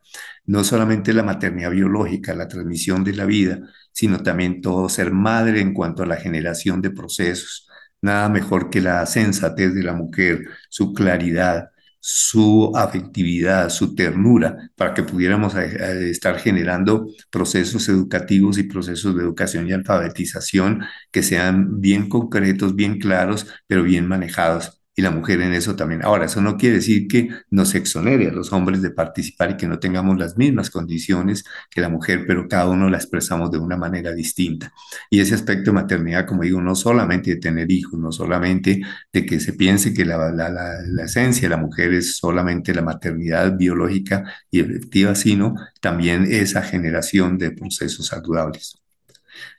No 0.47 0.65
solamente 0.65 1.13
la 1.13 1.23
maternidad 1.23 1.71
biológica, 1.71 2.35
la 2.35 2.49
transmisión 2.49 3.05
de 3.05 3.15
la 3.15 3.27
vida, 3.27 3.61
sino 3.93 4.23
también 4.23 4.61
todo 4.63 4.89
ser 4.89 5.13
madre 5.13 5.61
en 5.61 5.75
cuanto 5.75 6.03
a 6.03 6.07
la 6.07 6.17
generación 6.17 6.81
de 6.81 6.91
procesos. 6.91 7.69
Nada 8.01 8.29
mejor 8.29 8.71
que 8.71 8.81
la 8.81 9.05
sensatez 9.07 9.75
de 9.75 9.83
la 9.83 9.93
mujer, 9.93 10.45
su 10.69 10.93
claridad, 10.95 11.71
su 12.01 12.73
afectividad, 12.75 13.71
su 13.71 13.95
ternura, 13.95 14.71
para 14.77 14.95
que 14.95 15.03
pudiéramos 15.03 15.55
eh, 15.57 15.77
eh, 15.79 16.11
estar 16.11 16.39
generando 16.39 17.09
procesos 17.31 17.89
educativos 17.89 18.59
y 18.59 18.65
procesos 18.65 19.15
de 19.17 19.23
educación 19.23 19.69
y 19.69 19.73
alfabetización 19.73 20.83
que 21.11 21.23
sean 21.23 21.81
bien 21.81 22.09
concretos, 22.09 22.75
bien 22.75 22.99
claros, 22.99 23.47
pero 23.67 23.83
bien 23.83 24.07
manejados 24.07 24.78
y 24.99 25.01
la 25.01 25.13
mujer 25.13 25.41
en 25.43 25.53
eso 25.53 25.77
también. 25.77 26.05
Ahora, 26.05 26.25
eso 26.25 26.41
no 26.43 26.57
quiere 26.57 26.75
decir 26.75 27.07
que 27.07 27.29
nos 27.51 27.77
exonere 27.77 28.31
a 28.31 28.33
los 28.33 28.53
hombres 28.53 28.83
de 28.83 28.91
participar 28.91 29.53
y 29.53 29.57
que 29.57 29.69
no 29.69 29.79
tengamos 29.79 30.19
las 30.19 30.37
mismas 30.37 30.71
condiciones 30.71 31.45
que 31.71 31.81
la 31.81 31.89
mujer, 31.89 32.25
pero 32.27 32.49
cada 32.49 32.69
uno 32.69 32.91
la 32.91 32.97
expresamos 32.97 33.53
de 33.53 33.59
una 33.59 33.77
manera 33.77 34.13
distinta. 34.13 34.73
Y 35.09 35.21
ese 35.21 35.37
aspecto 35.37 35.71
de 35.71 35.77
maternidad, 35.77 36.27
como 36.27 36.43
digo, 36.43 36.61
no 36.61 36.75
solamente 36.75 37.31
de 37.31 37.37
tener 37.37 37.71
hijos, 37.71 37.97
no 37.97 38.11
solamente 38.11 38.83
de 39.13 39.25
que 39.25 39.39
se 39.39 39.53
piense 39.53 39.95
que 39.95 40.05
la, 40.05 40.33
la, 40.33 40.49
la, 40.49 41.05
esencia 41.05 41.43
de 41.43 41.55
la 41.55 41.63
mujer 41.63 41.95
es 41.95 42.17
solamente 42.17 42.75
la 42.75 42.83
maternidad 42.83 43.57
biológica 43.57 44.25
y 44.51 44.59
efectiva, 44.59 45.15
sino 45.15 45.55
también 45.81 46.27
esa 46.29 46.63
generación 46.63 47.39
de 47.39 47.53
procesos 47.53 48.09
saludables. 48.09 48.75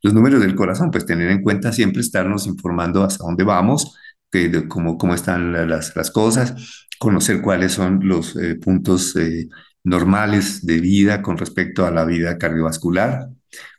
Los 0.02 0.14
números 0.14 0.42
del 0.42 0.56
corazón, 0.56 0.92
pues 0.92 1.06
tener 1.06 1.32
en 1.32 1.42
cuenta 1.42 1.72
siempre 1.72 2.02
estarnos 2.02 2.46
informando 2.46 3.06
hasta 3.06 3.24
dónde 3.24 3.46
vamos, 3.46 3.96
que, 4.32 4.68
cómo, 4.68 4.98
cómo 4.98 5.14
están 5.14 5.52
las, 5.70 5.96
las, 5.96 6.12
cosas, 6.12 6.88
conocer 7.00 7.42
cuáles 7.42 7.74
son 7.74 8.02
los 8.04 8.36
eh, 8.36 8.56
puntos 8.56 9.16
eh, 9.16 9.48
normales 9.84 10.66
de 10.66 10.80
vida 10.80 11.22
con 11.22 11.38
respecto 11.38 11.86
a 11.86 11.92
la 11.92 12.06
vida 12.06 12.38
cardiovascular. 12.38 13.30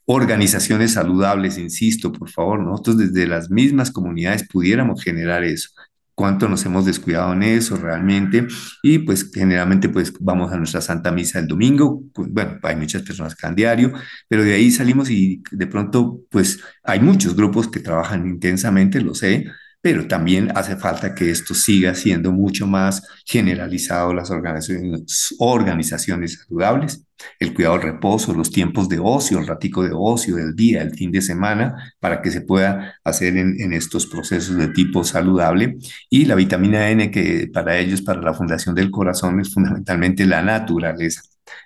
Organizaciones 0.07 0.95
saludables, 0.95 1.57
insisto, 1.59 2.11
por 2.11 2.31
favor, 2.31 2.61
nosotros 2.61 2.99
desde 2.99 3.29
las 3.29 3.51
mismas 3.51 3.93
comunidades 3.93 4.47
pudiéramos 4.49 5.03
generar 5.03 5.45
eso. 5.45 5.71
Cuánto 6.17 6.49
nos 6.49 6.67
hemos 6.67 6.85
descuidado 6.85 7.33
en 7.33 7.45
eso 7.45 7.77
realmente 7.77 8.47
y 8.83 8.99
pues 8.99 9.31
generalmente 9.33 9.89
pues 9.89 10.13
vamos 10.21 10.53
a 10.53 10.59
nuestra 10.59 10.83
Santa 10.83 11.13
Misa 11.13 11.39
el 11.39 11.47
domingo, 11.47 12.03
bueno, 12.15 12.59
hay 12.63 12.77
muchas 12.77 13.03
personas 13.03 13.35
que 13.35 13.47
van 13.47 13.55
diario, 13.55 13.93
pero 14.29 14.43
de 14.45 14.53
ahí 14.53 14.71
salimos 14.71 15.09
y 15.09 15.43
de 15.51 15.67
pronto 15.67 16.21
pues 16.29 16.61
hay 16.83 17.01
muchos 17.01 17.35
grupos 17.35 17.69
que 17.69 17.81
trabajan 17.81 18.27
intensamente, 18.27 19.01
lo 19.01 19.15
sé, 19.15 19.47
pero 19.83 20.07
también 20.07 20.51
hace 20.57 20.77
falta 20.77 21.15
que 21.15 21.31
esto 21.31 21.55
siga 21.55 21.95
siendo 21.95 22.33
mucho 22.33 22.67
más 22.67 23.03
generalizado 23.25 24.13
las 24.13 24.31
organizaciones, 24.31 26.45
saludables, 26.47 27.07
el 27.39 27.55
cuidado 27.55 27.79
del 27.79 27.95
reposo, 27.95 28.35
los 28.35 28.51
tiempos 28.51 28.89
de 28.89 28.99
ocio, 28.99 29.39
el 29.39 29.47
ratico 29.47 29.83
de 29.83 29.93
ocio 29.95 30.37
del 30.37 30.55
día, 30.55 30.83
el 30.83 30.95
fin 30.95 31.11
de 31.11 31.23
semana, 31.23 31.95
para 31.99 32.23
que 32.23 32.31
se 32.31 32.43
pueda 32.43 32.95
hacer 33.05 33.37
en 33.37 33.73
estos 33.73 34.07
procesos 34.07 34.57
de 34.57 34.69
tipo 34.69 35.05
saludable. 35.05 35.77
Y 36.09 36.27
la 36.27 36.35
vitamina 36.35 36.91
N, 36.91 37.11
que 37.11 37.49
para 37.53 37.79
ellos, 37.79 38.03
para 38.03 38.23
la 38.23 38.35
Fundación 38.35 38.75
del 38.75 38.91
Corazón, 38.91 39.41
es 39.41 39.53
fundamentalmente 39.53 40.27
la 40.27 40.43
naturaleza 40.43 41.23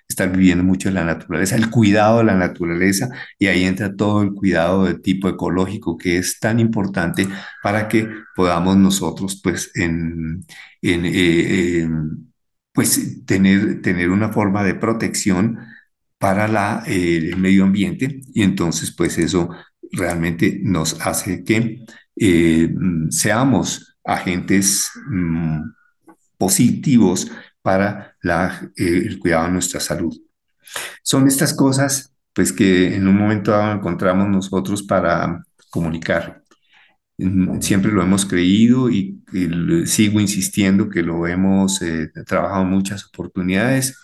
estar 0.07 0.31
viviendo 0.31 0.63
mucho 0.63 0.89
en 0.89 0.95
la 0.95 1.05
naturaleza, 1.05 1.55
el 1.55 1.69
cuidado 1.69 2.19
de 2.19 2.25
la 2.25 2.35
naturaleza, 2.35 3.09
y 3.39 3.47
ahí 3.47 3.63
entra 3.63 3.95
todo 3.95 4.21
el 4.21 4.33
cuidado 4.33 4.85
de 4.85 4.95
tipo 4.95 5.29
ecológico 5.29 5.97
que 5.97 6.17
es 6.17 6.39
tan 6.39 6.59
importante 6.59 7.27
para 7.63 7.87
que 7.87 8.07
podamos 8.35 8.77
nosotros, 8.77 9.39
pues, 9.43 9.71
en, 9.75 10.45
eh, 10.81 11.87
pues 12.73 13.25
tener, 13.25 13.81
tener 13.81 14.09
una 14.09 14.29
forma 14.29 14.63
de 14.63 14.75
protección 14.75 15.59
para 16.17 16.47
la, 16.47 16.83
eh, 16.87 17.17
el 17.31 17.37
medio 17.37 17.63
ambiente, 17.63 18.21
y 18.33 18.43
entonces, 18.43 18.91
pues, 18.91 19.17
eso 19.17 19.49
realmente 19.91 20.59
nos 20.63 20.99
hace 21.01 21.43
que 21.43 21.85
eh, 22.15 22.73
seamos 23.09 23.97
agentes 24.03 24.91
mm, 25.09 25.61
positivos 26.37 27.31
para 27.65 28.15
la, 28.21 28.71
eh, 28.77 29.03
el 29.07 29.17
cuidado 29.17 29.45
de 29.45 29.53
nuestra 29.53 29.79
salud. 29.79 30.15
Son 31.01 31.27
estas 31.27 31.51
cosas 31.51 32.13
pues 32.31 32.53
que 32.53 32.95
en 32.95 33.07
un 33.07 33.17
momento 33.17 33.51
dado 33.51 33.73
encontramos 33.73 34.27
nosotros 34.29 34.83
para 34.83 35.43
comunicar. 35.71 36.43
Mm, 37.17 37.59
siempre 37.61 37.91
lo 37.91 38.03
hemos 38.03 38.25
creído 38.25 38.89
y, 38.91 39.19
sigo 39.85 40.19
insistiendo 40.19 40.89
que 40.89 41.01
lo 41.01 41.25
hemos 41.27 41.81
eh, 41.81 42.11
trabajado 42.27 42.61
en 42.63 42.69
muchas 42.69 43.05
oportunidades, 43.05 43.97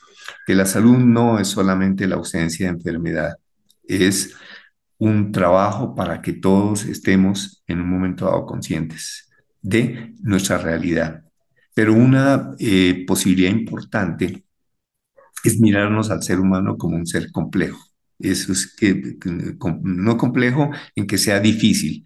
que 0.48 0.56
la 0.56 0.66
salud 0.66 0.98
no 0.98 1.40
es 1.40 1.50
solamente 1.50 2.08
la 2.08 2.16
ausencia 2.16 2.68
de 2.68 2.78
enfermedad, 2.78 3.36
es 3.84 4.34
un 4.98 5.32
trabajo 5.32 5.94
para 5.96 6.22
que 6.22 6.34
todos 6.34 6.86
estemos 6.86 7.64
en 7.68 7.82
un 7.82 7.90
momento 7.90 8.26
dado 8.26 8.46
conscientes 8.46 9.30
de 9.62 10.14
nuestra 10.22 10.58
realidad, 10.58 11.24
pero 11.76 11.94
una 11.94 12.56
eh, 12.60 13.06
posibilidad 13.08 13.52
importante 13.52 14.44
es 15.44 15.60
mirarnos 15.60 16.12
al 16.12 16.24
ser 16.24 16.40
humano 16.40 16.78
como 16.78 16.96
un 16.98 17.06
ser 17.08 17.32
complejo. 17.32 17.80
Eso 18.20 18.52
es 18.54 18.76
que, 18.76 19.18
no 19.84 20.18
complejo 20.18 20.70
en 20.96 21.08
que 21.08 21.18
sea 21.18 21.40
difícil, 21.40 22.06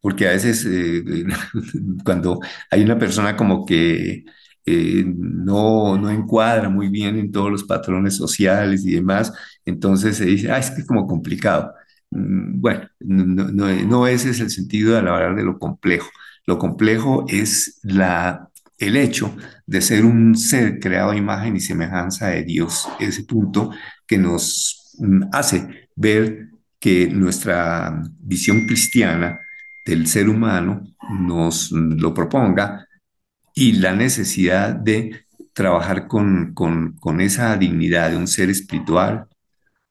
porque 0.00 0.28
a 0.28 0.32
veces 0.32 0.66
eh, 0.70 1.04
cuando 2.04 2.40
hay 2.70 2.82
una 2.84 2.98
persona 2.98 3.36
como 3.36 3.66
que 3.66 4.24
eh, 4.66 5.04
no, 5.06 5.98
no 5.98 6.10
encuadra 6.10 6.68
muy 6.70 6.88
bien 6.88 7.18
en 7.18 7.32
todos 7.32 7.50
los 7.50 7.64
patrones 7.64 8.16
sociales 8.16 8.84
y 8.86 8.94
demás, 8.96 9.32
entonces 9.64 10.16
se 10.18 10.26
dice, 10.26 10.50
ah, 10.52 10.58
es 10.58 10.70
que 10.70 10.82
es 10.82 10.86
como 10.86 11.06
complicado. 11.06 11.72
Mm, 12.10 12.60
Bueno, 12.60 12.88
no, 13.00 13.46
no, 13.52 13.68
no 13.86 14.06
ese 14.06 14.30
es 14.30 14.40
el 14.40 14.50
sentido 14.50 14.92
de 14.92 14.98
hablar 15.00 15.36
de 15.36 15.44
lo 15.44 15.58
complejo. 15.58 16.10
Lo 16.46 16.58
complejo 16.58 17.26
es 17.28 17.80
la, 17.82 18.50
el 18.78 18.96
hecho 18.96 19.36
de 19.66 19.80
ser 19.80 20.04
un 20.04 20.36
ser 20.36 20.78
creado 20.80 21.10
a 21.10 21.16
imagen 21.16 21.56
y 21.56 21.60
semejanza 21.60 22.28
de 22.28 22.44
Dios, 22.44 22.88
ese 23.00 23.24
punto 23.24 23.70
que 24.06 24.18
nos 24.18 24.94
mm, 24.98 25.22
hace 25.32 25.88
ver 25.96 26.48
que 26.78 27.08
nuestra 27.08 28.02
visión 28.20 28.66
cristiana 28.66 29.40
del 29.84 30.06
ser 30.06 30.28
humano 30.28 30.82
nos 31.10 31.70
lo 31.72 32.12
proponga 32.12 32.86
y 33.54 33.72
la 33.72 33.94
necesidad 33.94 34.74
de 34.74 35.26
trabajar 35.52 36.08
con, 36.08 36.52
con, 36.54 37.20
esa 37.20 37.56
dignidad 37.56 38.10
de 38.10 38.16
un 38.16 38.26
ser 38.26 38.50
espiritual, 38.50 39.26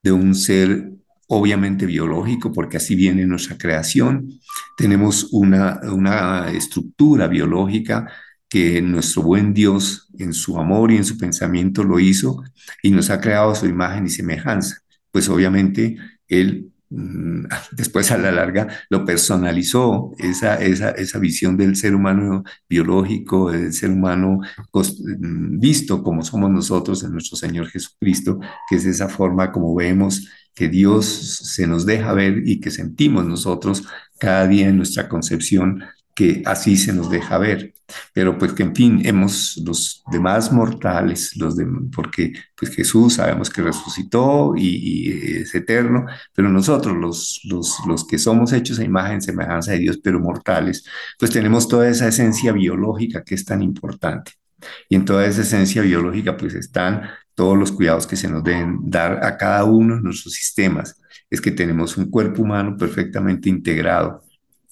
de 0.03 0.11
un 0.11 0.35
ser 0.35 0.91
obviamente 1.27 1.85
biológico, 1.85 2.51
porque 2.51 2.77
así 2.77 2.95
viene 2.95 3.25
nuestra 3.25 3.57
creación. 3.57 4.29
Tenemos 4.77 5.29
una, 5.31 5.79
una 5.91 6.51
estructura 6.51 7.27
biológica 7.27 8.11
que 8.53 8.83
nuestro 8.83 9.23
buen 9.23 9.51
Dios 9.51 10.09
en 10.19 10.31
su 10.31 10.59
amor 10.59 10.91
y 10.91 10.97
en 10.97 11.05
su 11.05 11.17
pensamiento 11.17 11.83
lo 11.83 11.99
hizo 11.99 12.43
y 12.83 12.91
nos 12.91 13.09
ha 13.09 13.19
creado 13.19 13.55
su 13.55 13.65
imagen 13.65 14.05
y 14.05 14.11
semejanza. 14.11 14.77
Pues 15.09 15.27
obviamente 15.27 15.97
Él 16.27 16.71
mm, 16.91 17.45
después 17.71 18.11
a 18.11 18.19
la 18.19 18.31
larga 18.31 18.67
lo 18.91 19.05
personalizó, 19.05 20.11
esa, 20.19 20.61
esa, 20.61 20.91
esa 20.91 21.17
visión 21.17 21.57
del 21.57 21.75
ser 21.75 21.95
humano 21.95 22.43
biológico, 22.69 23.49
del 23.49 23.73
ser 23.73 23.89
humano 23.89 24.37
mm, 24.71 25.59
visto 25.59 26.03
como 26.03 26.23
somos 26.23 26.51
nosotros 26.51 27.03
en 27.03 27.11
nuestro 27.13 27.35
Señor 27.35 27.69
Jesucristo, 27.69 28.39
que 28.69 28.75
es 28.75 28.85
esa 28.85 29.09
forma 29.09 29.51
como 29.51 29.73
vemos 29.73 30.27
que 30.53 30.69
Dios 30.69 31.07
se 31.07 31.65
nos 31.65 31.87
deja 31.87 32.13
ver 32.13 32.47
y 32.47 32.59
que 32.59 32.69
sentimos 32.69 33.25
nosotros 33.25 33.83
cada 34.19 34.45
día 34.45 34.67
en 34.67 34.77
nuestra 34.77 35.09
concepción 35.09 35.83
que 36.15 36.41
así 36.45 36.77
se 36.77 36.93
nos 36.93 37.09
deja 37.09 37.37
ver. 37.37 37.73
Pero 38.13 38.37
pues 38.37 38.53
que 38.53 38.63
en 38.63 38.75
fin, 38.75 39.01
hemos 39.05 39.57
los 39.57 40.03
demás 40.11 40.51
mortales, 40.51 41.35
los 41.35 41.55
de, 41.57 41.67
porque 41.93 42.33
pues 42.55 42.73
Jesús 42.75 43.15
sabemos 43.15 43.49
que 43.49 43.61
resucitó 43.61 44.53
y, 44.55 45.11
es 45.41 45.53
eterno, 45.55 46.05
pero 46.33 46.49
nosotros 46.49 46.95
los, 46.97 47.41
los, 47.43 47.77
los 47.87 48.07
que 48.07 48.17
somos 48.17 48.53
hechos 48.53 48.79
a 48.79 48.83
imagen, 48.83 49.21
semejanza 49.21 49.73
de 49.73 49.79
Dios, 49.79 49.99
pero 50.03 50.19
mortales, 50.19 50.85
pues 51.19 51.31
tenemos 51.31 51.67
toda 51.67 51.89
esa 51.89 52.07
esencia 52.07 52.51
biológica 52.51 53.23
que 53.23 53.35
es 53.35 53.45
tan 53.45 53.61
importante. 53.61 54.33
Y 54.89 54.95
en 54.95 55.05
toda 55.05 55.25
esa 55.25 55.41
esencia 55.41 55.81
biológica 55.81 56.37
pues 56.37 56.55
están 56.55 57.03
todos 57.35 57.57
los 57.57 57.71
cuidados 57.71 58.07
que 58.07 58.15
se 58.15 58.29
nos 58.29 58.43
deben 58.43 58.79
dar 58.83 59.23
a 59.25 59.37
cada 59.37 59.63
uno 59.65 59.95
de 59.95 60.01
nuestros 60.01 60.33
sistemas. 60.33 60.99
Es 61.29 61.41
que 61.41 61.51
tenemos 61.51 61.97
un 61.97 62.09
cuerpo 62.09 62.43
humano 62.43 62.77
perfectamente 62.77 63.49
integrado 63.49 64.23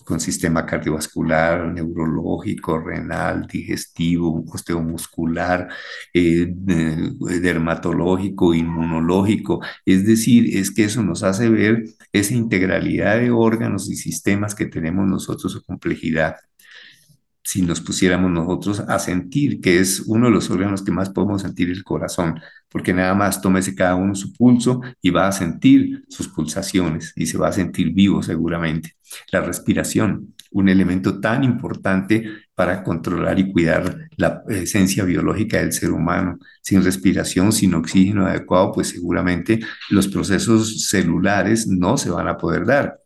con 0.04 0.20
sistema 0.20 0.66
cardiovascular, 0.66 1.72
neurológico, 1.74 2.80
renal, 2.80 3.48
digestivo, 3.48 4.44
osteomuscular, 4.52 5.70
eh, 6.14 6.48
dermatológico, 6.50 8.54
inmunológico. 8.54 9.62
Es 9.86 10.06
decir, 10.06 10.58
es 10.58 10.72
que 10.72 10.86
eso 10.86 11.04
nos 11.04 11.24
hace 11.24 11.50
ver 11.50 11.84
esa 12.12 12.34
integralidad 12.34 13.20
de 13.20 13.32
órganos 13.32 13.90
y 13.90 13.96
sistemas 13.96 14.56
que 14.56 14.66
tenemos 14.66 15.08
nosotros, 15.08 15.52
su 15.52 15.64
complejidad 15.64 16.36
si 17.44 17.62
nos 17.62 17.82
pusiéramos 17.82 18.32
nosotros 18.32 18.82
a 18.82 19.00
sentir, 19.00 19.62
que 19.62 19.80
es 19.80 20.02
uno 20.02 20.28
de 20.28 20.32
los 20.32 20.50
órganos 20.50 20.84
que 20.84 20.92
más 20.92 21.10
podemos 21.10 21.42
sentir 21.42 21.70
el 21.70 21.84
corazón, 21.84 22.40
porque 22.70 22.94
nada 22.94 23.14
más 23.16 23.42
tómese 23.42 23.76
cada 23.76 23.96
uno 23.96 24.16
su 24.16 24.32
pulso 24.34 24.82
y 25.02 25.10
va 25.10 25.28
a 25.28 25.32
sentir 25.32 26.06
sus 26.08 26.28
pulsaciones 26.28 27.14
y 27.16 27.26
se 27.26 27.38
va 27.38 27.50
a 27.50 27.54
sentir 27.54 27.92
vivo 27.94 28.22
seguramente. 28.22 28.96
La 29.32 29.42
respiración, 29.42 30.36
un 30.52 30.70
elemento 30.70 31.20
tan 31.20 31.44
importante 31.44 32.26
para 32.54 32.84
controlar 32.84 33.40
y 33.40 33.52
cuidar 33.52 34.10
la 34.18 34.44
esencia 34.48 35.04
biológica 35.04 35.58
del 35.58 35.74
ser 35.74 35.92
humano. 35.92 36.38
Sin 36.62 36.84
respiración, 36.84 37.52
sin 37.52 37.74
oxígeno 37.74 38.26
adecuado, 38.28 38.72
pues 38.72 38.90
seguramente 38.90 39.60
los 39.90 40.08
procesos 40.08 40.90
celulares 40.90 41.68
no 41.68 41.98
se 41.98 42.12
van 42.12 42.28
a 42.28 42.38
poder 42.38 42.66
dar 42.66 43.01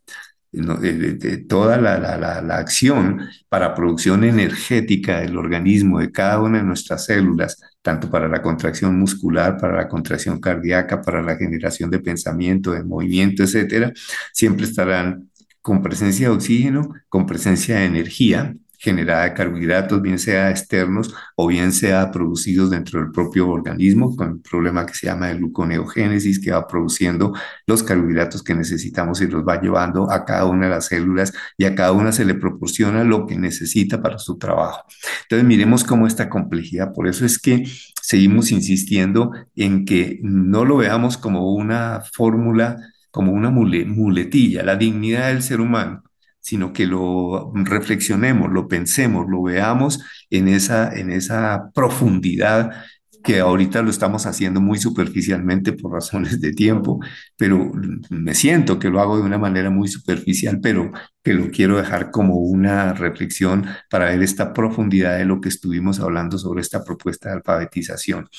toda 1.47 1.77
la, 1.77 1.97
la, 1.97 2.41
la, 2.41 2.57
acción 2.57 3.21
para 3.49 3.73
producción 3.73 4.23
energética 4.23 5.19
del 5.19 5.37
organismo, 5.37 5.99
de 5.99 6.11
cada 6.11 6.41
una 6.41 6.59
de 6.59 6.63
nuestras 6.63 7.05
células, 7.05 7.61
tanto 7.81 8.09
para 8.09 8.27
la 8.27 8.41
contracción 8.41 8.97
muscular, 8.97 9.57
para 9.57 9.75
la 9.75 9.87
contracción 9.87 10.39
cardíaca, 10.39 11.01
para 11.01 11.21
la 11.21 11.35
generación 11.35 11.89
de 11.89 11.99
pensamiento, 11.99 12.71
de 12.71 12.83
movimiento, 12.83 13.43
etcétera, 13.43 13.91
siempre 14.33 14.65
estarán 14.65 15.29
con 15.61 15.81
presencia 15.81 16.29
de 16.29 16.35
oxígeno, 16.35 16.93
con 17.09 17.25
presencia 17.25 17.77
de 17.77 17.85
energía, 17.85 18.55
generada 18.79 19.23
de 19.23 19.33
carbohidratos, 19.33 20.01
bien 20.01 20.19
sea 20.19 20.49
externos 20.49 21.13
o 21.35 21.47
bien 21.47 21.71
sea 21.71 22.11
producidos 22.11 22.69
dentro 22.69 22.99
del 22.99 23.11
propio 23.11 23.49
organismo, 23.49 24.15
con 24.15 24.29
el 24.29 24.39
problema 24.39 24.85
que 24.85 24.93
se 24.93 25.07
llama 25.07 25.27
de 25.27 25.35
gluconeogénesis, 25.35 26.39
que 26.39 26.51
va 26.51 26.67
produciendo 26.67 27.33
los 27.67 27.83
carbohidratos 27.83 28.43
que 28.43 28.55
necesitamos 28.55 29.21
y 29.21 29.27
los 29.27 29.43
va 29.43 29.61
llevando 29.61 30.11
a 30.11 30.25
cada 30.25 30.45
una 30.45 30.65
de 30.65 30.71
las 30.71 30.85
células 30.85 31.33
y 31.57 31.65
a 31.65 31.75
cada 31.75 31.91
una 31.91 32.11
se 32.11 32.25
le 32.25 32.35
proporciona 32.35 33.03
lo 33.03 33.25
que 33.25 33.37
necesita 33.37 34.01
para 34.01 34.17
su 34.19 34.37
trabajo. 34.37 34.83
Entonces, 35.23 35.47
miremos 35.47 35.83
cómo 35.83 36.07
esta 36.07 36.29
complejidad, 36.29 36.93
por 36.93 37.07
eso 37.07 37.25
es 37.25 37.39
que 37.39 37.65
seguimos 38.01 38.51
insistiendo 38.51 39.31
en 39.55 39.85
que 39.85 40.19
no 40.21 40.65
lo 40.65 40.77
veamos 40.77 41.17
como 41.17 41.53
una 41.53 42.01
fórmula, 42.13 42.77
como 43.11 43.31
una 43.31 43.49
muletilla, 43.49 44.63
la 44.63 44.75
dignidad 44.75 45.29
del 45.29 45.41
ser 45.41 45.61
humano 45.61 46.03
sino 46.45 46.73
que 46.73 46.85
lo 46.85 47.51
reflexionemos, 47.55 48.51
lo 48.51 48.67
pensemos, 48.67 49.25
lo 49.27 49.41
veamos 49.41 50.05
en 50.29 50.47
esa, 50.47 50.93
en 50.93 51.09
esa 51.09 51.71
profundidad 51.73 52.85
que 53.25 53.39
ahorita 53.39 53.81
lo 53.81 53.89
estamos 53.89 54.27
haciendo 54.27 54.61
muy 54.61 54.77
superficialmente 54.77 55.73
por 55.73 55.91
razones 55.91 56.39
de 56.39 56.53
tiempo, 56.53 56.99
pero 57.35 57.71
me 58.09 58.35
siento 58.35 58.77
que 58.77 58.89
lo 58.89 59.01
hago 59.01 59.17
de 59.17 59.23
una 59.23 59.39
manera 59.39 59.71
muy 59.71 59.87
superficial, 59.87 60.59
pero 60.61 60.91
que 61.23 61.33
lo 61.33 61.49
quiero 61.49 61.77
dejar 61.77 62.11
como 62.11 62.35
una 62.35 62.93
reflexión 62.93 63.65
para 63.89 64.05
ver 64.05 64.21
esta 64.21 64.53
profundidad 64.53 65.17
de 65.17 65.25
lo 65.25 65.41
que 65.41 65.49
estuvimos 65.49 65.99
hablando 65.99 66.37
sobre 66.37 66.61
esta 66.61 66.83
propuesta 66.83 67.29
de 67.29 67.35
alfabetización. 67.37 68.29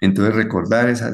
Entonces, 0.00 0.34
recordar 0.36 0.88
esta, 0.88 1.10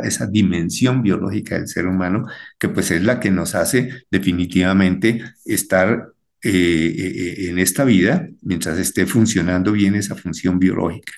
esa 0.00 0.26
dimensión 0.26 1.00
biológica 1.00 1.54
del 1.54 1.68
ser 1.68 1.86
humano, 1.86 2.26
que 2.58 2.68
pues 2.68 2.90
es 2.90 3.04
la 3.04 3.20
que 3.20 3.30
nos 3.30 3.54
hace 3.54 4.04
definitivamente 4.10 5.22
estar 5.44 6.13
eh, 6.44 6.50
eh, 6.50 7.48
en 7.48 7.58
esta 7.58 7.84
vida 7.84 8.28
mientras 8.42 8.78
esté 8.78 9.06
funcionando 9.06 9.72
bien 9.72 9.94
esa 9.94 10.14
función 10.14 10.58
biológica. 10.58 11.12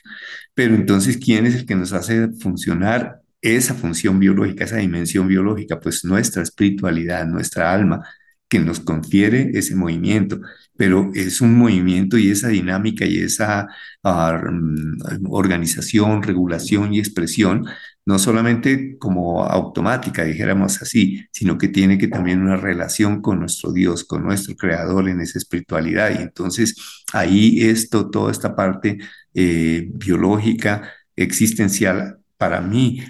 Pero 0.55 0.75
entonces, 0.75 1.19
¿quién 1.19 1.47
es 1.47 1.55
el 1.57 1.67
que 1.67 1.75
nos 1.75 1.93
hace 1.93 2.29
funcionar 2.41 3.21
esa 3.43 3.75
función 3.75 4.19
biológica, 4.21 4.65
esa 4.65 4.77
dimensión 4.77 5.29
biológica? 5.29 5.81
Pues 5.81 6.05
nuestra 6.05 6.43
espiritualidad, 6.43 7.27
nuestra 7.27 7.73
alma, 7.73 8.03
que 8.49 8.61
nos 8.61 8.81
confiere 8.81 9.51
ese 9.55 9.75
movimiento. 9.75 10.41
Pero 10.77 11.11
es 11.15 11.41
un 11.41 11.55
movimiento 11.57 12.19
y 12.19 12.31
esa 12.31 12.49
dinámica 12.49 13.05
y 13.05 13.19
esa 13.19 13.67
uh, 14.05 15.29
organización, 15.29 16.23
regulación 16.23 16.95
y 16.95 17.01
expresión 17.01 17.67
no 18.07 18.19
solamente 18.21 18.97
como 18.99 19.45
automática, 19.45 20.25
dijéramos 20.25 20.81
así, 20.81 21.27
sino 21.33 21.59
que 21.59 21.69
tiene 21.69 21.99
que 21.99 22.09
también 22.09 22.41
una 22.41 22.57
relación 22.57 23.21
con 23.21 23.41
nuestro 23.41 23.73
Dios, 23.73 24.05
con 24.05 24.23
nuestro 24.25 24.57
Creador 24.57 25.09
en 25.09 25.21
esa 25.21 25.39
espiritualidad. 25.39 26.19
Y 26.19 26.23
entonces 26.23 26.77
ahí 27.13 27.63
esto, 27.63 28.09
toda 28.09 28.31
esta 28.31 28.55
parte 28.55 28.99
eh, 29.35 29.89
biológica, 29.93 30.93
existencial, 31.17 32.19
para 32.39 32.61
mí 32.61 33.03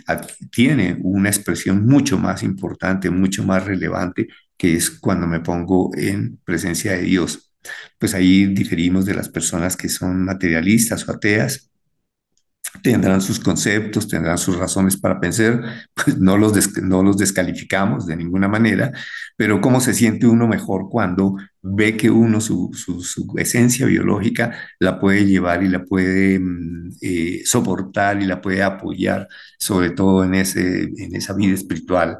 tiene 0.50 0.98
una 1.02 1.28
expresión 1.28 1.86
mucho 1.86 2.18
más 2.18 2.42
importante, 2.42 3.10
mucho 3.10 3.44
más 3.44 3.64
relevante, 3.64 4.28
que 4.56 4.74
es 4.76 4.90
cuando 4.90 5.26
me 5.26 5.40
pongo 5.40 5.90
en 5.96 6.38
presencia 6.44 6.92
de 6.92 7.02
Dios. 7.02 7.52
Pues 7.98 8.14
ahí 8.14 8.46
diferimos 8.46 9.04
de 9.04 9.14
las 9.14 9.28
personas 9.28 9.76
que 9.76 9.88
son 9.88 10.24
materialistas 10.24 11.08
o 11.08 11.12
ateas, 11.12 11.70
tendrán 12.82 13.20
sus 13.20 13.40
conceptos, 13.40 14.08
tendrán 14.08 14.38
sus 14.38 14.56
razones 14.56 14.96
para 14.96 15.20
pensar, 15.20 15.62
pues 15.94 16.18
no 16.18 16.36
los, 16.36 16.76
no 16.82 17.02
los 17.02 17.16
descalificamos 17.16 18.06
de 18.06 18.16
ninguna 18.16 18.48
manera, 18.48 18.92
pero 19.36 19.60
cómo 19.60 19.80
se 19.80 19.94
siente 19.94 20.26
uno 20.26 20.46
mejor 20.48 20.88
cuando 20.90 21.36
ve 21.62 21.96
que 21.96 22.10
uno 22.10 22.40
su, 22.40 22.70
su, 22.74 23.34
esencia 23.38 23.86
biológica 23.86 24.52
la 24.78 25.00
puede 25.00 25.26
llevar 25.26 25.62
y 25.62 25.68
la 25.68 25.84
puede 25.84 26.38
mm, 26.38 26.90
eh, 27.00 27.42
soportar 27.44 28.22
y 28.22 28.26
la 28.26 28.40
puede 28.40 28.62
apoyar, 28.62 29.28
sobre 29.58 29.90
todo 29.90 30.24
en, 30.24 30.34
ese, 30.34 30.84
en 30.84 31.16
esa 31.16 31.34
vida 31.34 31.54
espiritual 31.54 32.18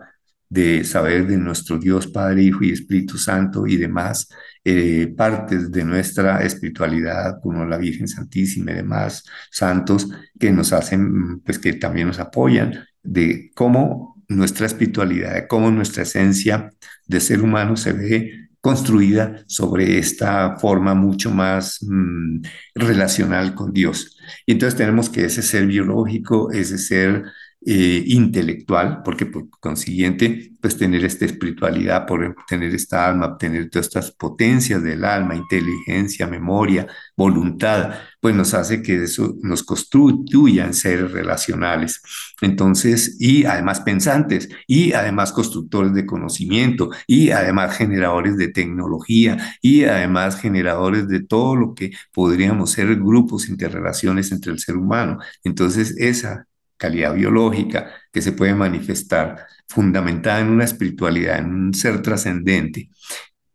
de 0.49 0.85
saber 0.85 1.27
de 1.27 1.39
nuestro 1.39 1.79
Dios 1.79 2.07
Padre, 2.07 2.43
Hijo 2.43 2.65
y 2.65 2.71
Espíritu 2.71 3.19
Santo 3.19 3.67
y 3.67 3.77
demás 3.77 4.29
eh, 4.69 5.15
partes 5.17 5.71
de 5.71 5.85
nuestra 5.85 6.43
espiritualidad, 6.43 7.41
como 7.41 7.65
la 7.65 7.79
Virgen 7.79 8.09
Santísima 8.09 8.73
y 8.73 8.75
demás 8.75 9.23
santos 9.49 10.09
que 10.41 10.51
nos 10.51 10.73
hacen, 10.73 11.39
pues 11.43 11.61
que 11.61 11.75
también 11.75 12.09
nos 12.09 12.19
apoyan 12.19 12.85
de 13.01 13.53
cómo 13.55 14.25
nuestra 14.27 14.67
espiritualidad, 14.67 15.35
de 15.35 15.47
cómo 15.47 15.71
nuestra 15.71 16.03
esencia 16.03 16.73
de 17.07 17.21
ser 17.21 17.43
humano 17.43 17.77
se 17.77 17.93
ve 17.93 18.49
construida 18.61 19.45
sobre 19.47 19.99
esta 19.99 20.57
forma 20.57 20.95
mucho 20.95 21.31
más 21.31 21.79
mm, 21.83 22.41
relacional 22.75 23.55
con 23.55 23.73
Dios. 23.73 24.19
Y 24.47 24.51
entonces 24.51 24.77
tenemos 24.77 25.09
que 25.09 25.27
ese 25.27 25.43
ser 25.43 25.69
biológico, 25.69 26.51
ese 26.51 26.77
ser 26.77 27.23
eh, 27.69 28.05
intelectual, 28.07 29.03
porque 29.03 29.27
por 29.27 29.51
consiguiente, 29.59 30.53
pues 30.61 30.79
tener 30.79 31.05
esta 31.05 31.25
espiritualidad, 31.25 32.07
por 32.07 32.37
tener 32.47 32.73
esta 32.73 33.09
alma, 33.09 33.37
tener 33.37 33.69
todas 33.71 33.87
estas 33.87 34.13
potencias 34.13 34.85
del 34.85 35.05
alma, 35.05 35.35
inteligencia, 35.35 36.29
memoria, 36.29 36.87
voluntad, 37.17 37.95
pues 38.21 38.37
nos 38.37 38.55
hace 38.55 38.83
que 38.83 39.03
eso 39.03 39.35
nos 39.43 39.65
construyan 39.65 40.75
seres 40.75 41.11
relacionales. 41.11 42.01
Entonces, 42.41 43.17
y 43.19 43.45
además 43.47 43.81
pensantes, 43.81 44.49
y 44.69 44.93
además 44.93 45.33
constructores 45.33 45.93
de 45.93 46.07
conocimiento, 46.07 46.91
y 47.09 47.31
además 47.31 47.77
generadores 47.77 48.37
de 48.37 48.49
tecnología, 48.49 49.57
y 49.61 49.83
además 49.85 50.41
generadores 50.41 51.09
de 51.09 51.21
todo 51.25 51.57
lo 51.57 51.75
que 51.75 51.91
podríamos 52.13 52.71
ser 52.71 52.95
grupos, 52.95 53.49
interrelaciones 53.49 54.31
entre 54.31 54.53
el 54.53 54.61
ser 54.61 54.77
humano. 54.77 55.19
Entonces, 55.43 55.97
esa 55.99 56.47
calidad 56.77 57.15
biológica 57.15 57.91
que 58.13 58.23
se 58.23 58.33
puede 58.33 58.55
manifestar 58.55 59.47
fundamentada 59.69 60.41
en 60.41 60.49
una 60.49 60.65
espiritualidad, 60.65 61.39
en 61.39 61.55
un 61.55 61.75
ser 61.75 62.03
trascendente, 62.03 62.91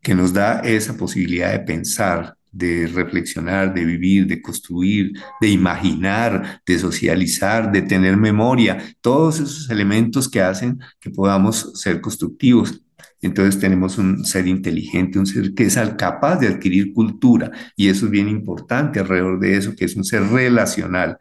que 0.01 0.15
nos 0.15 0.33
da 0.33 0.59
esa 0.61 0.97
posibilidad 0.97 1.51
de 1.51 1.59
pensar, 1.59 2.35
de 2.51 2.87
reflexionar, 2.87 3.73
de 3.73 3.85
vivir, 3.85 4.27
de 4.27 4.41
construir, 4.41 5.13
de 5.39 5.47
imaginar, 5.47 6.61
de 6.65 6.79
socializar, 6.79 7.71
de 7.71 7.81
tener 7.81 8.17
memoria, 8.17 8.77
todos 8.99 9.39
esos 9.39 9.69
elementos 9.69 10.27
que 10.27 10.41
hacen 10.41 10.79
que 10.99 11.09
podamos 11.09 11.71
ser 11.75 12.01
constructivos. 12.01 12.81
Entonces 13.21 13.59
tenemos 13.59 13.97
un 13.97 14.25
ser 14.25 14.47
inteligente, 14.47 15.19
un 15.19 15.27
ser 15.27 15.53
que 15.53 15.63
es 15.63 15.79
capaz 15.97 16.37
de 16.37 16.47
adquirir 16.47 16.91
cultura 16.91 17.51
y 17.75 17.87
eso 17.87 18.05
es 18.05 18.11
bien 18.11 18.27
importante 18.27 18.99
alrededor 18.99 19.39
de 19.39 19.57
eso, 19.57 19.75
que 19.75 19.85
es 19.85 19.95
un 19.95 20.03
ser 20.03 20.23
relacional 20.23 21.17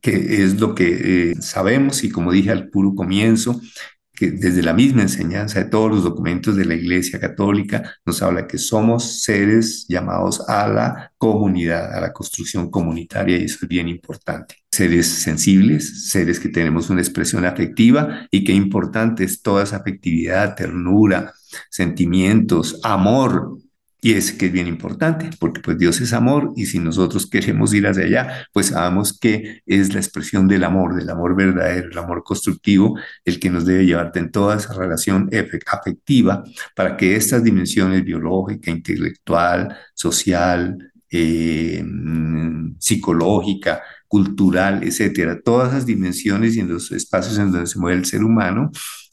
que 0.00 0.42
es 0.42 0.60
lo 0.60 0.74
que 0.74 1.30
eh, 1.30 1.34
sabemos 1.40 2.04
y 2.04 2.10
como 2.10 2.32
dije 2.32 2.50
al 2.50 2.68
puro 2.68 2.94
comienzo, 2.94 3.60
que 4.14 4.30
desde 4.30 4.62
la 4.62 4.74
misma 4.74 5.02
enseñanza 5.02 5.58
de 5.58 5.70
todos 5.70 5.90
los 5.90 6.04
documentos 6.04 6.54
de 6.54 6.64
la 6.66 6.74
Iglesia 6.74 7.18
Católica 7.18 7.96
nos 8.04 8.22
habla 8.22 8.46
que 8.46 8.58
somos 8.58 9.22
seres 9.22 9.86
llamados 9.88 10.48
a 10.48 10.68
la 10.68 11.12
comunidad, 11.16 11.94
a 11.94 12.00
la 12.00 12.12
construcción 12.12 12.70
comunitaria 12.70 13.38
y 13.38 13.44
eso 13.44 13.58
es 13.62 13.68
bien 13.68 13.88
importante. 13.88 14.56
Seres 14.70 15.06
sensibles, 15.06 16.10
seres 16.10 16.38
que 16.38 16.50
tenemos 16.50 16.90
una 16.90 17.00
expresión 17.00 17.44
afectiva 17.46 18.26
y 18.30 18.44
qué 18.44 18.52
importante 18.52 19.24
es 19.24 19.40
toda 19.40 19.64
esa 19.64 19.76
afectividad, 19.78 20.54
ternura, 20.54 21.32
sentimientos, 21.70 22.80
amor, 22.82 23.58
y 24.04 24.14
es 24.14 24.32
que 24.32 24.46
es 24.46 24.52
bien 24.52 24.66
importante, 24.66 25.30
porque 25.38 25.60
pues 25.60 25.78
Dios 25.78 26.00
es 26.00 26.12
amor 26.12 26.52
y 26.56 26.66
si 26.66 26.80
nosotros 26.80 27.24
queremos 27.30 27.72
ir 27.72 27.86
hacia 27.86 28.02
allá, 28.04 28.48
pues 28.52 28.66
sabemos 28.66 29.16
que 29.16 29.62
es 29.64 29.94
la 29.94 30.00
expresión 30.00 30.48
del 30.48 30.64
amor, 30.64 30.96
del 30.96 31.08
amor 31.08 31.36
verdadero, 31.36 31.88
el 31.88 31.96
amor 31.96 32.24
constructivo, 32.24 32.98
el 33.24 33.38
que 33.38 33.48
nos 33.48 33.64
debe 33.64 33.86
llevarte 33.86 34.18
en 34.18 34.32
toda 34.32 34.56
esa 34.56 34.74
relación 34.74 35.30
afectiva 35.68 36.42
para 36.74 36.96
que 36.96 37.14
estas 37.14 37.44
dimensiones 37.44 38.02
biológica, 38.02 38.72
intelectual, 38.72 39.76
social, 39.94 40.92
eh, 41.08 41.84
psicológica, 42.80 43.82
cultural, 44.08 44.82
etcétera, 44.82 45.40
todas 45.44 45.70
esas 45.70 45.86
dimensiones 45.86 46.56
y 46.56 46.60
en 46.60 46.68
los 46.68 46.90
espacios 46.90 47.38
en 47.38 47.52
donde 47.52 47.68
se 47.68 47.78
mueve 47.78 48.00
el 48.00 48.04
ser 48.04 48.24
humano 48.24 48.72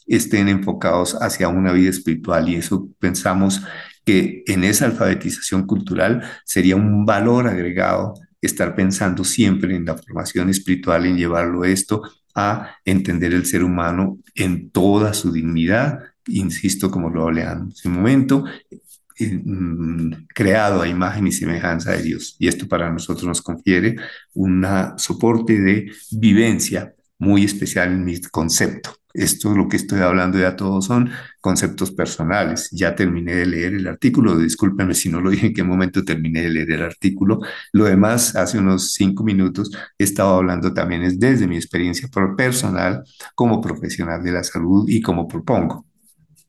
estén 0.10 0.50
enfocados 0.50 1.16
hacia 1.22 1.48
una 1.48 1.72
vida 1.72 1.92
espiritual. 1.92 2.50
Y 2.50 2.56
eso 2.56 2.90
pensamos 3.00 3.62
que 4.10 4.44
en 4.48 4.64
esa 4.64 4.88
alfabetización 4.88 5.68
cultural 5.68 6.24
sería 6.44 6.76
un 6.76 7.06
valor 7.06 7.46
agregado 7.46 8.16
estar 8.42 8.74
pensando 8.74 9.24
siempre 9.24 9.76
en 9.76 9.86
la 9.86 9.96
formación 9.96 10.50
espiritual, 10.50 11.06
en 11.06 11.16
llevarlo 11.16 11.64
esto 11.64 12.02
a 12.34 12.72
entender 12.84 13.36
el 13.36 13.46
ser 13.46 13.64
humano 13.64 14.18
en 14.34 14.72
toda 14.72 15.14
su 15.14 15.32
dignidad, 15.32 16.00
insisto, 16.26 16.90
como 16.90 17.12
lo 17.12 17.28
hablamos 17.28 17.86
en 17.86 17.92
un 17.92 17.98
momento, 17.98 18.46
mm, 19.20 20.12
creado 20.34 20.82
a 20.82 20.88
imagen 20.88 21.28
y 21.28 21.32
semejanza 21.32 21.92
de 21.92 22.02
Dios. 22.02 22.36
Y 22.40 22.48
esto 22.48 22.68
para 22.68 22.90
nosotros 22.92 23.28
nos 23.28 23.44
confiere 23.44 23.96
un 24.34 24.66
soporte 24.98 25.62
de 25.62 25.92
vivencia 26.10 26.96
muy 27.20 27.44
especial 27.44 27.92
en 27.92 28.04
mi 28.04 28.20
concepto. 28.22 28.99
Esto, 29.14 29.56
lo 29.56 29.68
que 29.68 29.78
estoy 29.78 30.02
hablando 30.02 30.38
ya 30.38 30.56
todos 30.56 30.86
son 30.86 31.10
conceptos 31.42 31.92
personales. 31.92 32.70
Ya 32.72 32.96
terminé 32.96 33.36
de 33.36 33.46
leer 33.48 33.74
el 33.74 33.88
artículo, 33.88 34.38
discúlpenme 34.38 34.94
si 34.94 35.10
no 35.10 35.20
lo 35.20 35.30
dije 35.32 35.48
en 35.48 35.54
qué 35.54 35.64
momento 35.64 36.04
terminé 36.04 36.44
de 36.44 36.50
leer 36.50 36.72
el 36.72 36.84
artículo. 36.84 37.40
Lo 37.74 37.86
demás, 37.86 38.36
hace 38.36 38.60
unos 38.60 38.94
cinco 38.94 39.24
minutos, 39.24 39.72
he 39.98 40.04
estado 40.04 40.36
hablando 40.36 40.74
también 40.74 41.04
es 41.04 41.20
desde 41.20 41.48
mi 41.48 41.56
experiencia 41.56 42.08
personal 42.38 43.04
como 43.36 43.62
profesional 43.62 44.24
de 44.24 44.32
la 44.32 44.44
salud 44.44 44.88
y 44.88 45.02
como 45.02 45.28
propongo. 45.28 45.86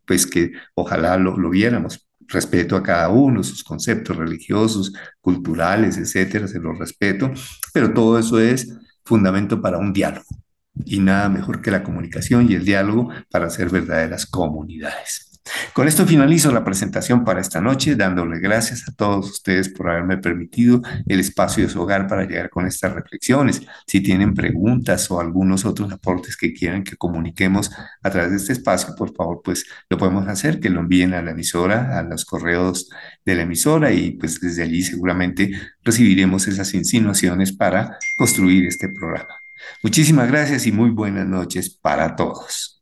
Pues 0.06 0.26
que 0.26 0.52
ojalá 0.74 1.16
lo, 1.16 1.36
lo 1.38 1.50
viéramos. 1.50 2.06
Respeto 2.28 2.76
a 2.76 2.82
cada 2.82 3.08
uno, 3.08 3.42
sus 3.42 3.64
conceptos 3.64 4.16
religiosos, 4.16 4.92
culturales, 5.20 5.96
etcétera, 5.98 6.46
se 6.46 6.60
los 6.60 6.78
respeto, 6.78 7.32
pero 7.72 7.92
todo 7.92 8.18
eso 8.18 8.38
es 8.38 8.72
fundamento 9.04 9.60
para 9.60 9.78
un 9.78 9.92
diálogo 9.92 10.39
y 10.86 11.00
nada 11.00 11.28
mejor 11.28 11.62
que 11.62 11.70
la 11.70 11.82
comunicación 11.82 12.50
y 12.50 12.54
el 12.54 12.64
diálogo 12.64 13.10
para 13.30 13.46
hacer 13.46 13.70
verdaderas 13.70 14.26
comunidades. 14.26 15.30
Con 15.72 15.88
esto 15.88 16.06
finalizo 16.06 16.52
la 16.52 16.64
presentación 16.64 17.24
para 17.24 17.40
esta 17.40 17.60
noche, 17.60 17.96
dándole 17.96 18.38
gracias 18.40 18.88
a 18.88 18.92
todos 18.92 19.30
ustedes 19.30 19.68
por 19.68 19.88
haberme 19.88 20.18
permitido 20.18 20.82
el 21.06 21.20
espacio 21.20 21.64
de 21.64 21.70
su 21.70 21.80
hogar 21.80 22.06
para 22.06 22.24
llegar 22.24 22.50
con 22.50 22.66
estas 22.66 22.92
reflexiones. 22.92 23.62
Si 23.86 24.00
tienen 24.00 24.34
preguntas 24.34 25.10
o 25.10 25.20
algunos 25.20 25.64
otros 25.64 25.92
aportes 25.92 26.36
que 26.36 26.52
quieran 26.52 26.84
que 26.84 26.96
comuniquemos 26.96 27.70
a 28.02 28.10
través 28.10 28.30
de 28.30 28.36
este 28.36 28.52
espacio, 28.52 28.94
por 28.96 29.14
favor, 29.14 29.40
pues 29.42 29.64
lo 29.88 29.98
podemos 29.98 30.28
hacer, 30.28 30.60
que 30.60 30.70
lo 30.70 30.80
envíen 30.80 31.14
a 31.14 31.22
la 31.22 31.32
emisora, 31.32 31.98
a 31.98 32.02
los 32.02 32.24
correos 32.24 32.88
de 33.24 33.34
la 33.34 33.42
emisora 33.42 33.92
y 33.92 34.12
pues 34.12 34.40
desde 34.40 34.62
allí 34.62 34.82
seguramente 34.82 35.52
recibiremos 35.82 36.46
esas 36.48 36.74
insinuaciones 36.74 37.52
para 37.52 37.98
construir 38.16 38.66
este 38.66 38.88
programa. 38.88 39.39
Muchísimas 39.82 40.28
gracias 40.28 40.66
y 40.66 40.72
muy 40.72 40.90
buenas 40.90 41.26
noches 41.26 41.70
para 41.70 42.16
todos. 42.16 42.79